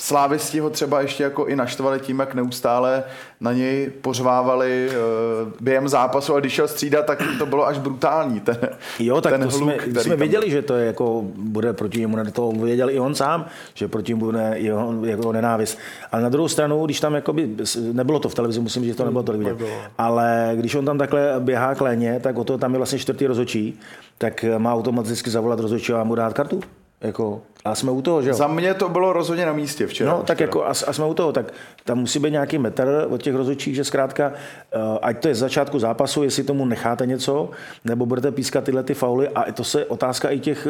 Slávisti 0.00 0.61
ho 0.61 0.70
třeba 0.70 1.00
ještě 1.00 1.22
jako 1.22 1.46
i 1.46 1.57
naštvali 1.57 2.00
tím, 2.00 2.18
jak 2.18 2.35
neustále 2.35 3.05
na 3.40 3.52
něj 3.52 3.90
pořvávali 4.00 4.88
uh, 4.88 5.52
během 5.61 5.88
zápasu 5.88 6.35
a 6.35 6.40
když 6.40 6.52
šel 6.52 6.68
střídat, 6.68 7.07
tak 7.07 7.22
to 7.38 7.46
bylo 7.46 7.66
až 7.66 7.78
brutální. 7.78 8.40
Ten, 8.40 8.57
jo, 8.98 9.20
tak 9.20 9.33
ten 9.33 9.48
to 9.48 9.59
hluk, 9.59 9.83
jsme, 9.83 10.00
jsme 10.02 10.16
věděli, 10.16 10.50
že 10.50 10.62
to 10.62 10.74
je 10.74 10.87
jako, 10.87 11.22
bude 11.37 11.72
proti 11.72 12.00
němu, 12.00 12.16
to 12.33 12.52
věděl 12.52 12.90
i 12.90 13.00
on 13.00 13.14
sám, 13.14 13.46
že 13.74 13.88
proti 13.88 14.12
němu 14.12 14.24
bude 14.24 14.52
jeho, 14.55 14.94
jako 15.07 15.33
nenávist. 15.33 15.78
Ale 16.12 16.22
na 16.22 16.28
druhou 16.28 16.48
stranu, 16.48 16.85
když 16.85 17.00
tam 17.00 17.14
jakoby, 17.14 17.50
nebylo 17.92 18.18
to 18.18 18.28
v 18.28 18.35
televizi, 18.35 18.61
musím 18.61 18.83
říct, 18.83 18.92
že 18.92 18.96
to 18.96 19.05
nebylo 19.05 19.22
tolik 19.22 19.40
vidět, 19.40 19.66
ale 19.98 20.52
když 20.55 20.74
on 20.74 20.85
tam 20.85 20.98
takhle 20.98 21.35
běhá 21.38 21.74
k 21.74 21.81
léně, 21.81 22.20
tak 22.20 22.38
o 22.38 22.44
to 22.44 22.59
tam 22.59 22.72
je 22.72 22.78
vlastně 22.78 22.98
čtvrtý 22.98 23.26
rozočí, 23.26 23.81
tak 24.18 24.44
má 24.59 24.74
automaticky 24.74 25.31
zavolat 25.31 25.61
rozočí 25.61 25.92
a 25.92 26.05
mu 26.05 26.14
dát 26.14 26.33
kartu. 26.33 26.61
Jako, 27.03 27.43
a 27.65 27.75
jsme 27.75 27.91
u 27.91 28.03
toho, 28.03 28.23
že 28.23 28.29
jo? 28.29 28.35
Za 28.35 28.47
mě 28.47 28.75
to 28.75 28.88
bylo 28.88 29.12
rozhodně 29.12 29.47
na 29.47 29.53
místě 29.53 29.87
včera. 29.87 30.11
No, 30.11 30.23
tak 30.23 30.41
jako, 30.41 30.65
a, 30.65 30.69
a, 30.69 30.93
jsme 30.93 31.07
u 31.07 31.15
toho, 31.15 31.33
tak 31.33 31.53
tam 31.85 31.99
musí 31.99 32.19
být 32.19 32.31
nějaký 32.31 32.59
metr 32.59 33.07
od 33.11 33.23
těch 33.23 33.35
rozhodčích, 33.35 33.75
že 33.75 33.85
zkrátka, 33.85 34.33
uh, 34.77 34.99
ať 35.03 35.19
to 35.19 35.29
je 35.29 35.35
z 35.35 35.38
začátku 35.38 35.79
zápasu, 35.79 36.23
jestli 36.23 36.45
tomu 36.45 36.65
necháte 36.65 37.07
něco, 37.07 37.51
nebo 37.85 38.07
budete 38.07 38.31
pískat 38.31 38.65
tyhle 38.65 38.83
ty 38.83 38.95
fauly, 38.95 39.29
a 39.29 39.53
to 39.53 39.65
se 39.65 39.85
otázka 39.85 40.31
i 40.31 40.38
těch 40.38 40.69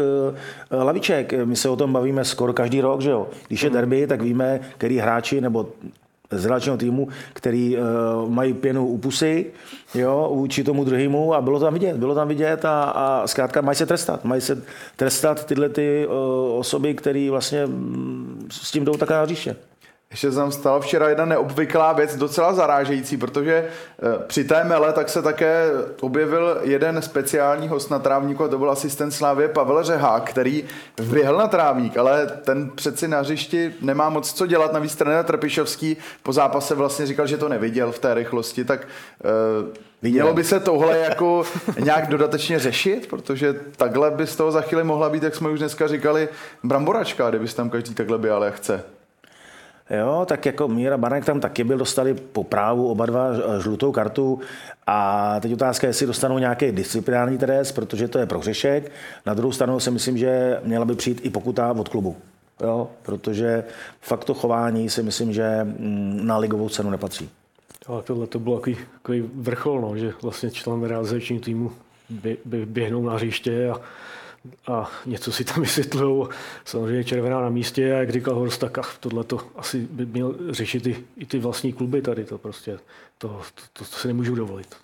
uh, 0.72 0.84
laviček. 0.84 1.32
My 1.44 1.56
se 1.56 1.68
o 1.68 1.76
tom 1.76 1.92
bavíme 1.92 2.24
skoro 2.24 2.52
každý 2.52 2.80
rok, 2.80 3.00
že 3.00 3.10
jo? 3.10 3.28
Když 3.48 3.62
je 3.62 3.70
mhm. 3.70 3.76
derby, 3.76 4.06
tak 4.06 4.22
víme, 4.22 4.60
který 4.78 4.98
hráči 4.98 5.40
nebo 5.40 5.68
z 6.32 6.46
relačního 6.46 6.76
týmu, 6.76 7.08
který 7.32 7.76
uh, 7.76 8.30
mají 8.30 8.52
pěnu 8.54 8.86
u 8.86 8.98
pusy, 8.98 9.46
jo, 9.94 10.30
vůči 10.34 10.64
tomu 10.64 10.84
druhému 10.84 11.34
a 11.34 11.40
bylo 11.40 11.60
tam 11.60 11.72
vidět, 11.74 11.96
bylo 11.96 12.14
tam 12.14 12.28
vidět 12.28 12.64
a, 12.64 12.82
a 12.82 13.26
zkrátka 13.26 13.60
mají 13.60 13.76
se 13.76 13.86
trestat, 13.86 14.24
mají 14.24 14.40
se 14.40 14.62
trestat 14.96 15.46
tyhle 15.46 15.68
ty 15.68 16.06
uh, 16.06 16.12
osoby, 16.58 16.94
které 16.94 17.28
vlastně 17.30 17.66
mm, 17.66 18.48
s 18.50 18.70
tím 18.70 18.84
jdou 18.84 18.96
takhle 18.96 19.16
na 19.16 19.26
říše. 19.26 19.56
Ještě 20.12 20.30
tam 20.30 20.52
stala 20.52 20.80
včera 20.80 21.08
jedna 21.08 21.24
neobvyklá 21.24 21.92
věc, 21.92 22.16
docela 22.16 22.54
zarážející, 22.54 23.16
protože 23.16 23.54
eh, 23.54 24.24
při 24.26 24.44
té 24.44 24.64
mele 24.64 24.92
tak 24.92 25.08
se 25.08 25.22
také 25.22 25.70
objevil 26.00 26.58
jeden 26.62 27.02
speciální 27.02 27.68
host 27.68 27.90
na 27.90 27.98
trávníku 27.98 28.44
a 28.44 28.48
to 28.48 28.58
byl 28.58 28.70
asistent 28.70 29.10
Slávě 29.10 29.48
Pavel 29.48 29.84
Řehák, 29.84 30.30
který 30.30 30.64
vběhl 31.00 31.36
na 31.36 31.48
trávník, 31.48 31.96
ale 31.96 32.26
ten 32.26 32.70
přeci 32.70 33.08
na 33.08 33.20
hřišti 33.20 33.74
nemá 33.80 34.08
moc 34.08 34.32
co 34.32 34.46
dělat. 34.46 34.72
Navíc 34.72 34.96
trenér 34.96 35.24
Trpišovský 35.24 35.96
po 36.22 36.32
zápase 36.32 36.74
vlastně 36.74 37.06
říkal, 37.06 37.26
že 37.26 37.38
to 37.38 37.48
neviděl 37.48 37.92
v 37.92 37.98
té 37.98 38.14
rychlosti, 38.14 38.64
tak 38.64 38.88
uh, 39.24 39.76
Mělo 40.02 40.34
by 40.34 40.44
se 40.44 40.60
tohle 40.60 40.98
jako 40.98 41.44
nějak 41.78 42.08
dodatečně 42.08 42.58
řešit, 42.58 43.06
protože 43.10 43.60
takhle 43.76 44.10
by 44.10 44.26
z 44.26 44.36
toho 44.36 44.52
za 44.52 44.60
chvíli 44.60 44.84
mohla 44.84 45.10
být, 45.10 45.22
jak 45.22 45.34
jsme 45.34 45.50
už 45.50 45.58
dneska 45.58 45.88
říkali, 45.88 46.28
bramboračka, 46.64 47.30
kdyby 47.30 47.48
tam 47.48 47.70
každý 47.70 47.94
takhle 47.94 48.18
běhal, 48.18 48.44
jak 48.44 48.54
chce. 48.54 48.84
Jo, 49.90 50.24
tak 50.28 50.46
jako 50.46 50.68
Míra 50.68 50.96
Barnek 50.96 51.24
tam 51.24 51.40
taky 51.40 51.64
byl, 51.64 51.78
dostali 51.78 52.14
po 52.14 52.44
právu 52.44 52.90
oba 52.90 53.06
dva 53.06 53.32
žlutou 53.58 53.92
kartu 53.92 54.40
a 54.86 55.40
teď 55.40 55.52
otázka, 55.52 55.86
jestli 55.86 56.06
dostanou 56.06 56.38
nějaký 56.38 56.72
disciplinární 56.72 57.38
trest, 57.38 57.72
protože 57.72 58.08
to 58.08 58.18
je 58.18 58.26
prohřešek. 58.26 58.92
Na 59.26 59.34
druhou 59.34 59.52
stranu 59.52 59.80
si 59.80 59.90
myslím, 59.90 60.18
že 60.18 60.60
měla 60.64 60.84
by 60.84 60.94
přijít 60.94 61.20
i 61.24 61.30
pokuta 61.30 61.72
od 61.72 61.88
klubu. 61.88 62.16
Jo, 62.62 62.88
protože 63.02 63.64
fakt 64.00 64.24
to 64.24 64.34
chování 64.34 64.90
si 64.90 65.02
myslím, 65.02 65.32
že 65.32 65.60
mm, 65.64 66.20
na 66.26 66.38
ligovou 66.38 66.68
cenu 66.68 66.90
nepatří. 66.90 67.30
Ale 67.86 68.02
tohle 68.02 68.26
to 68.26 68.38
bylo 68.38 68.56
takový, 68.56 68.76
takový 68.92 69.30
vrchol, 69.34 69.80
no, 69.80 69.96
že 69.96 70.12
vlastně 70.22 70.50
člen 70.50 70.84
realizačního 70.84 71.42
týmu 71.42 71.72
běhnou 72.64 73.06
na 73.06 73.14
hřiště 73.14 73.70
a 73.70 73.80
a 74.66 74.90
něco 75.06 75.32
si 75.32 75.44
tam 75.44 75.60
vysvětlují. 75.62 76.28
Samozřejmě 76.64 77.04
červená 77.04 77.40
na 77.40 77.48
místě 77.48 77.94
a 77.94 77.98
jak 77.98 78.10
říkal 78.10 78.34
Horst, 78.34 78.60
tak 78.60 78.78
tohle 79.00 79.24
to 79.24 79.40
asi 79.56 79.88
by 79.90 80.06
měl 80.06 80.34
řešit 80.50 80.86
i, 80.86 81.04
i 81.16 81.26
ty 81.26 81.38
vlastní 81.38 81.72
kluby 81.72 82.02
tady. 82.02 82.24
To 82.24 82.38
prostě, 82.38 82.78
to, 83.18 83.28
to, 83.28 83.62
to, 83.72 83.84
to 83.84 83.96
si 83.96 84.08
nemůžu 84.08 84.34
dovolit. 84.34 84.76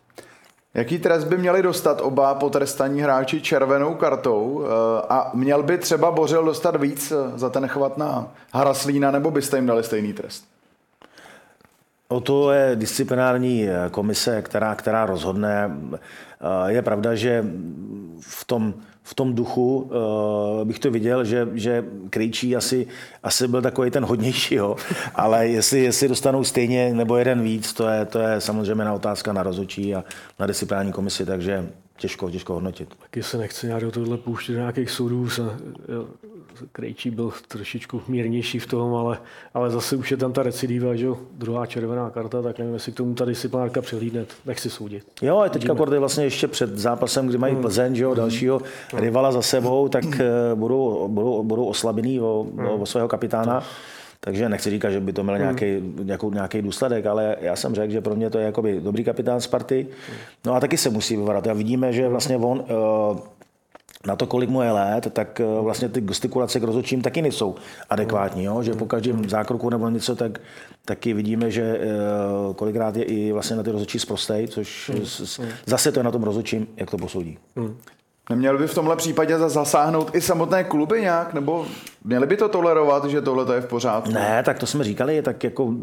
Jaký 0.74 0.98
trest 0.98 1.24
by 1.24 1.36
měli 1.36 1.62
dostat 1.62 2.00
oba 2.00 2.34
potrestaní 2.34 3.00
hráči 3.00 3.40
červenou 3.40 3.94
kartou 3.94 4.64
eh, 4.64 4.68
a 5.08 5.30
měl 5.34 5.62
by 5.62 5.78
třeba 5.78 6.10
Bořil 6.10 6.44
dostat 6.44 6.76
víc 6.76 7.12
eh, 7.12 7.38
za 7.38 7.50
ten 7.50 7.68
chvat 7.68 7.98
na 7.98 8.28
Haraslína, 8.52 9.10
nebo 9.10 9.30
byste 9.30 9.56
jim 9.56 9.66
dali 9.66 9.84
stejný 9.84 10.12
trest? 10.12 10.44
O 12.08 12.20
to 12.20 12.52
je 12.52 12.76
disciplinární 12.76 13.68
eh, 13.68 13.90
komise, 13.90 14.42
která, 14.42 14.74
která 14.74 15.06
rozhodne. 15.06 15.70
Je 16.66 16.82
pravda, 16.82 17.14
že 17.14 17.44
v 18.20 18.44
tom 18.44 18.74
v 19.08 19.14
tom 19.14 19.34
duchu 19.34 19.76
uh, 19.78 20.64
bych 20.64 20.78
to 20.78 20.90
viděl, 20.90 21.24
že, 21.24 21.48
že 21.54 21.84
Krejčí 22.10 22.56
asi, 22.56 22.86
asi 23.22 23.48
byl 23.48 23.62
takový 23.62 23.90
ten 23.90 24.04
hodnější, 24.04 24.54
jo. 24.54 24.76
ale 25.14 25.48
jestli, 25.48 25.80
jestli 25.80 26.08
dostanou 26.08 26.44
stejně 26.44 26.94
nebo 26.94 27.16
jeden 27.16 27.42
víc, 27.42 27.72
to 27.72 27.88
je, 27.88 28.04
to 28.04 28.18
je 28.18 28.40
samozřejmě 28.40 28.84
na 28.84 28.94
otázka 28.94 29.32
na 29.32 29.42
rozhodčí 29.42 29.94
a 29.94 30.04
na 30.38 30.46
disciplinární 30.46 30.92
komisi, 30.92 31.26
takže 31.26 31.68
těžko, 31.98 32.30
těžko 32.30 32.54
hodnotit. 32.54 32.94
Taky 33.02 33.22
se 33.22 33.38
nechce 33.38 33.66
nějak 33.66 33.82
do 33.82 33.90
tohle 33.90 34.16
pouštět 34.16 34.52
do 34.52 34.58
nějakých 34.58 34.90
soudů. 34.90 35.28
Krejčí 36.72 37.10
byl 37.10 37.32
trošičku 37.48 38.02
mírnější 38.08 38.58
v 38.58 38.66
tom, 38.66 38.94
ale, 38.94 39.18
ale 39.54 39.70
zase 39.70 39.96
už 39.96 40.10
je 40.10 40.16
tam 40.16 40.32
ta 40.32 40.42
recidiva, 40.42 40.94
že 40.94 41.06
jo, 41.06 41.18
druhá 41.32 41.66
červená 41.66 42.10
karta, 42.10 42.42
tak 42.42 42.58
nevím, 42.58 42.74
jestli 42.74 42.92
k 42.92 42.96
tomu 42.96 43.14
tady 43.14 43.34
si 43.34 43.48
pánka 43.48 43.82
přihlídne, 43.82 44.26
nechci 44.46 44.70
soudit. 44.70 45.04
Jo, 45.22 45.38
a 45.38 45.48
teďka 45.48 45.74
Kordy 45.74 45.98
vlastně 45.98 46.24
ještě 46.24 46.48
před 46.48 46.78
zápasem, 46.78 47.26
kdy 47.26 47.38
mají 47.38 47.56
Plzeň, 47.56 47.94
že 47.94 48.04
jo, 48.04 48.14
dalšího 48.14 48.60
rivala 48.94 49.32
za 49.32 49.42
sebou, 49.42 49.88
tak 49.88 50.04
eh, 50.20 50.54
budou, 50.54 51.08
budou, 51.08 51.42
budou 51.42 51.64
oslabený 51.64 52.20
o, 52.20 52.46
o 52.78 52.86
svého 52.86 53.08
kapitána. 53.08 53.64
Takže 54.20 54.48
nechci 54.48 54.70
říkat, 54.70 54.90
že 54.90 55.00
by 55.00 55.12
to 55.12 55.22
měl 55.22 55.38
nějaký, 55.38 55.64
nějakou, 56.02 56.30
nějaký 56.30 56.62
důsledek, 56.62 57.06
ale 57.06 57.36
já 57.40 57.56
jsem 57.56 57.74
řekl, 57.74 57.92
že 57.92 58.00
pro 58.00 58.16
mě 58.16 58.30
to 58.30 58.38
je 58.38 58.44
jakoby 58.44 58.80
dobrý 58.80 59.04
kapitán 59.04 59.40
Sparty. 59.40 59.86
No 60.46 60.54
a 60.54 60.60
taky 60.60 60.76
se 60.76 60.90
musí 60.90 61.16
vyvarat. 61.16 61.46
A 61.46 61.52
vidíme, 61.52 61.92
že 61.92 62.08
vlastně 62.08 62.36
on 62.36 62.58
uh, 62.58 63.18
na 64.06 64.16
to, 64.16 64.26
kolik 64.26 64.50
mu 64.50 64.62
je 64.62 64.72
let, 64.72 65.08
tak 65.12 65.40
uh, 65.44 65.64
vlastně 65.64 65.88
ty 65.88 66.00
gestikulace 66.00 66.60
k 66.60 66.62
rozhodčím 66.62 67.02
taky 67.02 67.22
nejsou 67.22 67.54
adekvátní. 67.90 68.44
Jo? 68.44 68.62
Že 68.62 68.74
po 68.74 68.86
každém 68.86 69.28
zákroku 69.28 69.70
nebo 69.70 69.88
něco, 69.88 70.16
tak 70.16 70.40
taky 70.84 71.12
vidíme, 71.12 71.50
že 71.50 71.78
uh, 71.78 72.54
kolikrát 72.54 72.96
je 72.96 73.04
i 73.04 73.32
vlastně 73.32 73.56
na 73.56 73.62
ty 73.62 73.70
rozhodčí 73.70 73.98
zprostej, 73.98 74.48
což 74.48 74.90
zase 75.66 75.92
to 75.92 76.00
je 76.00 76.04
na 76.04 76.10
tom 76.10 76.22
rozhodčím, 76.22 76.66
jak 76.76 76.90
to 76.90 76.98
posoudí. 76.98 77.38
Neměl 78.30 78.58
by 78.58 78.66
v 78.66 78.74
tomhle 78.74 78.96
případě 78.96 79.38
zasáhnout 79.38 80.14
i 80.14 80.20
samotné 80.20 80.64
kluby 80.64 81.00
nějak, 81.00 81.34
nebo 81.34 81.66
měli 82.04 82.26
by 82.26 82.36
to 82.36 82.48
tolerovat, 82.48 83.04
že 83.04 83.20
tohle 83.20 83.44
to 83.44 83.52
je 83.52 83.60
v 83.60 83.66
pořádku? 83.66 84.10
Ne, 84.10 84.42
tak 84.42 84.58
to 84.58 84.66
jsme 84.66 84.84
říkali, 84.84 85.22
tak 85.22 85.44
jako 85.44 85.74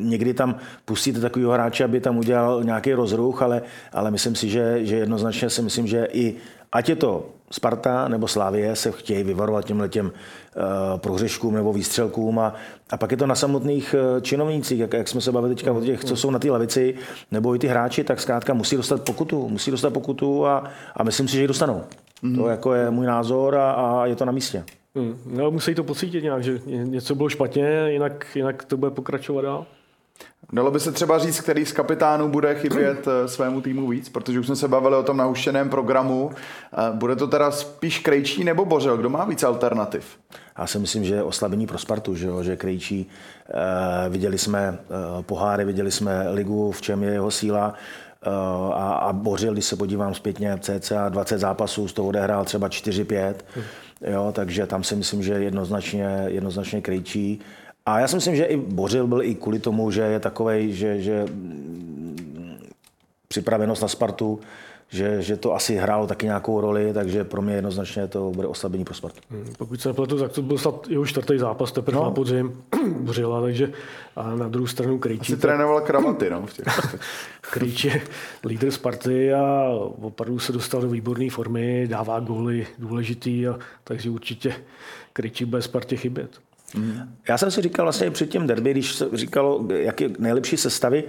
někdy 0.00 0.34
tam 0.34 0.56
pustíte 0.84 1.20
takového 1.20 1.52
hráče, 1.52 1.84
aby 1.84 2.00
tam 2.00 2.18
udělal 2.18 2.64
nějaký 2.64 2.92
rozruch, 2.92 3.42
ale, 3.42 3.62
ale 3.92 4.10
myslím 4.10 4.34
si, 4.34 4.48
že, 4.48 4.84
že 4.86 4.96
jednoznačně 4.96 5.50
si 5.50 5.62
myslím, 5.62 5.86
že 5.86 6.08
i 6.12 6.34
ať 6.72 6.88
je 6.88 6.96
to 6.96 7.33
Sparta 7.50 8.08
nebo 8.08 8.28
Slávie 8.28 8.76
se 8.76 8.92
chtějí 8.92 9.22
vyvarovat 9.22 9.64
těmhle 9.64 9.88
těm 9.88 10.06
uh, 10.06 10.62
prohřeškům 10.98 11.54
nebo 11.54 11.72
výstřelkům 11.72 12.38
a, 12.38 12.54
a 12.90 12.96
pak 12.96 13.10
je 13.10 13.16
to 13.16 13.26
na 13.26 13.34
samotných 13.34 13.94
uh, 14.14 14.20
činovnících, 14.20 14.78
jak, 14.78 14.92
jak 14.92 15.08
jsme 15.08 15.20
se 15.20 15.32
bavili 15.32 15.54
teďka 15.54 15.72
o 15.72 15.80
těch, 15.80 16.04
co 16.04 16.16
jsou 16.16 16.30
na 16.30 16.38
té 16.38 16.50
lavici, 16.50 16.94
nebo 17.30 17.54
i 17.54 17.58
ty 17.58 17.66
hráči, 17.66 18.04
tak 18.04 18.20
zkrátka 18.20 18.54
musí 18.54 18.76
dostat 18.76 19.02
pokutu, 19.02 19.48
musí 19.48 19.70
dostat 19.70 19.90
pokutu 19.90 20.46
a, 20.46 20.64
a 20.96 21.02
myslím 21.02 21.28
si, 21.28 21.34
že 21.34 21.40
ji 21.40 21.48
dostanou. 21.48 21.82
Mm. 22.22 22.36
To 22.36 22.48
jako 22.48 22.74
je 22.74 22.90
můj 22.90 23.06
názor 23.06 23.56
a, 23.56 23.72
a 23.72 24.06
je 24.06 24.16
to 24.16 24.24
na 24.24 24.32
místě. 24.32 24.64
Hmm. 24.96 25.16
No, 25.26 25.50
musí 25.50 25.74
to 25.74 25.84
pocítit 25.84 26.22
nějak, 26.22 26.42
že 26.42 26.60
něco 26.66 27.14
bylo 27.14 27.28
špatně, 27.28 27.86
jinak, 27.88 28.26
jinak 28.34 28.64
to 28.64 28.76
bude 28.76 28.90
pokračovat 28.90 29.42
dál. 29.42 29.66
Dalo 30.54 30.70
by 30.70 30.80
se 30.80 30.92
třeba 30.92 31.18
říct, 31.18 31.40
který 31.40 31.66
z 31.66 31.72
kapitánů 31.72 32.28
bude 32.28 32.54
chybět 32.54 33.08
eh, 33.08 33.28
svému 33.28 33.60
týmu 33.60 33.88
víc, 33.88 34.08
protože 34.08 34.40
už 34.40 34.46
jsme 34.46 34.56
se 34.56 34.68
bavili 34.68 34.96
o 34.96 35.02
tom 35.02 35.16
nahuštěném 35.16 35.70
programu. 35.70 36.30
Bude 36.92 37.16
to 37.16 37.26
teda 37.26 37.50
spíš 37.50 37.98
Krejčí 37.98 38.44
nebo 38.44 38.64
Bořel? 38.64 38.96
Kdo 38.96 39.10
má 39.10 39.24
víc 39.24 39.42
alternativ? 39.42 40.04
Já 40.58 40.66
si 40.66 40.78
myslím, 40.78 41.04
že 41.04 41.22
oslabení 41.22 41.66
pro 41.66 41.78
Spartu, 41.78 42.14
že, 42.14 42.26
jo? 42.26 42.42
že 42.42 42.56
Krejčí, 42.56 43.06
eh, 43.48 44.08
viděli 44.08 44.38
jsme 44.38 44.78
eh, 44.78 45.22
poháry, 45.22 45.64
viděli 45.64 45.90
jsme 45.90 46.30
ligu, 46.30 46.72
v 46.72 46.82
čem 46.82 47.02
je 47.02 47.12
jeho 47.12 47.30
síla. 47.30 47.74
Eh, 48.26 48.30
a, 48.74 48.92
a 48.92 49.12
Bořil, 49.12 49.52
když 49.52 49.64
se 49.64 49.76
podívám 49.76 50.14
zpětně, 50.14 50.58
cca 50.60 51.08
20 51.08 51.38
zápasů, 51.38 51.88
z 51.88 51.92
toho 51.92 52.08
odehrál 52.08 52.44
třeba 52.44 52.68
4-5, 52.68 53.34
hmm. 53.54 53.64
jo, 54.12 54.32
takže 54.32 54.66
tam 54.66 54.84
si 54.84 54.96
myslím, 54.96 55.22
že 55.22 55.32
jednoznačně, 55.32 56.24
jednoznačně 56.26 56.80
Krejčí. 56.80 57.40
A 57.86 57.98
já 57.98 58.08
si 58.08 58.14
myslím, 58.14 58.36
že 58.36 58.44
i 58.44 58.56
Bořil 58.56 59.06
byl 59.06 59.22
i 59.22 59.34
kvůli 59.34 59.58
tomu, 59.58 59.90
že 59.90 60.00
je 60.00 60.20
takovej, 60.20 60.72
že, 60.72 61.00
že 61.00 61.26
připravenost 63.28 63.82
na 63.82 63.88
Spartu, 63.88 64.40
že, 64.88 65.22
že 65.22 65.36
to 65.36 65.54
asi 65.54 65.76
hrálo 65.76 66.06
taky 66.06 66.26
nějakou 66.26 66.60
roli, 66.60 66.92
takže 66.92 67.24
pro 67.24 67.42
mě 67.42 67.54
jednoznačně 67.54 68.08
to 68.08 68.30
bude 68.30 68.48
oslabení 68.48 68.84
pro 68.84 68.94
Spartu. 68.94 69.20
Hmm, 69.30 69.52
pokud 69.58 69.80
se 69.80 69.88
nepletu, 69.88 70.18
tak 70.18 70.32
to 70.32 70.42
byl 70.42 70.58
snad 70.58 70.88
jeho 70.88 71.06
čtvrtý 71.06 71.38
zápas 71.38 71.72
teprve 71.72 71.98
no. 71.98 72.04
na 72.04 72.10
podzim 72.10 72.62
Bořila, 73.00 73.40
takže 73.40 73.72
a 74.16 74.34
na 74.34 74.48
druhou 74.48 74.66
stranu 74.66 74.98
Krejčí. 74.98 75.32
Asi 75.32 75.42
trénoval 75.42 75.80
kravaty, 75.80 76.30
no. 76.30 76.46
Krejčí 77.40 77.88
je 77.88 78.02
lídr 78.44 78.70
Sparty 78.70 79.32
a 79.34 79.68
opravdu 80.00 80.38
se 80.38 80.52
dostal 80.52 80.80
do 80.80 80.88
výborné 80.88 81.30
formy, 81.30 81.86
dává 81.88 82.20
góly 82.20 82.66
důležitý, 82.78 83.48
a, 83.48 83.58
takže 83.84 84.10
určitě 84.10 84.54
Krejčí 85.12 85.44
bude 85.44 85.62
Spartě 85.62 85.96
chybět. 85.96 86.30
Hmm. 86.74 87.16
Já 87.28 87.38
jsem 87.38 87.50
si 87.50 87.62
říkal 87.62 87.84
vlastně 87.84 88.10
před 88.10 88.30
tím 88.30 88.46
derby, 88.46 88.70
když 88.70 88.94
se 88.94 89.08
říkalo, 89.12 89.66
jak 89.74 90.00
je 90.00 90.10
nejlepší 90.18 90.56
sestavy, 90.56 91.04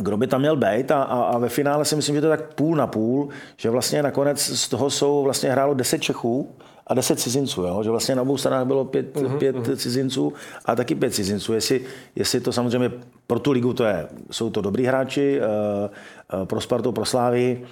kdo 0.00 0.16
by 0.16 0.26
tam 0.26 0.40
měl 0.40 0.56
být 0.56 0.90
a, 0.90 1.02
a, 1.02 1.22
a 1.22 1.38
ve 1.38 1.48
finále 1.48 1.84
si 1.84 1.96
myslím, 1.96 2.14
že 2.14 2.20
to 2.20 2.26
je 2.26 2.36
tak 2.36 2.54
půl 2.54 2.76
na 2.76 2.86
půl, 2.86 3.28
že 3.56 3.70
vlastně 3.70 4.02
nakonec 4.02 4.40
z 4.40 4.68
toho 4.68 4.90
jsou 4.90 5.22
vlastně 5.22 5.50
hrálo 5.50 5.74
10 5.74 5.98
Čechů 5.98 6.54
a 6.86 6.94
10 6.94 7.20
cizinců, 7.20 7.62
jo? 7.62 7.82
že 7.82 7.90
vlastně 7.90 8.14
na 8.14 8.22
obou 8.22 8.36
stranách 8.36 8.66
bylo 8.66 8.84
pět, 8.84 9.16
uh-huh, 9.16 9.38
pět 9.38 9.56
uh-huh. 9.56 9.76
cizinců 9.76 10.32
a 10.64 10.74
taky 10.76 10.94
pět 10.94 11.14
cizinců. 11.14 11.52
Jestli, 11.52 11.80
jestli 12.16 12.40
to 12.40 12.52
samozřejmě 12.52 12.90
pro 13.26 13.38
tu 13.38 13.50
ligu 13.50 13.72
to 13.72 13.84
je, 13.84 14.06
jsou 14.30 14.50
to 14.50 14.60
dobrý 14.60 14.84
hráči, 14.84 15.40
uh, 15.40 16.40
uh, 16.40 16.46
pro 16.46 16.60
Spartu, 16.60 16.92
pro 16.92 17.04
Slávy, 17.04 17.62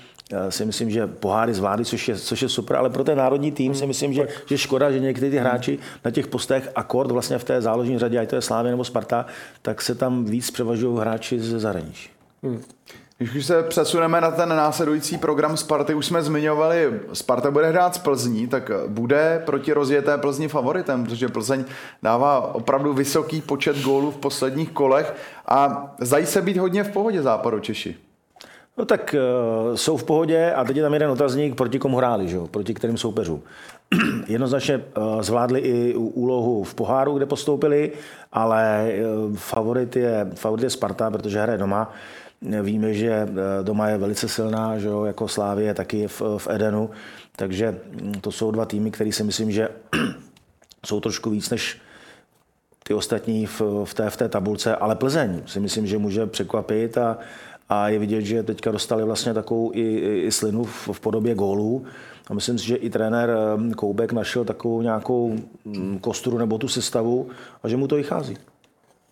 si 0.48 0.64
myslím, 0.64 0.90
že 0.90 1.06
poháry 1.06 1.54
zvládli, 1.54 1.84
což 1.84 2.08
je, 2.08 2.16
což 2.16 2.42
je 2.42 2.48
super, 2.48 2.76
ale 2.76 2.90
pro 2.90 3.04
ten 3.04 3.18
národní 3.18 3.52
tým 3.52 3.74
si 3.74 3.86
myslím, 3.86 4.12
že, 4.12 4.28
že 4.46 4.58
škoda, 4.58 4.90
že 4.90 5.00
někteří 5.00 5.30
ty 5.30 5.38
hráči 5.38 5.78
na 6.04 6.10
těch 6.10 6.26
postech 6.26 6.70
akord 6.74 7.10
vlastně 7.10 7.38
v 7.38 7.44
té 7.44 7.62
záložní 7.62 7.98
řadě, 7.98 8.18
ať 8.18 8.28
to 8.28 8.36
je 8.36 8.42
Slávě 8.42 8.70
nebo 8.70 8.84
Sparta, 8.84 9.26
tak 9.62 9.82
se 9.82 9.94
tam 9.94 10.24
víc 10.24 10.50
převažují 10.50 10.98
hráči 10.98 11.40
ze 11.40 11.58
zahraničí. 11.58 12.10
Hmm. 12.42 12.62
Když 13.22 13.46
se 13.46 13.62
přesuneme 13.62 14.20
na 14.20 14.30
ten 14.30 14.48
následující 14.48 15.18
program 15.18 15.56
Sparty, 15.56 15.94
už 15.94 16.06
jsme 16.06 16.22
zmiňovali, 16.22 17.00
Sparta 17.12 17.50
bude 17.50 17.68
hrát 17.68 17.94
z 17.94 17.98
Plzní, 17.98 18.48
tak 18.48 18.70
bude 18.86 19.42
proti 19.46 19.72
rozjeté 19.72 20.18
Plzni 20.18 20.48
favoritem, 20.48 21.04
protože 21.04 21.28
Plzeň 21.28 21.64
dává 22.02 22.54
opravdu 22.54 22.92
vysoký 22.92 23.40
počet 23.40 23.82
gólů 23.82 24.10
v 24.10 24.16
posledních 24.16 24.70
kolech 24.70 25.14
a 25.48 25.90
zdají 26.00 26.26
se 26.26 26.42
být 26.42 26.56
hodně 26.56 26.84
v 26.84 26.92
pohodě 26.92 27.22
západu 27.22 27.60
Češi. 27.60 27.96
No 28.78 28.84
tak 28.84 29.14
uh, 29.68 29.76
jsou 29.76 29.96
v 29.96 30.04
pohodě 30.04 30.52
a 30.52 30.64
teď 30.64 30.76
je 30.76 30.82
tam 30.82 30.92
jeden 30.92 31.10
otazník, 31.10 31.54
proti 31.54 31.78
komu 31.78 31.96
hráli, 31.96 32.28
že? 32.28 32.38
proti 32.50 32.74
kterým 32.74 32.96
soupeřům. 32.96 33.42
Jednoznačně 34.26 34.76
uh, 34.76 35.22
zvládli 35.22 35.60
i 35.60 35.94
úlohu 35.94 36.64
v 36.64 36.74
poháru, 36.74 37.16
kde 37.16 37.26
postoupili, 37.26 37.92
ale 38.32 38.92
uh, 39.28 39.36
favorit, 39.36 39.96
je, 39.96 40.30
favorit 40.34 40.62
je 40.62 40.70
Sparta, 40.70 41.10
protože 41.10 41.40
hraje 41.42 41.58
doma. 41.58 41.92
Víme, 42.62 42.94
že 42.94 43.28
doma 43.62 43.88
je 43.88 43.98
velice 43.98 44.28
silná, 44.28 44.78
že 44.78 44.88
jo, 44.88 45.04
jako 45.04 45.28
Slávie, 45.28 45.74
taky 45.74 46.08
v, 46.08 46.22
v 46.38 46.48
Edenu, 46.50 46.90
takže 47.36 47.80
hm, 47.90 48.12
to 48.20 48.32
jsou 48.32 48.50
dva 48.50 48.64
týmy, 48.64 48.90
které 48.90 49.12
si 49.12 49.24
myslím, 49.24 49.50
že 49.50 49.68
jsou 50.86 51.00
trošku 51.00 51.30
víc 51.30 51.50
než 51.50 51.80
ty 52.84 52.94
ostatní 52.94 53.46
v, 53.46 53.62
v, 53.84 53.94
té, 53.94 54.10
v 54.10 54.16
té 54.16 54.28
tabulce, 54.28 54.76
ale 54.76 54.96
Plzeň 54.96 55.42
si 55.46 55.60
myslím, 55.60 55.86
že 55.86 55.98
může 55.98 56.26
překvapit 56.26 56.98
a, 56.98 57.18
a 57.68 57.88
je 57.88 57.98
vidět, 57.98 58.22
že 58.22 58.42
teďka 58.42 58.70
dostali 58.70 59.04
vlastně 59.04 59.34
takovou 59.34 59.70
i, 59.74 59.96
i 60.26 60.32
slinu 60.32 60.64
v, 60.64 60.88
v 60.92 61.00
podobě 61.00 61.34
gólů. 61.34 61.84
A 62.30 62.34
myslím 62.34 62.58
si, 62.58 62.66
že 62.66 62.76
i 62.76 62.90
trenér 62.90 63.30
ehm, 63.30 63.74
Koubek 63.74 64.12
našel 64.12 64.44
takovou 64.44 64.82
nějakou 64.82 65.36
mm, 65.64 65.98
kostru 65.98 66.38
nebo 66.38 66.58
tu 66.58 66.68
sestavu 66.68 67.28
a 67.62 67.68
že 67.68 67.76
mu 67.76 67.86
to 67.86 67.96
vychází. 67.96 68.36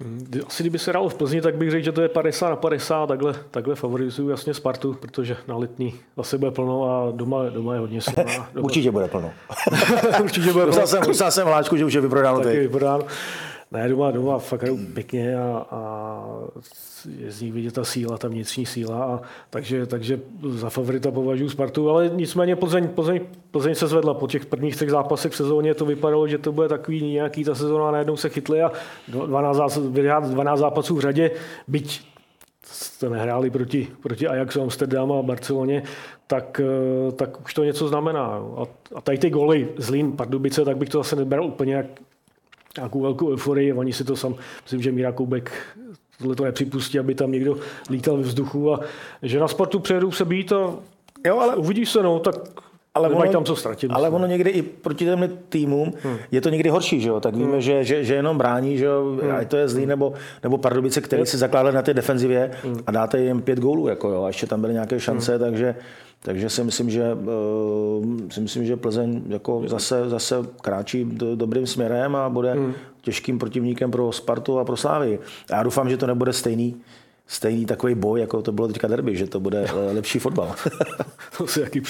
Hmm, 0.00 0.26
asi 0.46 0.62
kdyby 0.62 0.78
se 0.78 0.90
hrálo 0.90 1.08
v 1.08 1.14
Plzni, 1.14 1.40
tak 1.40 1.56
bych 1.56 1.70
řekl, 1.70 1.84
že 1.84 1.92
to 1.92 2.02
je 2.02 2.08
50 2.08 2.50
na 2.50 2.56
50, 2.56 3.06
takhle, 3.06 3.34
takhle 3.50 3.74
favorizuju 3.74 4.28
jasně 4.28 4.54
Spartu, 4.54 4.94
protože 4.94 5.36
na 5.48 5.56
letní 5.56 5.94
zase 6.16 6.38
bude 6.38 6.50
plno 6.50 6.84
a 6.84 7.10
doma, 7.10 7.48
doma 7.48 7.74
je 7.74 7.80
hodně 7.80 8.00
silná. 8.00 8.48
Určitě 8.60 8.90
bude 8.90 9.08
plno. 9.08 9.32
Určitě 10.22 10.52
bude 10.52 10.64
plno. 10.64 10.80
Dostal 10.80 11.04
jsem, 11.14 11.30
jsem 11.30 11.46
hláčku, 11.46 11.76
že 11.76 11.84
už 11.84 11.92
je 11.92 12.00
vyprodáno 12.00 12.40
Taky 12.40 12.58
vyprodáno. 12.58 13.04
Ne, 13.72 13.88
doma, 13.88 14.10
doma 14.10 14.38
fakt 14.38 14.62
hrajou 14.62 14.78
pěkně 14.94 15.36
a, 15.36 15.66
a 15.70 16.24
je 17.18 17.30
z 17.32 17.42
nich 17.42 17.52
vidět 17.52 17.74
ta 17.74 17.84
síla, 17.84 18.18
ta 18.18 18.28
vnitřní 18.28 18.66
síla. 18.66 19.04
A, 19.04 19.20
takže, 19.50 19.86
takže 19.86 20.20
za 20.48 20.70
favorita 20.70 21.10
považuji 21.10 21.48
Spartu, 21.48 21.90
ale 21.90 22.10
nicméně 22.14 22.56
Plzeň, 22.56 22.88
Plzeň, 22.88 23.20
Plzeň 23.50 23.74
se 23.74 23.86
zvedla. 23.86 24.14
Po 24.14 24.28
těch 24.28 24.46
prvních 24.46 24.76
třech 24.76 24.90
zápasech 24.90 25.32
v 25.32 25.36
sezóně 25.36 25.74
to 25.74 25.84
vypadalo, 25.84 26.28
že 26.28 26.38
to 26.38 26.52
bude 26.52 26.68
takový 26.68 27.12
nějaký 27.12 27.44
ta 27.44 27.54
sezóna 27.54 27.90
najednou 27.90 28.16
se 28.16 28.28
chytli 28.28 28.62
a 28.62 28.72
12, 29.08 29.78
12 29.78 30.58
zápasů 30.58 30.96
v 30.96 31.00
řadě, 31.00 31.30
byť 31.68 32.08
jste 32.62 33.10
nehráli 33.10 33.50
proti, 33.50 33.88
proti 34.02 34.28
Ajaxu, 34.28 34.62
Amsterdamu 34.62 35.18
a 35.18 35.22
Barceloně, 35.22 35.82
tak, 36.26 36.60
tak 37.16 37.44
už 37.44 37.54
to 37.54 37.64
něco 37.64 37.88
znamená. 37.88 38.24
A, 38.56 38.62
a 38.94 39.00
tady 39.00 39.18
ty 39.18 39.30
goly 39.30 39.68
Zlín, 39.76 40.12
Pardubice, 40.12 40.64
tak 40.64 40.76
bych 40.76 40.88
to 40.88 40.98
zase 40.98 41.16
nebral 41.16 41.46
úplně 41.46 41.74
jak 41.74 41.86
nějakou 42.76 43.00
velkou 43.00 43.32
euforii. 43.32 43.72
Oni 43.72 43.92
si 43.92 44.04
to 44.04 44.16
sam, 44.16 44.34
myslím, 44.62 44.82
že 44.82 44.92
Míra 44.92 45.12
Koubek 45.12 45.52
tohle 46.18 46.36
to 46.36 46.44
nepřipustí, 46.44 46.98
aby 46.98 47.14
tam 47.14 47.32
někdo 47.32 47.58
lítal 47.90 48.16
ve 48.16 48.22
vzduchu 48.22 48.72
a 48.72 48.80
že 49.22 49.40
na 49.40 49.48
sportu 49.48 49.78
přejedou 49.78 50.12
se 50.12 50.24
být 50.24 50.52
a 50.52 50.74
jo, 51.26 51.38
ale 51.38 51.56
uvidíš 51.56 51.90
se, 51.90 52.02
no, 52.02 52.18
tak 52.18 52.34
ale 52.98 53.14
ono, 53.14 53.32
tam 53.32 53.44
co 53.44 53.56
ztratit. 53.56 53.90
Ale 53.94 54.10
ono 54.10 54.26
někdy 54.26 54.50
i 54.50 54.62
proti 54.62 55.04
těm 55.04 55.38
týmům 55.48 55.92
hmm. 56.02 56.16
je 56.30 56.40
to 56.40 56.48
někdy 56.48 56.70
horší, 56.70 57.00
že 57.00 57.08
jo? 57.08 57.20
Tak 57.20 57.36
víme, 57.36 57.52
hmm. 57.52 57.60
že, 57.60 57.84
že, 57.84 58.04
že, 58.04 58.14
jenom 58.14 58.38
brání, 58.38 58.78
že 58.78 58.84
jo? 58.84 59.18
Hmm. 59.22 59.30
A 59.30 59.44
to 59.44 59.56
je 59.56 59.68
zlý, 59.68 59.86
nebo, 59.86 60.12
nebo 60.42 60.58
Pardubice, 60.58 61.00
který 61.00 61.26
si 61.26 61.38
zakládali 61.38 61.74
na 61.74 61.82
té 61.82 61.94
defenzivě 61.94 62.50
hmm. 62.64 62.78
a 62.86 62.90
dáte 62.90 63.20
jim 63.20 63.42
pět 63.42 63.58
gólů, 63.58 63.88
jako 63.88 64.08
jo? 64.10 64.22
A 64.24 64.26
ještě 64.26 64.46
tam 64.46 64.60
byly 64.60 64.72
nějaké 64.72 65.00
šance, 65.00 65.32
hmm. 65.32 65.40
takže 65.40 65.74
takže 66.22 66.50
si 66.50 66.64
myslím, 66.64 66.90
že, 66.90 67.14
uh, 67.14 68.28
si 68.30 68.40
myslím, 68.40 68.66
že 68.66 68.76
Plzeň 68.76 69.22
jako 69.28 69.62
zase, 69.66 70.08
zase 70.08 70.34
kráčí 70.60 71.04
do, 71.04 71.36
dobrým 71.36 71.66
směrem 71.66 72.16
a 72.16 72.28
bude 72.28 72.52
hmm. 72.52 72.74
těžkým 73.00 73.38
protivníkem 73.38 73.90
pro 73.90 74.12
Spartu 74.12 74.58
a 74.58 74.64
pro 74.64 74.76
Slávy. 74.76 75.18
Já 75.50 75.62
doufám, 75.62 75.90
že 75.90 75.96
to 75.96 76.06
nebude 76.06 76.32
stejný, 76.32 76.76
stejný 77.28 77.66
takový 77.66 77.94
boj, 77.94 78.20
jako 78.20 78.42
to 78.42 78.52
bylo 78.52 78.68
teďka 78.68 78.88
derby, 78.88 79.16
že 79.16 79.26
to 79.26 79.40
bude 79.40 79.64
eh, 79.68 79.92
lepší 79.92 80.18
fotbal. 80.18 80.54
to 81.38 81.46
si 81.46 81.60
jaký 81.60 81.82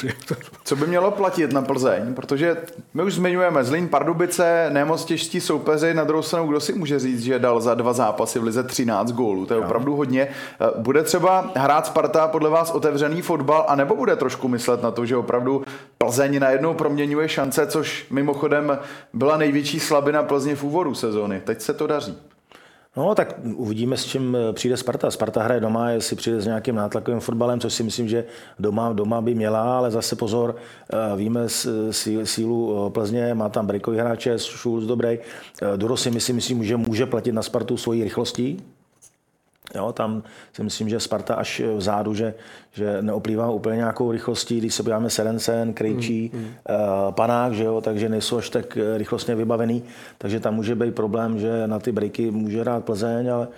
Co 0.65 0.77
by 0.77 0.87
mělo 0.87 1.11
platit 1.11 1.53
na 1.53 1.63
Plzeň? 1.63 2.15
Protože 2.15 2.57
my 2.95 3.03
už 3.03 3.15
zmiňujeme 3.15 3.65
Zlín, 3.65 3.89
Pardubice, 3.89 4.71
nemoc 4.73 5.05
těžší 5.05 5.41
soupeři, 5.41 5.95
na 5.95 6.05
druhou 6.05 6.23
stranu, 6.23 6.47
kdo 6.47 6.61
si 6.61 6.73
může 6.73 6.99
říct, 6.99 7.23
že 7.23 7.39
dal 7.39 7.61
za 7.61 7.75
dva 7.75 7.93
zápasy 7.93 8.39
v 8.39 8.43
lize 8.43 8.63
13 8.63 9.13
gólů, 9.13 9.47
to 9.47 9.55
je 9.55 9.61
opravdu 9.61 9.97
hodně. 9.97 10.23
Eh, 10.23 10.67
bude 10.77 11.03
třeba 11.03 11.51
hrát 11.57 11.87
Sparta 11.87 12.29
podle 12.29 12.51
vás 12.51 12.71
otevřený 12.71 13.23
fotbal, 13.23 13.65
anebo 13.69 13.97
bude 13.97 14.17
trošku 14.17 14.49
myslet 14.49 14.83
na 14.83 14.91
to, 14.91 15.07
že 15.07 15.17
opravdu 15.17 15.65
Plzeň 15.99 16.39
najednou 16.41 16.75
proměňuje 16.75 17.29
šance, 17.29 17.67
což 17.67 18.07
mimochodem 18.11 18.79
byla 19.13 19.37
největší 19.37 19.81
slabina 19.81 20.23
Plzně 20.23 20.57
v 20.57 20.65
úvodu 20.65 20.95
sezóny. 20.95 21.41
Teď 21.45 21.61
se 21.61 21.75
to 21.75 21.87
daří. 21.87 22.28
No, 22.99 23.15
tak 23.15 23.35
uvidíme, 23.55 23.97
s 23.97 24.05
čím 24.05 24.37
eh, 24.37 24.53
přijde 24.53 24.77
Sparta. 24.77 25.11
Sparta 25.11 25.43
hraje 25.43 25.61
doma, 25.61 25.91
jestli 25.91 26.17
přijde 26.17 26.41
s 26.41 26.47
nějakým 26.47 26.75
nátlakovým 26.75 27.21
fotbalem, 27.21 27.61
což 27.61 27.75
si 27.75 27.83
myslím, 27.83 28.09
že 28.09 28.25
doma, 28.59 28.93
doma 28.93 29.21
by 29.21 29.35
měla, 29.35 29.79
ale 29.79 29.91
zase 29.91 30.17
pozor, 30.17 30.57
eh, 30.93 31.17
víme 31.17 31.41
sílu 32.25 32.87
eh, 32.87 32.91
Plzně, 32.91 33.35
má 33.35 33.49
tam 33.49 33.67
breakový 33.67 33.99
hráče, 33.99 34.39
Schulz 34.39 34.85
dobrý. 34.85 35.19
Duro 35.77 35.97
si 35.97 36.11
myslím, 36.11 36.37
myslím, 36.37 36.65
že 36.65 36.77
může 36.77 37.07
platit 37.07 37.33
na 37.33 37.43
Spartu 37.43 37.77
svojí 37.77 38.05
rychlostí, 38.05 38.63
Jo, 39.75 39.93
tam 39.93 40.23
si 40.53 40.63
myslím, 40.63 40.89
že 40.89 41.01
Sparta 41.01 41.35
až 41.35 41.63
vzadu, 41.77 42.15
že, 42.15 42.35
že 42.73 43.03
neoplývá 43.03 43.51
úplně 43.51 43.77
nějakou 43.77 44.13
rychlostí, 44.13 44.59
když 44.59 44.75
se 44.75 44.83
podíváme 44.83 45.11
Serencen, 45.11 45.73
Krejčí, 45.73 46.31
mm, 46.35 46.41
mm. 46.41 46.49
Panák, 47.11 47.53
že 47.53 47.65
jo, 47.65 47.81
takže 47.81 48.09
nejsou 48.09 48.39
až 48.39 48.51
tak 48.51 48.79
rychlostně 48.97 49.35
vybavený, 49.35 49.83
takže 50.19 50.41
tam 50.41 50.55
může 50.55 50.75
být 50.75 50.95
problém, 50.95 51.39
že 51.39 51.67
na 51.67 51.79
ty 51.79 51.93
breaky 51.93 52.31
může 52.31 52.61
hrát 52.61 52.85
Plzeň, 52.85 53.33
ale, 53.33 53.49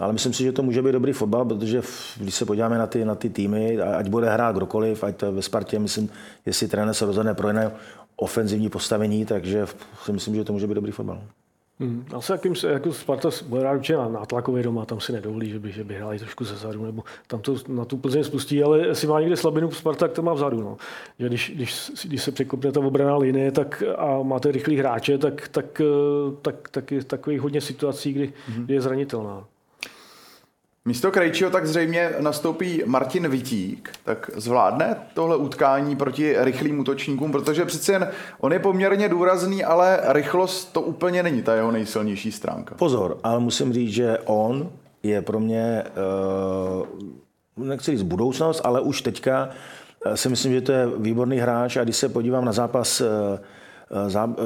ale 0.00 0.12
myslím 0.12 0.32
si, 0.32 0.42
že 0.42 0.52
to 0.52 0.62
může 0.62 0.82
být 0.82 0.92
dobrý 0.92 1.12
fotbal, 1.12 1.44
protože 1.44 1.82
když 2.16 2.34
se 2.34 2.44
podíváme 2.44 2.78
na 2.78 2.86
ty, 2.86 3.04
na 3.04 3.14
ty 3.14 3.30
týmy, 3.30 3.80
ať 3.80 4.08
bude 4.08 4.30
hrát 4.30 4.56
kdokoliv, 4.56 5.04
ať 5.04 5.16
to 5.16 5.26
je 5.26 5.32
ve 5.32 5.42
Spartě, 5.42 5.78
myslím, 5.78 6.10
jestli 6.46 6.68
trenér 6.68 6.94
se 6.94 7.06
rozhodne 7.06 7.34
pro 7.34 7.48
jiné 7.48 7.70
ofenzivní 8.16 8.68
postavení, 8.68 9.26
takže 9.26 9.66
si 10.04 10.12
myslím, 10.12 10.34
že 10.34 10.44
to 10.44 10.52
může 10.52 10.66
být 10.66 10.74
dobrý 10.74 10.92
fotbal. 10.92 11.22
Hmm. 11.80 12.04
Asi 12.14 12.32
jakým, 12.32 12.54
jako 12.68 12.92
Sparta 12.92 13.28
bude 13.46 13.60
hrát 13.60 13.74
určitě 13.74 13.96
na 13.96 14.08
nátlakově 14.08 14.62
doma, 14.62 14.84
tam 14.84 15.00
si 15.00 15.12
nedovolí, 15.12 15.50
že 15.50 15.58
by, 15.58 15.72
že 15.72 15.84
by 15.84 15.94
hráli 15.94 16.18
trošku 16.18 16.44
ze 16.44 16.56
zadu, 16.56 16.84
nebo 16.84 17.04
tam 17.26 17.40
to 17.40 17.56
na 17.68 17.84
tu 17.84 17.96
Plzeň 17.96 18.24
spustí, 18.24 18.62
ale 18.62 18.78
jestli 18.78 19.08
má 19.08 19.20
někde 19.20 19.36
slabinu 19.36 19.70
Sparta, 19.70 19.98
tak 19.98 20.12
to 20.12 20.22
má 20.22 20.32
vzadu. 20.32 20.60
No. 20.60 20.76
Že 21.18 21.26
když, 21.26 21.52
když, 21.54 21.90
když, 22.04 22.22
se 22.22 22.32
překopne 22.32 22.72
ta 22.72 22.80
obraná 22.80 23.16
linie 23.16 23.52
tak, 23.52 23.82
a 23.96 24.22
máte 24.22 24.52
rychlý 24.52 24.76
hráče, 24.76 25.18
tak, 25.18 25.48
tak, 25.48 25.80
eh, 25.80 26.36
tak, 26.42 26.68
tak 26.68 26.90
je 26.92 27.04
takových 27.04 27.40
hodně 27.40 27.60
situací, 27.60 28.12
kdy, 28.12 28.32
hmm. 28.48 28.64
kdy 28.64 28.74
je 28.74 28.80
zranitelná. 28.80 29.44
Místo 30.84 31.10
Krejčího 31.10 31.50
tak 31.50 31.66
zřejmě 31.66 32.10
nastoupí 32.20 32.82
Martin 32.86 33.28
Vitík, 33.28 33.90
tak 34.04 34.30
zvládne 34.36 34.96
tohle 35.14 35.36
utkání 35.36 35.96
proti 35.96 36.34
rychlým 36.38 36.80
útočníkům, 36.80 37.32
protože 37.32 37.64
přeci 37.64 37.92
jen 37.92 38.08
on 38.40 38.52
je 38.52 38.58
poměrně 38.58 39.08
důrazný, 39.08 39.64
ale 39.64 40.00
rychlost 40.04 40.72
to 40.72 40.80
úplně 40.80 41.22
není 41.22 41.42
ta 41.42 41.54
jeho 41.54 41.72
nejsilnější 41.72 42.32
stránka. 42.32 42.74
Pozor, 42.74 43.18
ale 43.22 43.40
musím 43.40 43.72
říct, 43.72 43.92
že 43.92 44.18
on 44.24 44.70
je 45.02 45.22
pro 45.22 45.40
mě, 45.40 45.84
uh, 47.56 47.66
nechci 47.66 47.90
říct 47.90 48.02
budoucnost, 48.02 48.60
ale 48.64 48.80
už 48.80 49.02
teďka 49.02 49.48
uh, 50.06 50.12
si 50.14 50.28
myslím, 50.28 50.52
že 50.52 50.60
to 50.60 50.72
je 50.72 50.86
výborný 50.98 51.38
hráč 51.38 51.76
a 51.76 51.84
když 51.84 51.96
se 51.96 52.08
podívám 52.08 52.44
na 52.44 52.52
zápas 52.52 53.00
uh, 53.00 53.06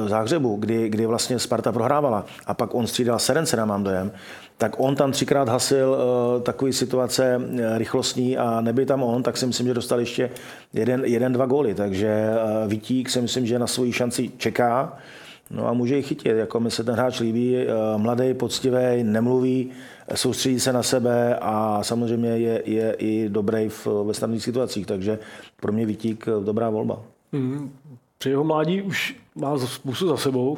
Záhřebu, 0.07 0.55
kdy, 0.55 0.89
kdy 0.89 1.05
vlastně 1.05 1.39
Sparta 1.39 1.71
prohrávala 1.71 2.25
a 2.45 2.53
pak 2.53 2.75
on 2.75 2.87
střídal 2.87 3.19
Serencena, 3.19 3.65
mám 3.65 3.83
dojem, 3.83 4.11
tak 4.57 4.75
on 4.77 4.95
tam 4.95 5.11
třikrát 5.11 5.49
hasil 5.49 5.89
uh, 5.89 6.41
takové 6.41 6.73
situace 6.73 7.37
uh, 7.37 7.77
rychlostní 7.77 8.37
a 8.37 8.61
neby 8.61 8.85
tam 8.85 9.03
on, 9.03 9.23
tak 9.23 9.37
si 9.37 9.45
myslím, 9.45 9.67
že 9.67 9.73
dostal 9.73 9.99
ještě 9.99 10.29
jeden, 10.73 11.05
jeden 11.05 11.33
dva 11.33 11.45
góly. 11.45 11.75
Takže 11.75 12.29
uh, 12.31 12.71
Vítík 12.71 13.09
si 13.09 13.21
myslím, 13.21 13.45
že 13.45 13.59
na 13.59 13.67
svoji 13.67 13.93
šanci 13.93 14.31
čeká. 14.37 14.97
No 15.51 15.67
a 15.67 15.73
může 15.73 15.95
ji 15.95 16.03
chytit, 16.03 16.31
jako 16.31 16.59
mi 16.59 16.71
se 16.71 16.83
ten 16.83 16.95
hráč 16.95 17.19
líbí, 17.19 17.57
mladý, 17.97 18.33
poctivý, 18.33 19.03
nemluví, 19.03 19.71
soustředí 20.15 20.59
se 20.59 20.73
na 20.73 20.83
sebe 20.83 21.35
a 21.41 21.79
samozřejmě 21.83 22.29
je, 22.29 22.61
je 22.65 22.93
i 22.93 23.29
dobrý 23.29 23.69
v, 23.69 23.87
ve 24.03 24.13
snadných 24.13 24.43
situacích, 24.43 24.85
takže 24.85 25.19
pro 25.61 25.71
mě 25.71 25.85
Vítík 25.85 26.25
dobrá 26.43 26.69
volba. 26.69 27.01
Mm, 27.31 27.71
při 28.17 28.29
jeho 28.29 28.43
mládí 28.43 28.81
už 28.81 29.15
má 29.35 29.57
spoustu 29.57 30.07
za 30.07 30.17
sebou, 30.17 30.57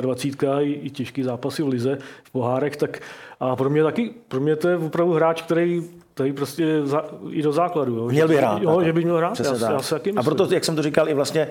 21 0.00 0.60
i, 0.60 0.70
i 0.70 0.90
těžký 0.90 1.22
zápasy 1.22 1.62
v 1.62 1.68
lize, 1.68 1.98
v 2.24 2.30
pohárech, 2.30 2.76
tak 2.76 3.00
a 3.40 3.56
pro 3.56 3.70
mě 3.70 3.82
taky, 3.82 4.10
pro 4.28 4.40
mě 4.40 4.56
to 4.56 4.68
je 4.68 4.76
opravdu 4.76 5.12
hráč, 5.12 5.42
který 5.42 5.82
který 6.14 6.32
prostě 6.32 6.80
za, 6.84 7.04
i 7.30 7.42
do 7.42 7.52
základu. 7.52 7.96
Jo. 7.96 8.08
Měl 8.08 8.28
by 8.28 8.36
hrát. 8.36 8.62
Jo, 8.62 8.82
že 8.84 8.92
by 8.92 9.04
měl 9.04 9.16
hrát, 9.16 9.40
já, 9.40 9.72
já 9.72 9.82
si 9.82 9.94
A 10.16 10.22
proto, 10.22 10.54
jak 10.54 10.64
jsem 10.64 10.76
to 10.76 10.82
říkal, 10.82 11.08
i 11.08 11.14
vlastně 11.14 11.48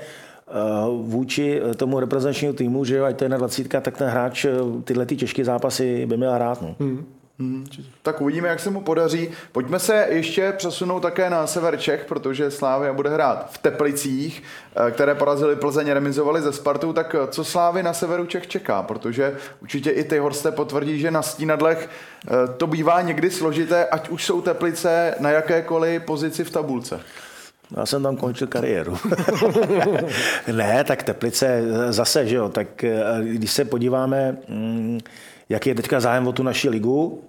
uh, 0.87 1.09
vůči 1.09 1.61
tomu 1.77 1.99
reprezentačnímu 1.99 2.53
týmu, 2.53 2.85
že 2.85 2.95
jo, 2.95 3.05
ať 3.05 3.17
to 3.17 3.25
je 3.25 3.29
na 3.29 3.37
20, 3.37 3.67
tak 3.67 3.97
ten 3.97 4.09
hráč 4.09 4.45
eh, 4.45 4.51
tyhle 4.83 5.05
ty 5.05 5.15
těžké 5.15 5.45
zápasy 5.45 6.05
by 6.05 6.17
měl 6.17 6.31
hrát. 6.31 6.61
No. 6.61 6.75
Hmm. 6.79 7.05
Hmm. 7.39 7.65
Tak 8.01 8.21
uvidíme, 8.21 8.47
jak 8.47 8.59
se 8.59 8.69
mu 8.69 8.81
podaří. 8.81 9.29
Pojďme 9.51 9.79
se 9.79 10.07
ještě 10.09 10.53
přesunout 10.57 10.99
také 10.99 11.29
na 11.29 11.47
sever 11.47 11.77
Čech, 11.77 12.05
protože 12.05 12.51
Slávia 12.51 12.93
bude 12.93 13.09
hrát 13.09 13.51
v 13.51 13.57
Teplicích, 13.57 14.43
eh, 14.75 14.91
které 14.91 15.15
porazili 15.15 15.55
Plzeň, 15.55 15.89
remizovali 15.89 16.41
ze 16.41 16.53
Spartu. 16.53 16.93
Tak 16.93 17.15
eh, 17.15 17.27
co 17.27 17.43
Slávy 17.43 17.83
na 17.83 17.93
severu 17.93 18.25
Čech 18.25 18.47
čeká? 18.47 18.83
Protože 18.83 19.37
určitě 19.61 19.89
i 19.89 20.03
ty 20.03 20.17
Horste 20.17 20.51
potvrdí, 20.51 20.99
že 20.99 21.11
na 21.11 21.21
Stínadlech 21.21 21.89
eh, 22.27 22.31
to 22.57 22.67
bývá 22.67 23.01
někdy 23.01 23.31
složité, 23.31 23.85
ať 23.85 24.09
už 24.09 24.25
jsou 24.25 24.41
Teplice 24.41 25.15
na 25.19 25.29
jakékoliv 25.29 26.01
pozici 26.01 26.43
v 26.43 26.51
tabulce. 26.51 26.99
Já 27.77 27.85
jsem 27.85 28.03
tam 28.03 28.17
končil 28.17 28.47
kariéru. 28.47 28.97
ne, 30.51 30.83
tak 30.83 31.03
Teplice 31.03 31.63
zase, 31.89 32.27
že 32.27 32.35
jo, 32.35 32.49
tak 32.49 32.85
když 33.21 33.51
se 33.51 33.65
podíváme, 33.65 34.37
mm, 34.47 34.99
jaký 35.49 35.69
je 35.69 35.75
teďka 35.75 35.99
zájem 35.99 36.27
o 36.27 36.31
tu 36.31 36.43
naši 36.43 36.69
ligu, 36.69 37.21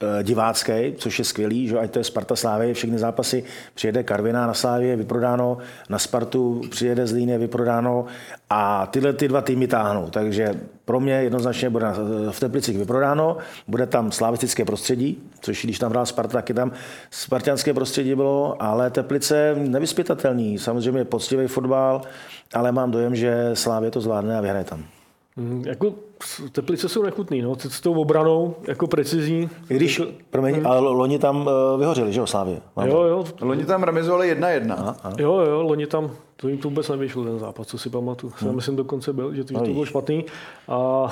eh, 0.00 0.22
divácký, 0.22 0.94
což 0.96 1.18
je 1.18 1.24
skvělý, 1.24 1.68
že 1.68 1.78
ať 1.78 1.90
to 1.90 1.98
je 1.98 2.04
Sparta 2.04 2.36
Slávě, 2.36 2.74
všechny 2.74 2.98
zápasy, 2.98 3.44
přijede 3.74 4.02
Karviná 4.02 4.46
na 4.46 4.54
Slávě, 4.54 4.96
vyprodáno, 4.96 5.58
na 5.88 5.98
Spartu 5.98 6.62
přijede 6.70 7.06
z 7.06 7.12
Líny, 7.12 7.38
vyprodáno 7.38 8.04
a 8.50 8.86
tyhle 8.86 9.12
ty 9.12 9.28
dva 9.28 9.40
týmy 9.40 9.66
táhnou. 9.66 10.10
Takže 10.10 10.54
pro 10.84 11.00
mě 11.00 11.12
jednoznačně 11.12 11.70
bude 11.70 11.86
v 12.30 12.40
Teplicích 12.40 12.78
vyprodáno, 12.78 13.36
bude 13.68 13.86
tam 13.86 14.12
slavistické 14.12 14.64
prostředí, 14.64 15.22
což 15.40 15.64
když 15.64 15.78
tam 15.78 15.90
hrál 15.90 16.06
Sparta, 16.06 16.32
taky 16.32 16.54
tam 16.54 16.72
spartianské 17.10 17.74
prostředí 17.74 18.14
bylo, 18.14 18.62
ale 18.62 18.90
Teplice 18.90 19.54
nevyspětatelný, 19.58 20.58
samozřejmě 20.58 21.04
poctivý 21.04 21.46
fotbal, 21.46 22.02
ale 22.54 22.72
mám 22.72 22.90
dojem, 22.90 23.16
že 23.16 23.50
Slávě 23.54 23.90
to 23.90 24.00
zvládne 24.00 24.38
a 24.38 24.40
vyhraje 24.40 24.64
tam. 24.64 24.84
Mm, 25.36 25.64
jako 25.66 25.94
Teplice 26.52 26.88
jsou 26.88 27.02
nechutný, 27.02 27.42
no, 27.42 27.56
s 27.68 27.80
tou 27.80 28.00
obranou, 28.00 28.54
jako 28.68 28.86
precizní. 28.86 29.50
I 29.70 29.74
když, 29.74 29.98
jako, 29.98 30.12
promiň, 30.30 30.54
hmm. 30.54 30.66
ale 30.66 30.80
loni 30.80 31.18
tam 31.18 31.40
uh, 31.40 31.80
vyhořeli, 31.80 32.12
že 32.12 32.20
jo, 32.20 32.26
Slávě? 32.26 32.60
Jo, 32.84 33.02
jo. 33.02 33.24
Loni 33.40 33.64
tam 33.64 33.82
remizovali 33.82 34.28
jedna 34.28 34.48
jedna. 34.48 34.96
Jo, 35.18 35.40
jo, 35.40 35.62
loni 35.62 35.86
tam, 35.86 36.10
to 36.36 36.48
jim 36.48 36.58
to 36.58 36.68
vůbec 36.68 36.88
nevyšlo 36.88 37.24
ten 37.24 37.38
zápas, 37.38 37.66
co 37.66 37.78
si 37.78 37.90
pamatuju. 37.90 38.32
Hmm. 38.36 38.50
Já 38.50 38.56
myslím 38.56 38.76
dokonce 38.76 39.12
byl, 39.12 39.34
že 39.34 39.44
to, 39.44 39.54
že 39.54 39.60
to 39.60 39.72
bylo 39.72 39.84
špatný. 39.84 40.24
A 40.68 41.08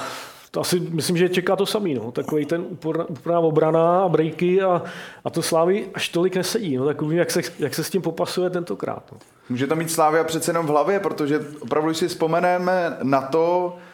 to 0.50 0.60
asi 0.60 0.80
myslím, 0.80 1.16
že 1.16 1.28
čeká 1.28 1.56
to 1.56 1.66
samý. 1.66 1.94
No. 1.94 2.12
Takový 2.12 2.46
ten 2.46 2.64
úplná 3.08 3.38
obrana 3.38 4.04
a 4.04 4.08
breaky 4.08 4.62
a, 4.62 4.82
a 5.24 5.30
to 5.30 5.42
Slávy 5.42 5.86
až 5.94 6.08
tolik 6.08 6.36
nesedí. 6.36 6.76
No. 6.76 6.84
Tak 6.84 7.02
uvidím, 7.02 7.18
jak 7.18 7.30
se, 7.30 7.40
jak 7.58 7.74
se 7.74 7.84
s 7.84 7.90
tím 7.90 8.02
popasuje 8.02 8.50
tentokrát. 8.50 9.02
No. 9.12 9.18
Může 9.48 9.66
to 9.66 9.76
mít 9.76 9.90
Slávia 9.90 10.24
přece 10.24 10.50
jenom 10.50 10.66
v 10.66 10.70
hlavě, 10.70 11.00
protože 11.00 11.40
opravdu 11.60 11.94
si 11.94 12.08
vzpomeneme 12.08 12.96
na 13.02 13.20
to, 13.20 13.76
Eh, 13.78 13.87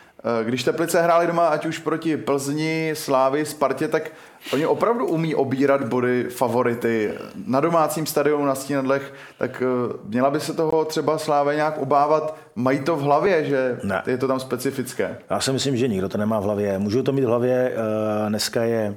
když 0.45 0.65
Teplice 0.65 1.03
hráli 1.03 1.27
doma, 1.27 1.47
ať 1.47 1.67
už 1.67 1.79
proti 1.79 2.17
Plzni, 2.17 2.91
Slávy, 2.95 3.45
Spartě, 3.45 3.89
tak 3.89 4.11
oni 4.53 4.67
opravdu 4.67 5.07
umí 5.07 5.35
obírat 5.35 5.85
body 5.85 6.25
favority. 6.25 7.13
Na 7.47 7.61
domácím 7.61 8.07
stadionu 8.07 8.45
na 8.45 8.55
Stínadlech, 8.55 9.15
tak 9.39 9.63
eh, 9.63 9.97
měla 10.05 10.31
by 10.31 10.41
se 10.41 10.55
toho 10.55 10.85
třeba 10.85 11.19
Slávě 11.19 11.57
nějak 11.57 11.79
obávat. 11.79 12.37
Mají 12.55 12.79
to 12.81 12.97
v 12.97 13.01
hlavě, 13.01 13.45
že 13.45 13.79
ne. 13.83 14.03
je 14.07 14.19
to 14.19 14.29
tam 14.29 14.41
specifické? 14.41 15.19
Já 15.31 15.41
si 15.41 15.53
myslím, 15.53 15.77
že 15.77 15.89
nikdo 15.89 16.09
to 16.09 16.19
nemá 16.19 16.41
v 16.41 16.43
hlavě. 16.43 16.79
Můžu 16.79 17.03
to 17.03 17.13
mít 17.13 17.25
v 17.25 17.29
hlavě. 17.29 17.73
Eh, 17.75 18.29
dneska 18.29 18.65
je, 18.65 18.97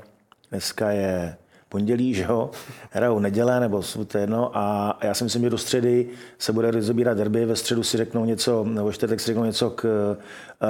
dneska 0.52 0.90
je 0.92 1.36
pondělí, 1.70 2.14
že 2.14 2.24
jo, 2.24 2.50
hrajou 2.92 3.20
neděle 3.20 3.60
nebo 3.60 3.82
to 4.08 4.18
jedno. 4.18 4.58
A 4.58 4.98
já 5.04 5.14
si 5.14 5.24
myslím, 5.24 5.44
že 5.44 5.50
do 5.50 5.58
středy 5.58 6.10
se 6.38 6.54
bude 6.54 6.72
rozebírat 6.72 7.18
derby, 7.18 7.46
ve 7.46 7.56
středu 7.56 7.84
si 7.84 7.98
řeknou 7.98 8.26
něco, 8.26 8.64
nebo 8.64 8.92
čtvrtek 8.92 9.20
si 9.20 9.26
řeknou 9.26 9.44
něco 9.44 9.70
k, 9.70 10.18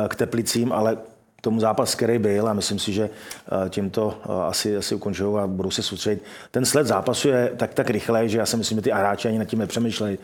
k 0.08 0.16
Teplicím, 0.16 0.72
ale 0.72 0.98
tomu 1.42 1.60
zápas, 1.60 1.96
který 1.96 2.20
byl 2.20 2.48
a 2.48 2.54
myslím 2.54 2.80
si, 2.80 2.94
že 2.94 3.10
eh, 3.10 3.70
tímto 3.70 4.18
eh, 4.24 4.28
asi, 4.48 4.78
asi 4.78 4.96
ukončují 4.96 5.38
a 5.38 5.48
budou 5.48 5.72
se 5.72 5.84
soustředit. 5.84 6.24
Ten 6.52 6.66
sled 6.66 6.88
zápasu 6.88 7.30
je 7.30 7.52
tak, 7.58 7.74
tak 7.74 7.90
rychle, 7.90 8.30
že 8.30 8.38
já 8.38 8.46
si 8.46 8.58
myslím, 8.58 8.78
že 8.78 8.82
ty 8.82 8.92
hráči 8.92 9.28
ani 9.28 9.40
nad 9.40 9.46
tím 9.46 9.60
nepřemýšlejí. 9.60 10.18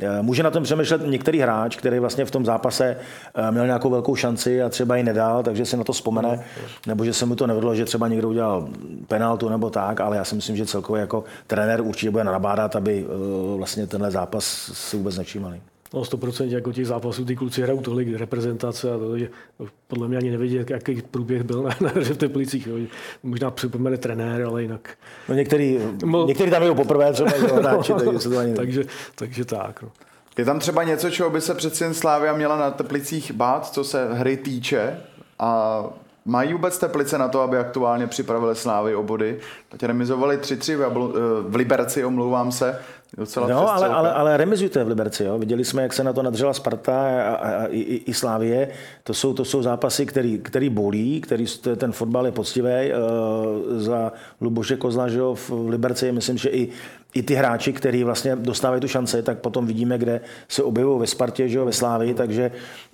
Eh, 0.00 0.22
může 0.22 0.42
na 0.42 0.50
tom 0.50 0.62
přemýšlet 0.62 1.02
některý 1.06 1.40
hráč, 1.40 1.76
který 1.76 1.98
vlastně 1.98 2.24
v 2.24 2.30
tom 2.30 2.44
zápase 2.44 2.96
měl 3.50 3.66
nějakou 3.66 3.90
velkou 3.90 4.16
šanci 4.16 4.62
a 4.62 4.68
třeba 4.68 4.96
ji 4.96 5.02
nedal, 5.02 5.42
takže 5.42 5.66
si 5.66 5.76
na 5.76 5.84
to 5.84 5.92
vzpomene, 5.92 6.44
nebo 6.86 7.04
že 7.04 7.12
se 7.14 7.26
mu 7.26 7.34
to 7.34 7.46
nevedlo, 7.46 7.74
že 7.74 7.84
třeba 7.84 8.08
někdo 8.08 8.28
udělal 8.28 8.68
penaltu 9.06 9.48
nebo 9.48 9.70
tak, 9.70 10.00
ale 10.00 10.16
já 10.16 10.24
si 10.24 10.34
myslím, 10.34 10.56
že 10.56 10.66
celkově 10.66 11.00
jako 11.00 11.24
trenér 11.46 11.80
určitě 11.80 12.10
bude 12.10 12.24
nabádat, 12.24 12.76
aby 12.76 13.06
vlastně 13.56 13.86
tenhle 13.86 14.10
zápas 14.10 14.44
si 14.72 14.96
vůbec 14.96 15.18
nečímali. 15.18 15.60
No 15.94 16.02
100% 16.02 16.48
jako 16.48 16.72
těch 16.72 16.86
zápasů 16.86 17.24
ty 17.24 17.36
kluci 17.36 17.62
hrajou 17.62 17.80
tolik 17.80 18.08
reprezentace 18.16 18.92
a 18.92 18.98
to, 18.98 19.18
že 19.18 19.30
podle 19.86 20.08
mě 20.08 20.16
ani 20.16 20.30
nevědí, 20.30 20.60
jaký 20.70 21.02
průběh 21.02 21.42
byl 21.42 21.62
na, 21.62 21.70
na 21.80 21.90
v 21.90 22.16
Teplicích. 22.16 22.66
Jo. 22.66 22.76
Možná 23.22 23.50
připomene 23.50 23.96
trenér, 23.96 24.42
ale 24.42 24.62
jinak. 24.62 24.98
No 25.28 25.34
některý, 25.34 25.78
Mo... 26.04 26.26
některý 26.26 26.50
tam 26.50 26.62
jdou 26.62 26.74
poprvé 26.74 27.12
třeba 27.12 27.30
hráči, 27.54 27.92
no, 27.92 27.98
takže, 27.98 28.28
to 28.28 28.38
ani 28.38 28.54
takže, 28.54 28.84
takže 29.14 29.44
tak. 29.44 29.82
No. 29.82 29.88
Je 30.38 30.44
tam 30.44 30.58
třeba 30.58 30.82
něco, 30.82 31.10
čeho 31.10 31.30
by 31.30 31.40
se 31.40 31.54
přeci 31.54 31.84
jen 31.84 31.94
Slávia 31.94 32.36
měla 32.36 32.56
na 32.56 32.70
Teplicích 32.70 33.32
bát, 33.32 33.66
co 33.66 33.84
se 33.84 34.14
hry 34.14 34.36
týče? 34.36 35.00
A 35.38 35.82
Mají 36.28 36.52
vůbec 36.52 36.78
Teplice 36.78 37.18
na 37.18 37.28
to, 37.28 37.40
aby 37.40 37.58
aktuálně 37.58 38.06
připravili 38.06 38.56
Slávy 38.56 38.94
o 38.94 39.02
body? 39.02 39.38
Teď 39.68 39.82
remizovali 39.82 40.36
3-3 40.36 40.76
v, 40.76 41.50
v 41.50 41.56
Liberci, 41.56 42.04
omlouvám 42.04 42.52
se. 42.52 42.78
Docela 43.16 43.48
no, 43.48 43.72
ale, 43.72 43.88
ale, 43.88 44.12
ale 44.12 44.36
remizujte 44.36 44.84
v 44.84 44.88
Liberci. 44.88 45.24
Jo. 45.24 45.38
Viděli 45.38 45.64
jsme, 45.64 45.82
jak 45.82 45.92
se 45.92 46.04
na 46.04 46.12
to 46.12 46.22
nadřela 46.22 46.52
Sparta 46.52 46.92
a, 46.92 47.34
a, 47.34 47.62
a 47.62 47.66
i, 47.66 47.80
i 47.80 48.14
Slávie. 48.14 48.68
To 49.04 49.14
jsou, 49.14 49.34
to 49.34 49.44
jsou 49.44 49.62
zápasy, 49.62 50.06
který, 50.06 50.38
který 50.38 50.68
bolí, 50.70 51.20
který, 51.20 51.46
ten 51.76 51.92
fotbal 51.92 52.26
je 52.26 52.32
poctivý. 52.32 52.68
Uh, 52.68 53.80
za 53.80 54.12
Luboše 54.40 54.76
Kozla 54.76 55.08
že 55.08 55.18
jo, 55.18 55.34
v 55.34 55.68
Liberci 55.68 56.06
je 56.06 56.12
myslím, 56.12 56.38
že 56.38 56.48
i 56.48 56.68
i 57.14 57.22
ty 57.22 57.34
hráči, 57.34 57.72
kteří 57.72 58.04
vlastně 58.04 58.36
dostávají 58.36 58.80
tu 58.80 58.88
šanci, 58.88 59.22
tak 59.22 59.38
potom 59.38 59.66
vidíme, 59.66 59.98
kde 59.98 60.20
se 60.48 60.62
objevují 60.62 61.00
ve 61.00 61.06
Spartě, 61.06 61.48
že 61.48 61.58
jo, 61.58 61.64
ve 61.64 61.72
Slávii, 61.72 62.14
takže 62.14 62.50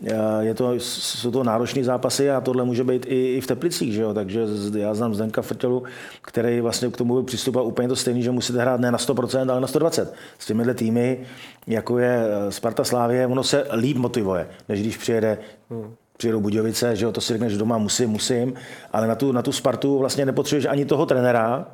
eh, 0.07 0.15
je 0.41 0.55
to, 0.55 0.73
jsou 0.79 1.31
to 1.31 1.45
náročné 1.45 1.85
zápasy 1.85 2.31
a 2.31 2.41
tohle 2.41 2.65
může 2.65 2.85
být 2.85 3.07
i, 3.09 3.35
i 3.35 3.41
v 3.41 3.47
Teplicích, 3.47 3.93
že 3.93 4.03
jo, 4.03 4.15
takže 4.15 4.47
já 4.77 4.95
znám 4.95 5.15
Zdenka 5.15 5.43
Frtělu, 5.43 5.83
který 6.23 6.61
vlastně 6.61 6.89
k 6.89 6.97
tomu 6.97 7.23
přistupuje 7.23 7.65
úplně 7.65 7.89
to 7.89 7.97
stejný, 7.97 8.23
že 8.23 8.31
musíte 8.31 8.61
hrát 8.61 8.81
ne 8.81 8.91
na 8.91 8.99
100%, 8.99 9.51
ale 9.51 9.61
na 9.61 9.67
120. 9.67 10.15
S 10.39 10.47
těmihle 10.47 10.75
týmy, 10.75 11.21
jako 11.67 11.99
je 11.99 12.27
eh, 12.27 12.53
Sparta 12.53 12.85
Slávie, 12.85 13.27
ono 13.27 13.45
se 13.45 13.67
líp 13.73 13.97
motivuje, 13.97 14.49
než 14.69 14.81
když 14.81 14.97
přijede 14.97 15.39
přijedou 16.17 16.41
Budějovice, 16.41 16.97
že 16.97 17.05
jo, 17.05 17.13
to 17.13 17.21
si 17.21 17.33
řekneš 17.33 17.57
doma, 17.57 17.79
musím, 17.79 18.11
musím, 18.11 18.55
ale 18.93 19.07
na 19.07 19.15
tu, 19.15 19.33
na 19.33 19.43
tu 19.43 19.53
Spartu 19.53 19.99
vlastně 19.99 20.27
nepotřebuješ 20.27 20.67
ani 20.67 20.85
toho 20.85 21.07
trenéra, 21.07 21.67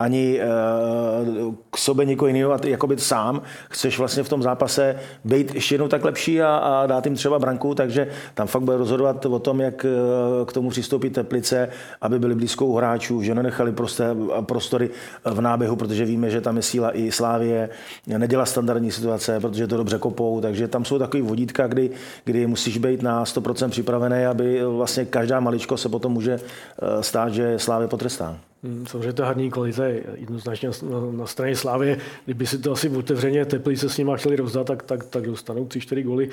ani 0.00 0.40
uh, 0.40 1.54
k 1.70 1.78
sobě 1.78 2.06
někoho 2.06 2.26
jiného 2.26 2.52
a 2.52 2.58
ty 2.58 2.70
jako 2.70 2.88
sám 2.96 3.42
chceš 3.70 3.98
vlastně 3.98 4.22
v 4.22 4.28
tom 4.28 4.42
zápase 4.42 4.96
být 5.24 5.54
ještě 5.54 5.74
jednou 5.74 5.88
tak 5.88 6.04
lepší 6.04 6.42
a, 6.42 6.56
a 6.56 6.86
dát 6.86 7.06
jim 7.06 7.14
třeba 7.14 7.38
branku, 7.38 7.74
takže 7.74 8.08
tam 8.34 8.46
fakt 8.46 8.62
bude 8.62 8.76
rozhodovat 8.76 9.26
o 9.26 9.38
tom, 9.38 9.60
jak 9.60 9.84
uh, 9.84 10.46
k 10.46 10.52
tomu 10.52 10.70
přistoupit 10.70 11.12
Teplice, 11.12 11.68
aby 12.00 12.18
byli 12.18 12.34
blízkou 12.34 12.74
hráčů, 12.74 13.22
že 13.22 13.34
nenechali 13.34 13.72
prostě 13.72 14.04
prostory 14.40 14.90
v 15.24 15.40
náběhu, 15.40 15.76
protože 15.76 16.04
víme, 16.04 16.30
že 16.30 16.40
tam 16.40 16.56
je 16.56 16.62
síla 16.62 16.96
i 16.96 17.12
Slávie, 17.12 17.68
nedělá 18.06 18.46
standardní 18.46 18.92
situace, 18.92 19.40
protože 19.40 19.66
to 19.66 19.76
dobře 19.76 19.98
kopou, 19.98 20.40
takže 20.40 20.68
tam 20.68 20.84
jsou 20.84 20.98
takový 20.98 21.22
vodítka, 21.22 21.66
kdy, 21.66 21.90
kdy 22.24 22.46
musíš 22.46 22.78
být 22.78 23.02
na 23.02 23.24
100% 23.24 23.68
připravený, 23.68 24.26
aby 24.26 24.64
vlastně 24.64 25.04
každá 25.04 25.40
maličko 25.40 25.76
se 25.76 25.88
potom 25.88 26.12
může 26.12 26.32
eh, 26.32 27.02
stát, 27.02 27.32
že 27.32 27.58
Slávě 27.58 27.88
potrestá. 27.88 28.38
Hmm, 28.62 28.86
samozřejmě 28.86 29.12
ta 29.12 29.26
herní 29.26 29.50
kvalita 29.50 29.86
je 29.86 30.04
jednoznačně 30.14 30.68
na, 30.68 31.00
na 31.10 31.26
straně 31.26 31.56
Slávy. 31.56 31.98
Kdyby 32.24 32.46
si 32.46 32.58
to 32.58 32.72
asi 32.72 32.88
otevřeně 32.88 33.46
se 33.74 33.88
s 33.88 33.98
nimi 33.98 34.12
chtěli 34.16 34.36
rozdat, 34.36 34.66
tak, 34.66 34.82
tak, 34.82 35.04
tak 35.04 35.26
dostanou 35.26 35.64
3-4 35.64 36.02
goly. 36.02 36.30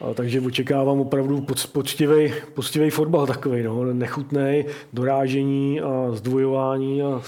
A, 0.00 0.14
takže 0.14 0.40
očekávám 0.40 1.00
opravdu 1.00 1.46
poctivý, 1.72 2.34
poctivý 2.54 2.90
fotbal 2.90 3.26
takový, 3.26 3.62
no, 3.62 3.84
nechutný, 3.84 4.64
dorážení 4.92 5.80
a 5.80 6.10
zdvojování 6.12 7.02
a 7.02 7.22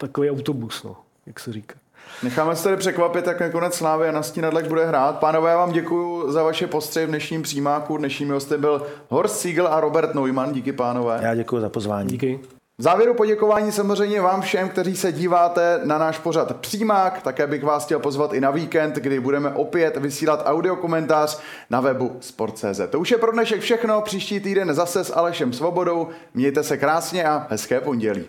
takový 0.00 0.30
autobus, 0.30 0.82
no, 0.82 0.96
jak 1.26 1.40
se 1.40 1.52
říká. 1.52 1.74
Necháme 2.22 2.56
se 2.56 2.64
tady 2.64 2.76
překvapit, 2.76 3.26
jak 3.26 3.40
nakonec 3.40 3.74
Slávy 3.74 4.08
a 4.08 4.12
Nastínadlek 4.12 4.68
bude 4.68 4.86
hrát. 4.86 5.18
Pánové, 5.18 5.50
já 5.50 5.56
vám 5.56 5.72
děkuji 5.72 6.32
za 6.32 6.42
vaše 6.42 6.66
postřehy 6.66 7.06
v 7.06 7.08
dnešním 7.08 7.42
přímáku. 7.42 7.96
Dnešními 7.96 8.32
hosty 8.32 8.58
byl 8.58 8.86
Horst 9.08 9.40
Siegel 9.40 9.68
a 9.68 9.80
Robert 9.80 10.14
Neumann. 10.14 10.52
Díky, 10.52 10.72
pánové. 10.72 11.20
Já 11.22 11.34
děkuji 11.34 11.60
za 11.60 11.68
pozvání. 11.68 12.08
Díky. 12.08 12.40
V 12.78 12.82
závěru 12.82 13.14
poděkování 13.14 13.72
samozřejmě 13.72 14.20
vám 14.20 14.40
všem, 14.40 14.68
kteří 14.68 14.96
se 14.96 15.12
díváte 15.12 15.80
na 15.84 15.98
náš 15.98 16.18
pořad 16.18 16.56
Přímák. 16.56 17.22
Také 17.22 17.46
bych 17.46 17.64
vás 17.64 17.84
chtěl 17.84 17.98
pozvat 17.98 18.32
i 18.32 18.40
na 18.40 18.50
víkend, 18.50 18.94
kdy 18.94 19.20
budeme 19.20 19.50
opět 19.50 19.96
vysílat 19.96 20.42
audiokomentář 20.44 21.40
na 21.70 21.80
webu 21.80 22.16
Sport.cz. 22.20 22.80
To 22.90 23.00
už 23.00 23.10
je 23.10 23.18
pro 23.18 23.32
dnešek 23.32 23.60
všechno. 23.60 24.02
Příští 24.02 24.40
týden 24.40 24.74
zase 24.74 25.04
s 25.04 25.16
Alešem 25.16 25.52
Svobodou. 25.52 26.08
Mějte 26.34 26.62
se 26.62 26.76
krásně 26.76 27.24
a 27.24 27.46
hezké 27.50 27.80
pondělí. 27.80 28.24